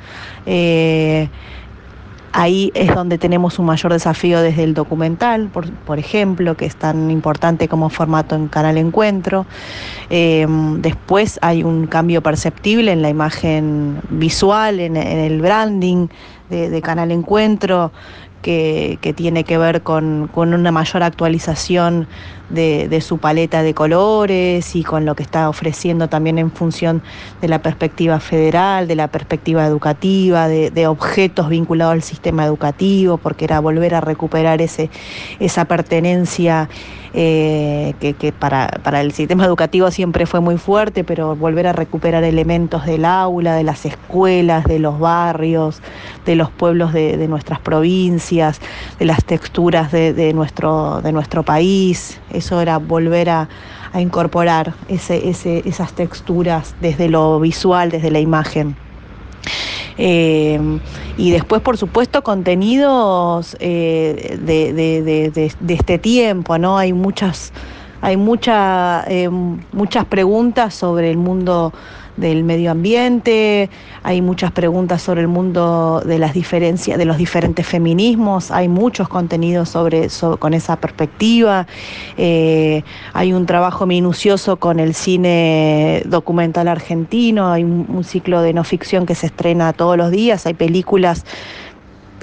Ahí 2.39 2.71
es 2.75 2.93
donde 2.93 3.17
tenemos 3.17 3.57
un 3.57 3.65
mayor 3.65 3.91
desafío 3.91 4.41
desde 4.41 4.63
el 4.63 4.75
documental, 4.75 5.49
por, 5.49 5.97
ejemplo, 5.97 6.55
que 6.55 6.67
es 6.67 6.75
tan 6.75 7.09
importante 7.09 7.67
como 7.67 7.89
formato 7.89 8.35
en 8.35 8.47
Canal 8.47 8.77
Encuentro. 8.77 9.47
Em, 10.11 10.79
después 10.79 11.39
hay 11.41 11.63
un 11.63 11.87
cambio 11.87 12.21
perceptible 12.21 12.91
en 12.91 13.01
la 13.01 13.09
imagen 13.09 14.01
visual, 14.11 14.79
en, 14.79 14.97
el 14.97 15.41
branding 15.41 16.09
de 16.51 16.81
Canal 16.83 17.11
Encuentro 17.11 17.91
que, 18.41 19.13
tiene 19.15 19.43
que 19.43 19.57
ver 19.57 19.81
con, 19.81 20.29
una 20.35 20.71
mayor 20.71 21.03
actualización 21.03 22.07
de, 22.49 23.01
su 23.01 23.17
paleta 23.17 23.63
de 23.63 23.73
colores 23.73 24.75
y 24.75 24.83
con 24.83 25.05
lo 25.05 25.15
que 25.15 25.23
está 25.23 25.49
ofreciendo 25.49 26.07
también 26.07 26.37
en 26.37 26.51
función 26.51 27.01
de 27.41 27.47
la 27.47 27.61
perspectiva 27.61 28.19
federal, 28.19 28.87
de 28.87 28.95
la 28.95 29.07
perspectiva 29.07 29.65
educativa, 29.65 30.47
de, 30.47 30.87
objetos 30.87 31.49
vinculados 31.49 31.93
al 31.93 32.01
sistema 32.01 32.45
educativo, 32.45 33.17
porque 33.17 33.45
era 33.45 33.59
volver 33.59 33.95
a 33.95 34.01
recuperar 34.01 34.61
ese, 34.61 34.89
esa 35.39 35.65
pertenencia 35.65 36.69
eh, 37.13 37.95
que, 37.99 38.31
para, 38.31 38.69
el 39.01 39.11
sistema 39.11 39.45
educativo 39.45 39.89
siempre 39.91 40.25
fue 40.25 40.39
muy 40.39 40.57
fuerte, 40.57 41.03
pero 41.03 41.35
volver 41.35 41.67
a 41.67 41.73
recuperar 41.73 42.23
elementos 42.23 42.85
del 42.85 43.05
aula, 43.05 43.55
de 43.55 43.63
las 43.63 43.85
escuelas, 43.85 44.65
de 44.65 44.79
los 44.79 44.99
barrios, 44.99 45.81
de 46.25 46.35
los 46.35 46.51
pueblos 46.51 46.93
de, 46.93 47.27
nuestras 47.27 47.59
provincias, 47.59 48.61
de 48.99 49.05
las 49.05 49.23
texturas 49.23 49.91
de, 49.91 50.31
nuestro, 50.33 51.01
de 51.01 51.11
nuestro 51.11 51.43
país. 51.43 52.19
Eso 52.37 52.61
era 52.61 52.77
volver 52.77 53.29
a, 53.29 53.49
incorporar 53.95 54.75
esas 54.89 55.93
texturas 55.93 56.75
desde 56.81 57.09
lo 57.09 57.39
visual, 57.39 57.89
desde 57.89 58.11
la 58.11 58.19
imagen. 58.19 58.75
Eh, 59.97 60.59
y 61.17 61.31
después, 61.31 61.61
por 61.61 61.77
supuesto, 61.77 62.21
contenidos 62.21 63.57
eh, 63.59 64.37
de, 64.39 65.73
este 65.73 65.97
tiempo, 65.97 66.59
¿no? 66.59 66.77
Hay 66.77 66.93
muchas, 66.93 67.51
hay 68.01 68.15
eh, 68.15 69.29
muchas 69.71 70.05
preguntas 70.05 70.75
sobre 70.75 71.09
el 71.09 71.17
mundo 71.17 71.73
del 72.17 72.43
medio 72.43 72.71
ambiente, 72.71 73.69
hay 74.03 74.21
muchas 74.21 74.51
preguntas 74.51 75.01
sobre 75.01 75.21
el 75.21 75.27
mundo 75.27 76.01
de 76.05 76.19
las 76.19 76.33
diferencias, 76.33 76.97
de 76.97 77.05
los 77.05 77.17
diferentes 77.17 77.65
feminismos, 77.65 78.51
hay 78.51 78.67
muchos 78.67 79.07
contenidos 79.07 79.69
sobre, 79.69 80.07
con 80.39 80.53
esa 80.53 80.75
perspectiva, 80.75 81.67
eh, 82.17 82.83
hay 83.13 83.33
un 83.33 83.45
trabajo 83.45 83.85
minucioso 83.85 84.57
con 84.57 84.79
el 84.79 84.93
cine 84.93 86.01
documental 86.05 86.67
argentino, 86.67 87.51
hay 87.51 87.63
un 87.63 88.03
ciclo 88.03 88.41
de 88.41 88.53
no 88.53 88.63
ficción 88.63 89.05
que 89.05 89.15
se 89.15 89.27
estrena 89.27 89.73
todos 89.73 89.95
los 89.97 90.11
días, 90.11 90.45
hay 90.45 90.53
películas 90.53 91.25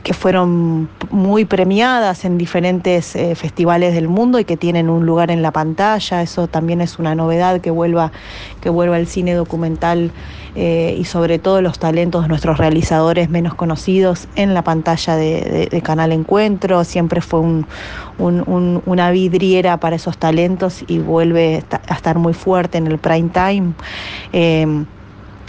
que 0.05 0.13
fueron 0.13 0.91
muy 1.11 1.47
premiadas 1.47 2.27
en 2.27 2.37
diferentes 2.37 3.17
eh, 3.17 3.35
festivales 3.35 3.95
del 3.95 4.07
mundo 4.07 4.39
y 4.39 4.45
que 4.45 4.59
tienen 4.59 4.91
un 4.91 5.07
lugar 5.07 5.31
en 5.31 5.41
la 5.41 5.51
pantalla. 5.51 6.21
Eso 6.21 6.47
también 6.47 6.83
es 6.83 6.99
una 6.99 7.15
novedad 7.15 7.63
que 7.63 7.71
vuelva, 7.71 8.13
que 8.61 8.69
vuelva 8.69 8.99
el 8.99 9.07
cine 9.07 9.33
documental 9.33 10.13
eh, 10.57 10.95
y 10.99 11.05
sobre 11.05 11.39
todo 11.39 11.63
los 11.63 11.79
talentos 11.79 12.23
de 12.23 12.29
nuestros 12.29 12.59
realizadores 12.59 13.31
menos 13.31 13.55
conocidos 13.55 14.29
en 14.37 14.53
la 14.53 14.63
pantalla 14.63 15.17
de, 15.17 15.83
Canal 15.83 16.13
Encuentro. 16.13 16.85
Siempre 16.85 17.23
fue 17.23 17.41
una 18.19 19.11
vidriera 19.11 19.79
para 19.79 19.97
esos 19.97 20.19
talentos 20.19 20.85
y 20.87 20.99
vuelve 20.99 21.65
a 21.89 21.95
estar 21.95 22.19
muy 22.19 22.35
fuerte 22.35 22.77
en 22.77 22.89
el 22.89 22.99
prime 22.99 23.31
time. 23.31 23.73
Eh, 24.35 24.85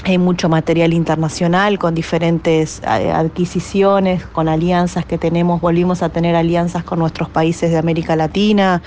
hay 0.05 0.19
mucho 0.19 0.49
material 0.49 0.93
internacional 0.93 1.79
con 1.79 1.95
diferentes 1.95 2.79
eh, 2.83 3.11
adquisiciones, 3.11 4.23
con 4.27 4.47
alianzas 4.47 5.03
que 5.03 5.17
tenemos, 5.17 5.59
volvimos 5.59 6.03
a 6.03 6.09
tener 6.09 6.35
alianzas 6.35 6.83
con 6.83 6.99
nuestros 6.99 7.27
países 7.27 7.71
de 7.71 7.77
América 7.77 8.15
Latina 8.15 8.83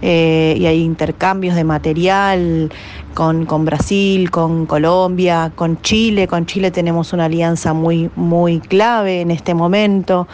eh, 0.00 0.56
y 0.58 0.64
hay 0.64 0.82
intercambios 0.82 1.56
de 1.56 1.64
material 1.64 2.72
con, 3.12 3.46
Brasil, 3.66 4.30
con 4.30 4.64
Colombia, 4.66 5.52
con 5.54 5.80
Chile. 5.82 6.26
Con 6.26 6.46
Chile 6.46 6.70
tenemos 6.70 7.12
una 7.12 7.26
alianza 7.26 7.74
muy, 7.74 8.10
muy 8.16 8.60
clave 8.60 9.20
en 9.20 9.30
este 9.30 9.54
momento 9.54 10.26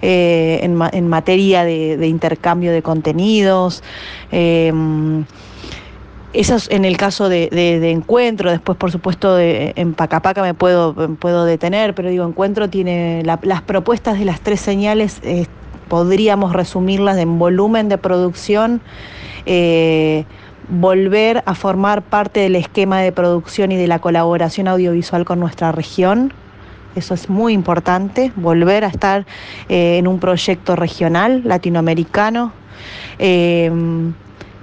eh, 0.00 0.60
en, 0.62 1.08
materia 1.08 1.64
de, 1.64 2.06
intercambio 2.06 2.72
de 2.72 2.82
contenidos. 2.82 3.82
Eso 6.36 6.56
es 6.56 6.70
en 6.70 6.84
el 6.84 6.98
caso 6.98 7.30
de, 7.30 7.48
encuentro, 7.90 8.50
después 8.50 8.76
por 8.76 8.92
supuesto 8.92 9.38
en 9.40 9.94
Pacapaca 9.94 10.42
me 10.42 10.52
puedo, 10.52 10.94
puedo 11.16 11.46
detener, 11.46 11.94
pero 11.94 12.10
digo, 12.10 12.26
encuentro 12.26 12.68
tiene 12.68 13.22
las 13.24 13.62
propuestas 13.62 14.18
de 14.18 14.26
las 14.26 14.42
tres 14.42 14.60
señales, 14.60 15.18
eh, 15.22 15.46
podríamos 15.88 16.52
resumirlas 16.52 17.16
en 17.16 17.38
volumen 17.38 17.88
de 17.88 17.96
producción, 17.96 18.82
eh, 19.46 20.26
volver 20.68 21.42
a 21.46 21.54
formar 21.54 22.02
parte 22.02 22.40
del 22.40 22.56
esquema 22.56 23.00
de 23.00 23.12
producción 23.12 23.72
y 23.72 23.76
de 23.76 23.86
la 23.86 23.98
colaboración 23.98 24.68
audiovisual 24.68 25.24
con 25.24 25.40
nuestra 25.40 25.72
región. 25.72 26.34
Eso 26.96 27.14
es 27.14 27.30
muy 27.30 27.54
importante, 27.54 28.30
volver 28.36 28.84
a 28.84 28.88
estar 28.88 29.24
eh, 29.70 29.96
en 29.96 30.06
un 30.06 30.18
proyecto 30.18 30.76
regional 30.76 31.40
latinoamericano 31.46 32.52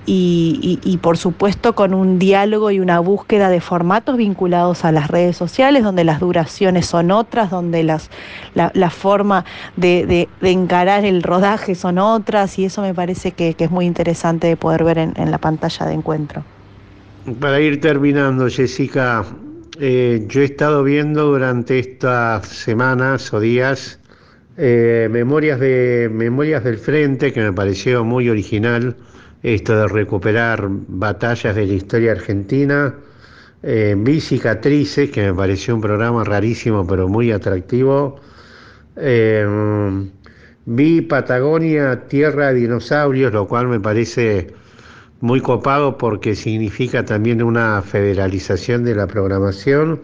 y, 0.06 1.00
por 1.02 1.18
supuesto 1.18 1.74
con 1.74 1.94
un 1.94 2.20
diálogo 2.20 2.72
y 2.72 2.80
una 2.80 3.00
búsqueda 3.00 3.50
de 3.50 3.62
formatos 3.62 4.18
vinculados 4.18 4.84
a 4.86 4.92
las 4.92 5.08
redes 5.10 5.38
sociales, 5.38 5.84
donde 5.84 6.04
las 6.04 6.20
duraciones 6.20 6.86
son 6.86 7.12
otras, 7.12 7.50
donde 7.50 7.84
las, 7.84 8.10
la, 8.54 8.90
forma 8.90 9.46
de, 9.78 10.28
encarar 10.42 11.06
el 11.06 11.24
rodaje 11.24 11.76
son 11.76 11.98
otras, 12.00 12.60
y 12.60 12.66
eso 12.66 12.82
me 12.82 12.94
parece 12.94 13.32
que, 13.32 13.56
es 13.58 13.72
muy 13.72 13.86
interesante 13.86 14.48
de 14.48 14.58
poder 14.58 14.84
ver 14.84 14.98
en, 14.98 15.32
la 15.32 15.38
pantalla 15.38 15.86
de 15.86 15.94
encuentro. 15.94 16.44
Para 17.40 17.62
ir 17.62 17.80
terminando, 17.80 18.50
Jessica, 18.50 19.24
eh, 19.80 20.26
yo 20.28 20.42
he 20.42 20.46
estado 20.46 20.84
viendo 20.84 21.24
durante 21.28 21.80
estas 21.80 22.48
semanas 22.48 23.34
o 23.34 23.40
días 23.40 24.00
eh, 24.58 25.08
memorias, 25.10 25.62
de, 25.62 26.10
memorias 26.12 26.66
del 26.66 26.78
Frente, 26.78 27.32
que 27.32 27.40
me 27.40 27.54
pareció 27.54 28.04
muy 28.04 28.30
original 28.30 28.98
esto 29.44 29.78
de 29.78 29.88
recuperar 29.90 30.68
batallas 30.70 31.56
de 31.56 31.68
la 31.68 31.74
historia 31.74 32.14
argentina. 32.14 32.96
Eh, 33.62 33.96
vi 33.98 34.22
Cicatrices, 34.22 35.12
que 35.12 35.24
me 35.24 35.34
pareció 35.34 35.76
un 35.76 35.82
programa 35.82 36.24
rarísimo 36.24 36.88
pero 36.88 37.10
muy 37.10 37.32
atractivo. 37.32 38.20
Eh, 38.96 39.46
vi 40.66 41.02
Patagonia, 41.02 42.08
Tierra 42.08 42.54
de 42.54 42.62
Dinosaurios, 42.62 43.34
lo 43.34 43.48
cual 43.48 43.68
me 43.68 43.80
parece 43.80 44.54
muy 45.20 45.42
copado 45.42 45.98
porque 45.98 46.36
significa 46.36 47.06
también 47.06 47.44
una 47.44 47.82
federalización 47.82 48.86
de 48.86 48.96
la 48.96 49.08
programación. 49.08 50.02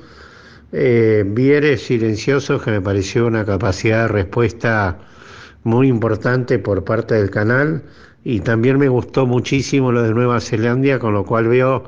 Eh, 0.72 1.24
Vieres 1.26 1.84
Silenciosos, 1.84 2.62
que 2.62 2.72
me 2.72 2.82
pareció 2.82 3.26
una 3.26 3.46
capacidad 3.46 4.04
de 4.04 4.08
respuesta 4.10 5.00
muy 5.64 5.88
importante 5.88 6.60
por 6.60 6.84
parte 6.84 7.16
del 7.16 7.30
canal 7.30 7.84
y 8.24 8.42
también 8.42 8.78
me 8.78 8.90
gustó 8.90 9.26
muchísimo 9.26 9.92
lo 9.92 10.04
de 10.04 10.14
Nueva 10.14 10.42
Zelanda, 10.42 11.00
con 11.00 11.14
lo 11.14 11.24
cual 11.26 11.48
veo 11.48 11.84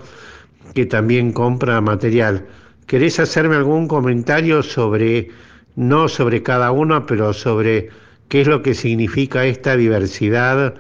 que 0.74 0.86
también 0.86 1.34
compra 1.34 1.82
material. 1.82 2.46
¿Querés 2.88 3.20
hacerme 3.20 3.56
algún 3.56 3.88
comentario 3.88 4.64
sobre, 4.64 5.30
no 5.76 6.08
sobre 6.08 6.44
cada 6.44 6.72
uno, 6.72 7.06
pero 7.06 7.34
sobre 7.34 7.90
qué 8.30 8.42
es 8.42 8.48
lo 8.48 8.62
que 8.62 8.74
significa 8.74 9.46
esta 9.46 9.76
diversidad 9.76 10.76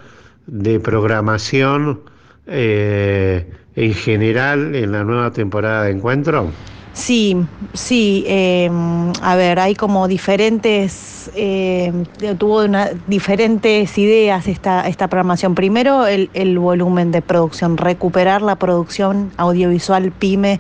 de 0.48 0.80
programación 0.80 2.02
eh, 2.48 3.46
en 3.76 3.94
general 3.94 4.76
en 4.76 4.92
la 4.92 5.04
nueva 5.04 5.32
temporada 5.32 5.84
de 5.84 5.92
encuentro? 5.92 6.52
Sí, 6.94 7.38
sí, 7.74 8.26
em, 8.28 9.14
a 9.22 9.36
ver, 9.36 9.60
hay 9.60 9.76
como 9.76 10.10
diferentes, 10.10 11.32
em, 11.36 12.06
tuvo 12.38 12.64
diferentes 13.08 13.98
ideas 13.98 14.48
esta, 14.48 14.88
esta 14.88 15.08
programación. 15.08 15.56
Primero, 15.56 16.06
el, 16.06 16.60
volumen 16.60 17.12
de 17.12 17.22
producción, 17.22 17.78
recuperar 17.78 18.42
la 18.42 18.58
producción 18.58 19.32
audiovisual 19.38 20.12
PYME 20.12 20.60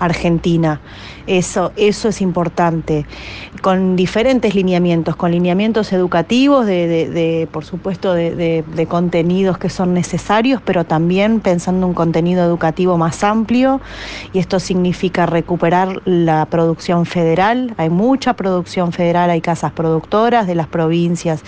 Argentina. 0.00 0.80
Eso, 1.30 1.70
eso 1.76 2.08
es 2.08 2.22
importante, 2.22 3.06
con 3.62 3.94
diferentes 3.94 4.56
lineamientos, 4.56 5.14
con 5.14 5.30
lineamientos 5.30 5.92
educativos, 5.92 6.66
de, 6.66 7.48
por 7.52 7.64
supuesto, 7.64 8.14
de, 8.14 8.86
contenidos 8.88 9.56
que 9.56 9.70
son 9.70 9.94
necesarios, 9.94 10.60
pero 10.64 10.82
también 10.82 11.38
pensando 11.38 11.86
un 11.86 11.94
contenido 11.94 12.42
educativo 12.42 12.98
más 12.98 13.22
amplio, 13.22 13.80
y 14.32 14.40
esto 14.40 14.58
significa 14.58 15.24
recuperar 15.24 16.02
la 16.04 16.46
producción 16.46 17.06
federal, 17.06 17.74
hay 17.76 17.90
mucha 17.90 18.34
producción 18.34 18.90
federal, 18.90 19.30
hay 19.30 19.40
casas 19.40 19.70
productoras 19.70 20.48
de 20.48 20.56
las 20.56 20.66
provincias, 20.66 21.44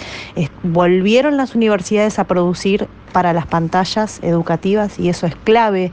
volvieron 0.63 1.37
las 1.37 1.57
universidades 1.57 2.21
a 2.21 2.25
producir 2.25 2.87
para 3.13 3.33
las 3.33 3.47
pantallas 3.47 4.19
educativas 4.23 4.99
y 4.99 5.09
eso 5.09 5.27
es 5.27 5.37
clave 5.37 5.93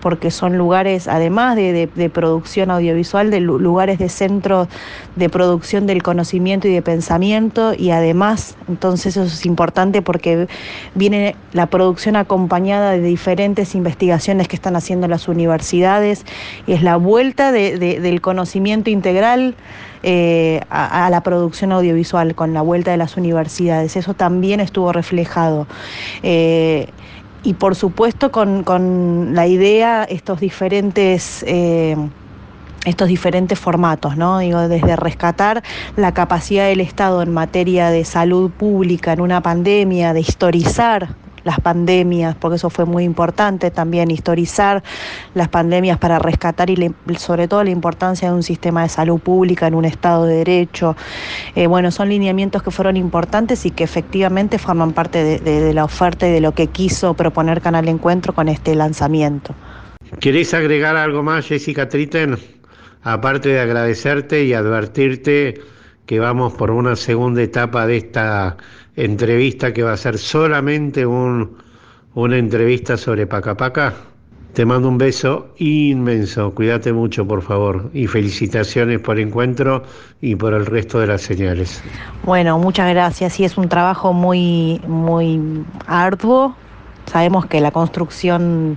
porque 0.00 0.30
son 0.30 0.56
lugares, 0.56 1.08
además 1.08 1.56
de, 1.56 2.10
producción 2.12 2.70
audiovisual, 2.70 3.29
de 3.30 3.40
lugares 3.40 3.98
de 3.98 4.08
centro 4.08 4.68
de 5.16 5.28
producción 5.28 5.86
del 5.86 6.02
conocimiento 6.02 6.68
y 6.68 6.72
de 6.72 6.82
pensamiento 6.82 7.72
y 7.76 7.90
además, 7.90 8.56
entonces 8.68 9.16
eso 9.16 9.24
es 9.24 9.46
importante 9.46 10.02
porque 10.02 10.48
viene 10.94 11.36
la 11.52 11.66
producción 11.66 12.16
acompañada 12.16 12.92
de 12.92 13.00
diferentes 13.00 13.74
investigaciones 13.74 14.48
que 14.48 14.56
están 14.56 14.76
haciendo 14.76 15.08
las 15.08 15.28
universidades 15.28 16.24
y 16.66 16.72
es 16.72 16.82
la 16.82 16.96
vuelta 16.96 17.52
del 17.52 18.20
conocimiento 18.20 18.90
integral 18.90 19.54
eh, 20.02 20.62
a, 20.70 21.10
la 21.10 21.22
producción 21.22 21.72
audiovisual 21.72 22.34
con 22.34 22.54
la 22.54 22.62
vuelta 22.62 22.90
de 22.90 22.96
las 22.96 23.16
universidades. 23.16 23.96
Eso 23.96 24.14
también 24.14 24.60
estuvo 24.60 24.92
reflejado. 24.92 25.66
Eh, 26.22 26.88
y 27.42 27.54
por 27.54 27.74
supuesto 27.74 28.30
con, 28.30 29.34
la 29.34 29.46
idea, 29.46 30.04
estos 30.04 30.40
diferentes... 30.40 31.44
Eh, 31.46 31.96
estos 32.84 33.08
diferentes 33.08 33.58
formatos, 33.58 34.16
¿no? 34.16 34.38
Digo, 34.38 34.68
desde 34.68 34.96
rescatar 34.96 35.62
la 35.96 36.12
capacidad 36.12 36.66
del 36.66 36.80
Estado 36.80 37.22
en 37.22 37.32
materia 37.32 37.90
de 37.90 38.04
salud 38.04 38.50
pública 38.50 39.12
en 39.12 39.20
una 39.20 39.42
pandemia, 39.42 40.14
de 40.14 40.20
historizar 40.20 41.14
las 41.44 41.60
pandemias, 41.60 42.36
porque 42.36 42.56
eso 42.56 42.70
fue 42.70 42.84
muy 42.84 43.04
importante 43.04 43.70
también, 43.70 44.10
historizar 44.10 44.82
las 45.34 45.48
pandemias 45.48 45.98
para 45.98 46.18
rescatar 46.18 46.70
y 46.70 46.92
sobre 47.16 47.48
todo 47.48 47.64
la 47.64 47.70
importancia 47.70 48.28
de 48.28 48.34
un 48.34 48.42
sistema 48.42 48.82
de 48.82 48.88
salud 48.88 49.18
pública 49.20 49.66
en 49.66 49.74
un 49.74 49.84
Estado 49.84 50.26
de 50.26 50.36
Derecho. 50.36 50.96
Eh, 51.54 51.66
bueno, 51.66 51.90
son 51.90 52.08
lineamientos 52.08 52.62
que 52.62 52.70
fueron 52.70 52.96
importantes 52.96 53.66
y 53.66 53.70
que 53.70 53.84
efectivamente 53.84 54.58
forman 54.58 54.92
parte 54.92 55.40
de, 55.40 55.74
la 55.74 55.84
oferta 55.84 56.28
y 56.28 56.32
de 56.32 56.40
lo 56.40 56.52
que 56.52 56.66
quiso 56.66 57.14
proponer 57.14 57.60
Canal 57.60 57.88
Encuentro 57.88 58.34
con 58.34 58.48
este 58.48 58.74
lanzamiento. 58.74 59.54
¿Querés 60.18 60.52
agregar 60.54 60.96
algo 60.96 61.22
más, 61.22 61.46
Jessica 61.46 61.88
Triten? 61.88 62.36
Aparte 63.02 63.48
de 63.48 63.60
agradecerte 63.60 64.44
y 64.44 64.52
advertirte 64.52 65.60
que 66.06 66.18
vamos 66.18 66.52
por 66.54 66.70
una 66.70 66.96
segunda 66.96 67.42
etapa 67.42 67.86
de 67.86 67.98
esta 67.98 68.56
entrevista 68.96 69.72
que 69.72 69.82
va 69.82 69.92
a 69.92 69.96
ser 69.96 70.18
solamente 70.18 71.06
un, 71.06 71.56
una 72.14 72.36
entrevista 72.36 72.96
sobre 72.96 73.26
Pacapaca. 73.26 73.94
Te 74.52 74.66
mando 74.66 74.88
un 74.88 74.98
beso 74.98 75.54
inmenso, 75.58 76.52
cuídate 76.52 76.92
mucho 76.92 77.24
por 77.26 77.40
favor 77.42 77.88
y 77.94 78.08
felicitaciones 78.08 78.98
por 78.98 79.16
el 79.16 79.28
encuentro 79.28 79.84
y 80.20 80.34
por 80.34 80.52
el 80.52 80.66
resto 80.66 80.98
de 80.98 81.06
las 81.06 81.22
señales. 81.22 81.80
Bueno, 82.24 82.58
muchas 82.58 82.90
gracias. 82.90 83.34
Sí, 83.34 83.44
es 83.44 83.56
un 83.56 83.68
trabajo 83.68 84.12
muy, 84.12 84.80
muy 84.88 85.40
arduo. 85.86 86.56
Sabemos 87.06 87.46
que 87.46 87.60
la 87.60 87.70
construcción 87.70 88.76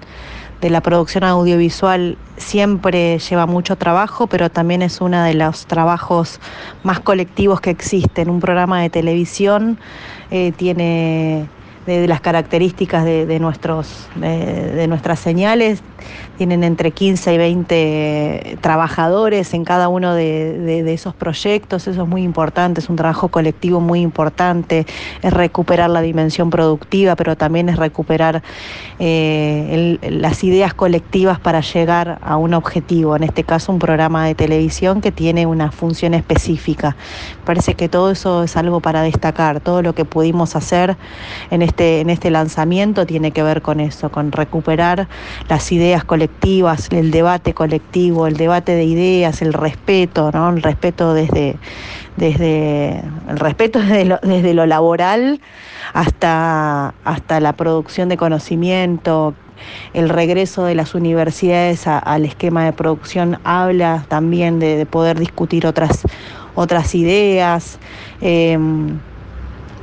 de 0.64 0.70
la 0.70 0.80
producción 0.80 1.26
audiovisual 1.26 2.18
siempre 2.38 3.20
lleva 3.20 3.46
mucho 3.46 3.76
trabajo, 3.76 4.28
pero 4.28 4.50
también 4.50 4.82
es 4.82 5.02
uno 5.02 5.22
de 5.22 5.34
los 5.34 5.66
trabajos 5.66 6.40
más 6.84 7.02
colectivos 7.02 7.60
que 7.60 7.70
existen. 7.70 8.30
Un 8.30 8.40
programa 8.40 8.82
de 8.82 8.90
televisión 8.90 9.78
eh, 10.32 10.54
tiene 10.56 11.50
de, 11.86 12.08
las 12.08 12.22
características 12.22 13.06
de, 13.06 13.40
nuestros, 13.40 14.08
de, 14.16 14.88
nuestras 14.88 15.20
señales. 15.20 15.82
Tienen 16.38 16.64
entre 16.64 16.92
15 16.92 17.34
y 17.34 17.38
20 17.38 18.58
trabajadores 18.62 19.54
en 19.54 19.64
cada 19.64 19.88
uno 19.88 20.14
de, 20.14 20.94
esos 20.94 21.14
proyectos. 21.14 21.88
Eso 21.88 22.04
es 22.04 22.08
muy 22.08 22.24
importante, 22.24 22.82
es 22.82 22.90
un 22.90 22.96
trabajo 22.96 23.30
colectivo 23.30 23.80
muy 23.80 24.02
importante. 24.02 24.86
Es 25.22 25.34
recuperar 25.34 25.90
la 25.90 26.02
dimensión 26.02 26.50
productiva, 26.50 27.16
pero 27.16 27.36
también 27.36 27.70
es 27.70 27.78
recuperar 27.78 28.44
eh, 29.00 29.98
las 30.02 30.44
ideas 30.44 30.74
colectivas 30.74 31.40
para 31.40 31.62
llegar 31.62 32.20
a 32.22 32.38
un 32.38 32.54
objetivo. 32.54 33.16
En 33.16 33.24
este 33.24 33.44
caso, 33.44 33.72
un 33.72 33.80
programa 33.80 34.26
de 34.26 34.36
televisión 34.36 35.02
que 35.02 35.12
tiene 35.12 35.46
una 35.46 35.72
función 35.72 36.14
específica. 36.14 36.96
Parece 37.46 37.76
que 37.76 37.90
todo 37.90 38.12
eso 38.12 38.44
es 38.44 38.58
algo 38.58 38.80
para 38.80 39.02
destacar. 39.02 39.60
Todo 39.60 39.82
lo 39.82 39.94
que 39.94 40.06
pudimos 40.06 40.56
hacer 40.56 40.98
en 41.52 41.62
este 41.62 41.73
este, 41.74 42.02
en 42.02 42.12
este 42.12 42.30
lanzamiento 42.30 43.08
tiene 43.08 43.32
que 43.32 43.42
ver 43.42 43.64
con 43.64 43.80
eso, 43.80 44.12
con 44.12 44.32
recuperar 44.32 45.08
las 45.50 45.72
ideas 45.72 46.04
colectivas, 46.04 46.88
el 46.92 47.10
debate 47.10 47.56
colectivo, 47.56 48.28
el 48.28 48.38
debate 48.38 48.74
de 48.76 48.84
ideas, 48.84 49.42
el 49.42 49.54
respeto, 49.54 50.30
¿no? 50.32 50.52
El 50.52 50.62
respeto 50.62 51.16
desde, 51.16 51.56
desde 52.16 53.00
el 53.28 53.40
respeto 53.40 53.80
desde 53.82 54.06
lo, 54.06 54.20
desde 54.22 54.54
lo 54.54 54.68
laboral 54.68 55.42
hasta, 55.94 56.94
hasta 57.04 57.40
la 57.40 57.54
producción 57.54 58.08
de 58.08 58.18
conocimiento, 58.18 59.34
el 59.96 60.10
regreso 60.10 60.66
de 60.66 60.76
las 60.76 60.94
universidades 60.94 61.88
al 61.88 62.24
esquema 62.26 62.66
de 62.66 62.74
producción 62.74 63.40
habla 63.44 64.06
también 64.10 64.60
de, 64.60 64.86
poder 64.86 65.18
discutir 65.18 65.66
otras, 65.66 66.04
otras 66.54 66.94
ideas. 66.94 67.80
Em, 68.22 69.00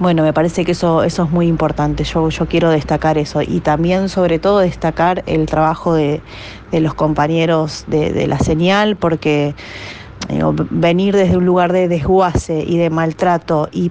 bueno, 0.00 0.22
me 0.22 0.32
parece 0.32 0.64
que 0.64 0.72
eso, 0.72 1.04
eso 1.04 1.24
es 1.24 1.30
muy 1.30 1.46
importante, 1.46 2.04
yo, 2.04 2.30
yo 2.30 2.46
quiero 2.46 2.70
destacar 2.70 3.18
eso. 3.18 3.42
Y 3.42 3.60
también 3.60 4.08
sobre 4.08 4.38
todo 4.38 4.58
destacar 4.60 5.22
el 5.26 5.46
trabajo 5.46 5.94
de, 5.94 6.22
los 6.72 6.94
compañeros 6.94 7.84
de, 7.86 8.12
de 8.12 8.26
la 8.26 8.38
señal 8.38 8.96
porque 8.96 9.54
venir 10.70 11.16
desde 11.16 11.36
un 11.36 11.44
lugar 11.44 11.72
de 11.72 11.88
desguace 11.88 12.64
y 12.66 12.78
de 12.78 12.90
maltrato 12.90 13.68
y 13.72 13.90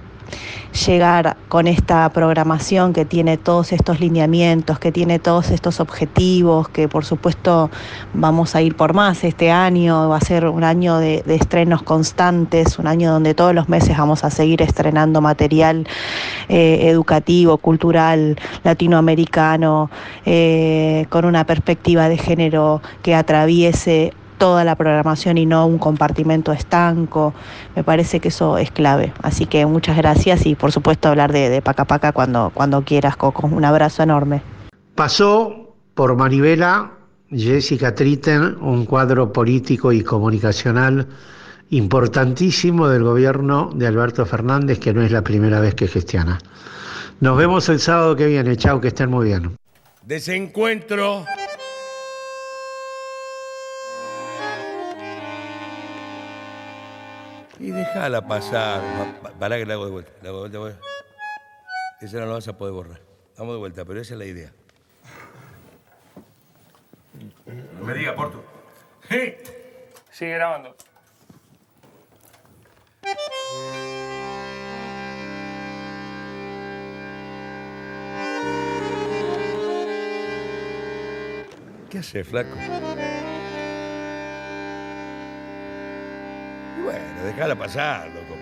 llegar 0.85 1.37
con 1.47 1.67
esta 1.67 2.09
programación 2.09 2.93
que 2.93 3.05
tiene 3.05 3.37
todos 3.37 3.71
estos 3.71 3.99
lineamientos, 3.99 4.79
que 4.79 4.91
tiene 4.91 5.19
todos 5.19 5.49
estos 5.49 5.79
objetivos, 5.79 6.69
que 6.69 6.87
por 6.87 7.05
supuesto 7.05 7.69
vamos 8.13 8.55
a 8.55 8.61
ir 8.61 8.75
por 8.75 8.93
más 8.93 9.23
este 9.23 9.51
año, 9.51 10.09
va 10.09 10.17
a 10.17 10.21
ser 10.21 10.45
un 10.45 10.63
año 10.63 10.97
de, 10.97 11.23
estrenos 11.27 11.83
constantes, 11.83 12.79
un 12.79 12.87
año 12.87 13.11
donde 13.11 13.33
todos 13.33 13.53
los 13.53 13.69
meses 13.69 13.97
vamos 13.97 14.23
a 14.23 14.29
seguir 14.29 14.61
estrenando 14.61 15.21
material 15.21 15.87
eh, 16.47 16.89
educativo, 16.89 17.57
cultural, 17.57 18.37
latinoamericano, 18.63 19.89
eh, 20.25 21.05
con 21.09 21.25
una 21.25 21.45
perspectiva 21.45 22.09
de 22.09 22.17
género 22.17 22.81
que 23.01 23.15
atraviese 23.15 24.13
toda 24.39 24.63
la 24.63 24.75
programación 24.75 25.37
y 25.37 25.45
no 25.45 25.67
un 25.67 25.77
compartimento 25.77 26.51
estanco. 26.51 27.35
Me 27.75 27.83
parece 27.83 28.19
que 28.19 28.29
eso 28.29 28.57
es 28.57 28.71
clave. 28.71 29.13
Así 29.21 29.45
que 29.45 29.67
muchas 29.67 29.95
gracias 29.95 30.47
y 30.47 30.55
por 30.55 30.71
supuesto 30.71 31.09
hablar 31.09 31.31
de, 31.31 31.49
de 31.49 31.61
Paca 31.61 31.85
Paca 31.85 32.11
cuando, 32.11 32.51
cuando 32.55 32.81
quieras, 32.83 33.15
Coco. 33.15 33.45
Un 33.45 33.65
abrazo 33.65 34.01
enorme. 34.01 34.41
Pasó 34.95 35.75
por 35.93 36.15
Manivela 36.15 36.93
Jessica 37.31 37.93
Tritten, 37.93 38.57
un 38.61 38.85
cuadro 38.85 39.31
político 39.31 39.91
y 39.91 40.03
comunicacional 40.03 41.07
importantísimo 41.69 42.87
del 42.87 43.03
gobierno 43.03 43.69
de 43.75 43.85
Alberto 43.85 44.25
Fernández, 44.25 44.79
que 44.79 44.93
no 44.93 45.03
es 45.03 45.11
la 45.11 45.21
primera 45.21 45.59
vez 45.59 45.75
que 45.75 45.87
gestiona. 45.87 46.39
Nos 47.19 47.37
vemos 47.37 47.69
el 47.69 47.79
sábado 47.79 48.15
que 48.15 48.25
viene. 48.25 48.55
Chao, 48.57 48.81
que 48.81 48.87
estén 48.87 49.09
muy 49.09 49.27
bien. 49.27 49.55
Desencuentro. 50.03 51.25
Déjala 57.93 58.27
pasar. 58.27 58.81
Para 59.39 59.57
que 59.57 59.65
la 59.65 59.73
hago 59.73 59.85
de 59.85 59.91
vuelta. 59.91 60.11
La 60.21 60.29
hago 60.29 60.49
de 60.49 60.57
vuelta. 60.57 60.79
Esa 62.01 62.19
no 62.19 62.25
la 62.27 62.33
vas 62.33 62.47
a 62.47 62.57
poder 62.57 62.73
borrar. 62.73 63.01
Vamos 63.37 63.55
de 63.55 63.59
vuelta, 63.59 63.85
pero 63.85 64.01
esa 64.01 64.13
es 64.13 64.19
la 64.19 64.25
idea. 64.25 64.51
No 67.79 67.85
me 67.85 67.93
diga, 67.93 68.15
Porto. 68.15 68.43
Sigue 70.11 70.33
grabando. 70.33 70.75
¿Qué 81.89 81.97
hace, 81.97 82.23
flaco? 82.23 82.55
Bueno, 86.83 87.23
déjala 87.25 87.55
pasar, 87.55 88.07
loco. 88.09 88.39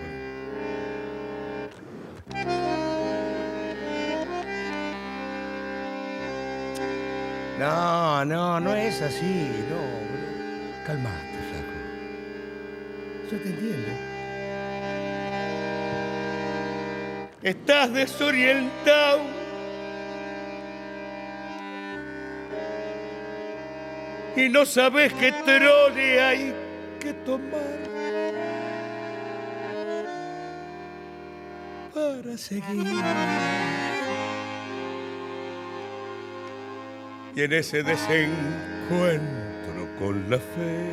No, 7.58 8.24
no, 8.24 8.60
no 8.60 8.74
es 8.76 9.02
así, 9.02 9.66
no. 9.68 10.86
calmate, 10.86 11.38
Jaco. 11.50 11.76
Yo 13.32 13.38
te 13.40 13.48
entiendo. 13.48 13.88
Estás 17.42 17.92
desorientado. 17.92 19.22
Y 24.36 24.48
no 24.48 24.64
sabes 24.64 25.12
qué 25.14 25.32
trole 25.32 26.22
hay 26.22 26.54
que 27.00 27.12
tomar 27.12 27.88
para 31.98 32.36
seguir. 32.36 32.86
Y 37.34 37.42
en 37.42 37.52
ese 37.52 37.82
desencuentro 37.82 39.88
con 39.98 40.30
la 40.30 40.38
fe, 40.38 40.86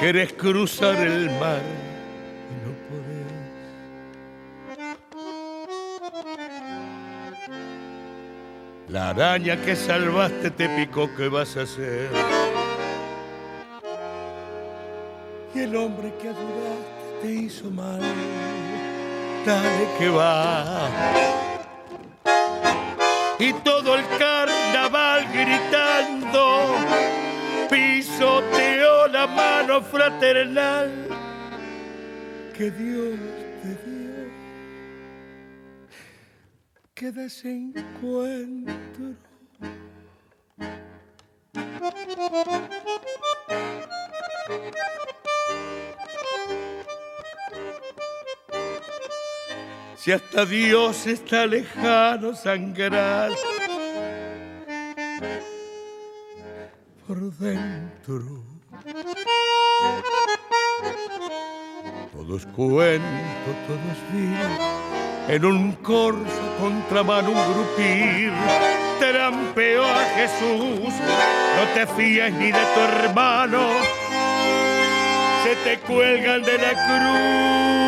querés 0.00 0.34
cruzar 0.34 0.96
el 0.96 1.30
mar 1.40 1.62
y 2.52 2.54
no 2.64 2.72
podés. 2.88 3.32
La 8.88 9.10
araña 9.10 9.56
que 9.62 9.76
salvaste 9.76 10.50
te 10.50 10.68
picó, 10.70 11.08
¿qué 11.16 11.28
vas 11.28 11.56
a 11.56 11.62
hacer? 11.62 12.10
Y 15.54 15.60
el 15.60 15.76
hombre 15.76 16.12
que 16.20 16.28
ayudaste 16.28 16.95
hizo 17.32 17.70
mal, 17.70 18.00
dale 19.44 19.88
que 19.98 20.08
va 20.08 20.88
y 23.38 23.52
todo 23.52 23.96
el 23.96 24.04
carnaval 24.18 25.26
gritando 25.32 26.74
pisoteó 27.70 29.08
la 29.08 29.26
mano 29.26 29.82
fraternal 29.82 30.90
que 32.56 32.70
Dios 32.70 33.18
te 33.62 33.68
dio. 33.68 34.30
Que 36.94 37.12
desencuentro. 37.12 39.14
Si 50.06 50.12
hasta 50.12 50.46
Dios 50.46 51.04
está 51.08 51.46
lejano 51.46 52.32
sangrar 52.32 53.32
por 57.08 57.32
dentro. 57.32 58.44
Todo 62.12 62.36
es 62.36 62.46
cuento, 62.54 63.50
todo 63.66 63.78
es. 63.90 65.34
En 65.34 65.44
un 65.44 65.72
corso 65.72 66.56
contramano 66.60 67.30
un 67.30 67.52
grupir 67.52 68.32
trampeó 69.00 69.84
a 69.84 70.04
Jesús. 70.14 70.94
No 71.56 71.64
te 71.74 71.84
fíes 71.84 72.32
ni 72.32 72.52
de 72.52 72.64
tu 72.74 72.80
hermano, 72.80 73.72
se 75.42 75.56
te 75.64 75.80
cuelgan 75.80 76.42
de 76.42 76.58
la 76.58 76.72
cruz. 76.86 77.85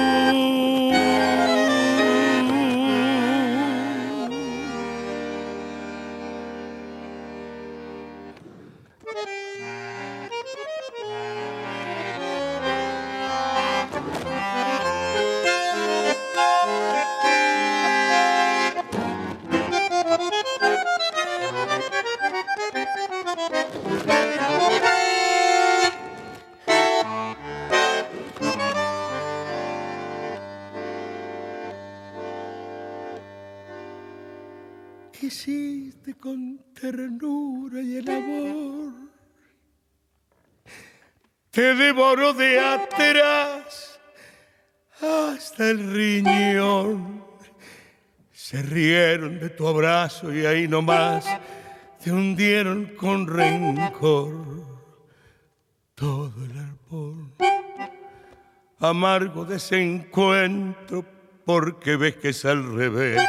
Te 41.59 41.75
devoró 41.75 42.35
de 42.35 42.61
atrás 42.61 43.99
hasta 45.03 45.71
el 45.71 45.93
riñón. 45.93 47.25
Se 48.31 48.63
rieron 48.63 49.41
de 49.41 49.51
tu 49.51 49.67
abrazo 49.67 50.33
y 50.33 50.47
ahí 50.47 50.69
nomás 50.69 51.27
te 52.01 52.13
hundieron 52.13 52.95
con 52.95 53.27
rencor 53.27 54.31
todo 55.97 56.33
el 56.45 56.59
árbol. 56.61 57.33
Amargo 58.79 59.45
desencuentro 59.45 61.05
porque 61.45 61.97
ves 61.97 62.19
que 62.19 62.29
es 62.29 62.45
al 62.45 62.73
revés. 62.73 63.21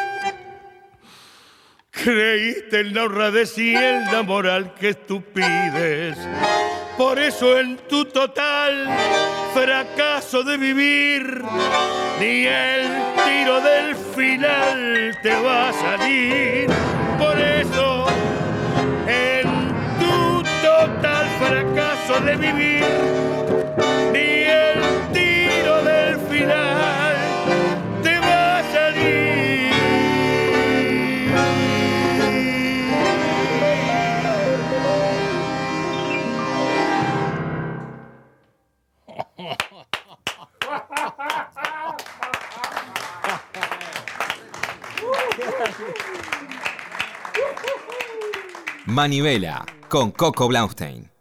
Creíste 1.90 2.82
en 2.82 2.94
la 2.94 3.06
honradez 3.06 3.58
y 3.58 3.76
en 3.76 4.06
la 4.06 4.22
moral 4.22 4.76
que 4.76 4.94
tú 4.94 5.20
pides. 5.34 6.16
Por 7.00 7.18
eso 7.18 7.58
en 7.58 7.78
tu 7.88 8.04
total 8.04 8.90
fracaso 9.54 10.44
de 10.44 10.58
vivir, 10.58 11.42
ni 12.20 12.46
el 12.46 12.90
tiro 13.24 13.62
del 13.62 13.96
final 13.96 15.18
te 15.24 15.34
va 15.42 15.70
a 15.70 15.72
salir. 15.72 16.68
Por 17.18 17.40
eso 17.40 18.06
en 19.08 19.48
tu 19.98 20.44
total 20.62 21.26
fracaso 21.40 22.20
de 22.20 22.36
vivir, 22.36 22.84
Manivela 49.00 49.64
con 49.88 50.12
Coco 50.12 50.50
Blaustein. 50.50 51.19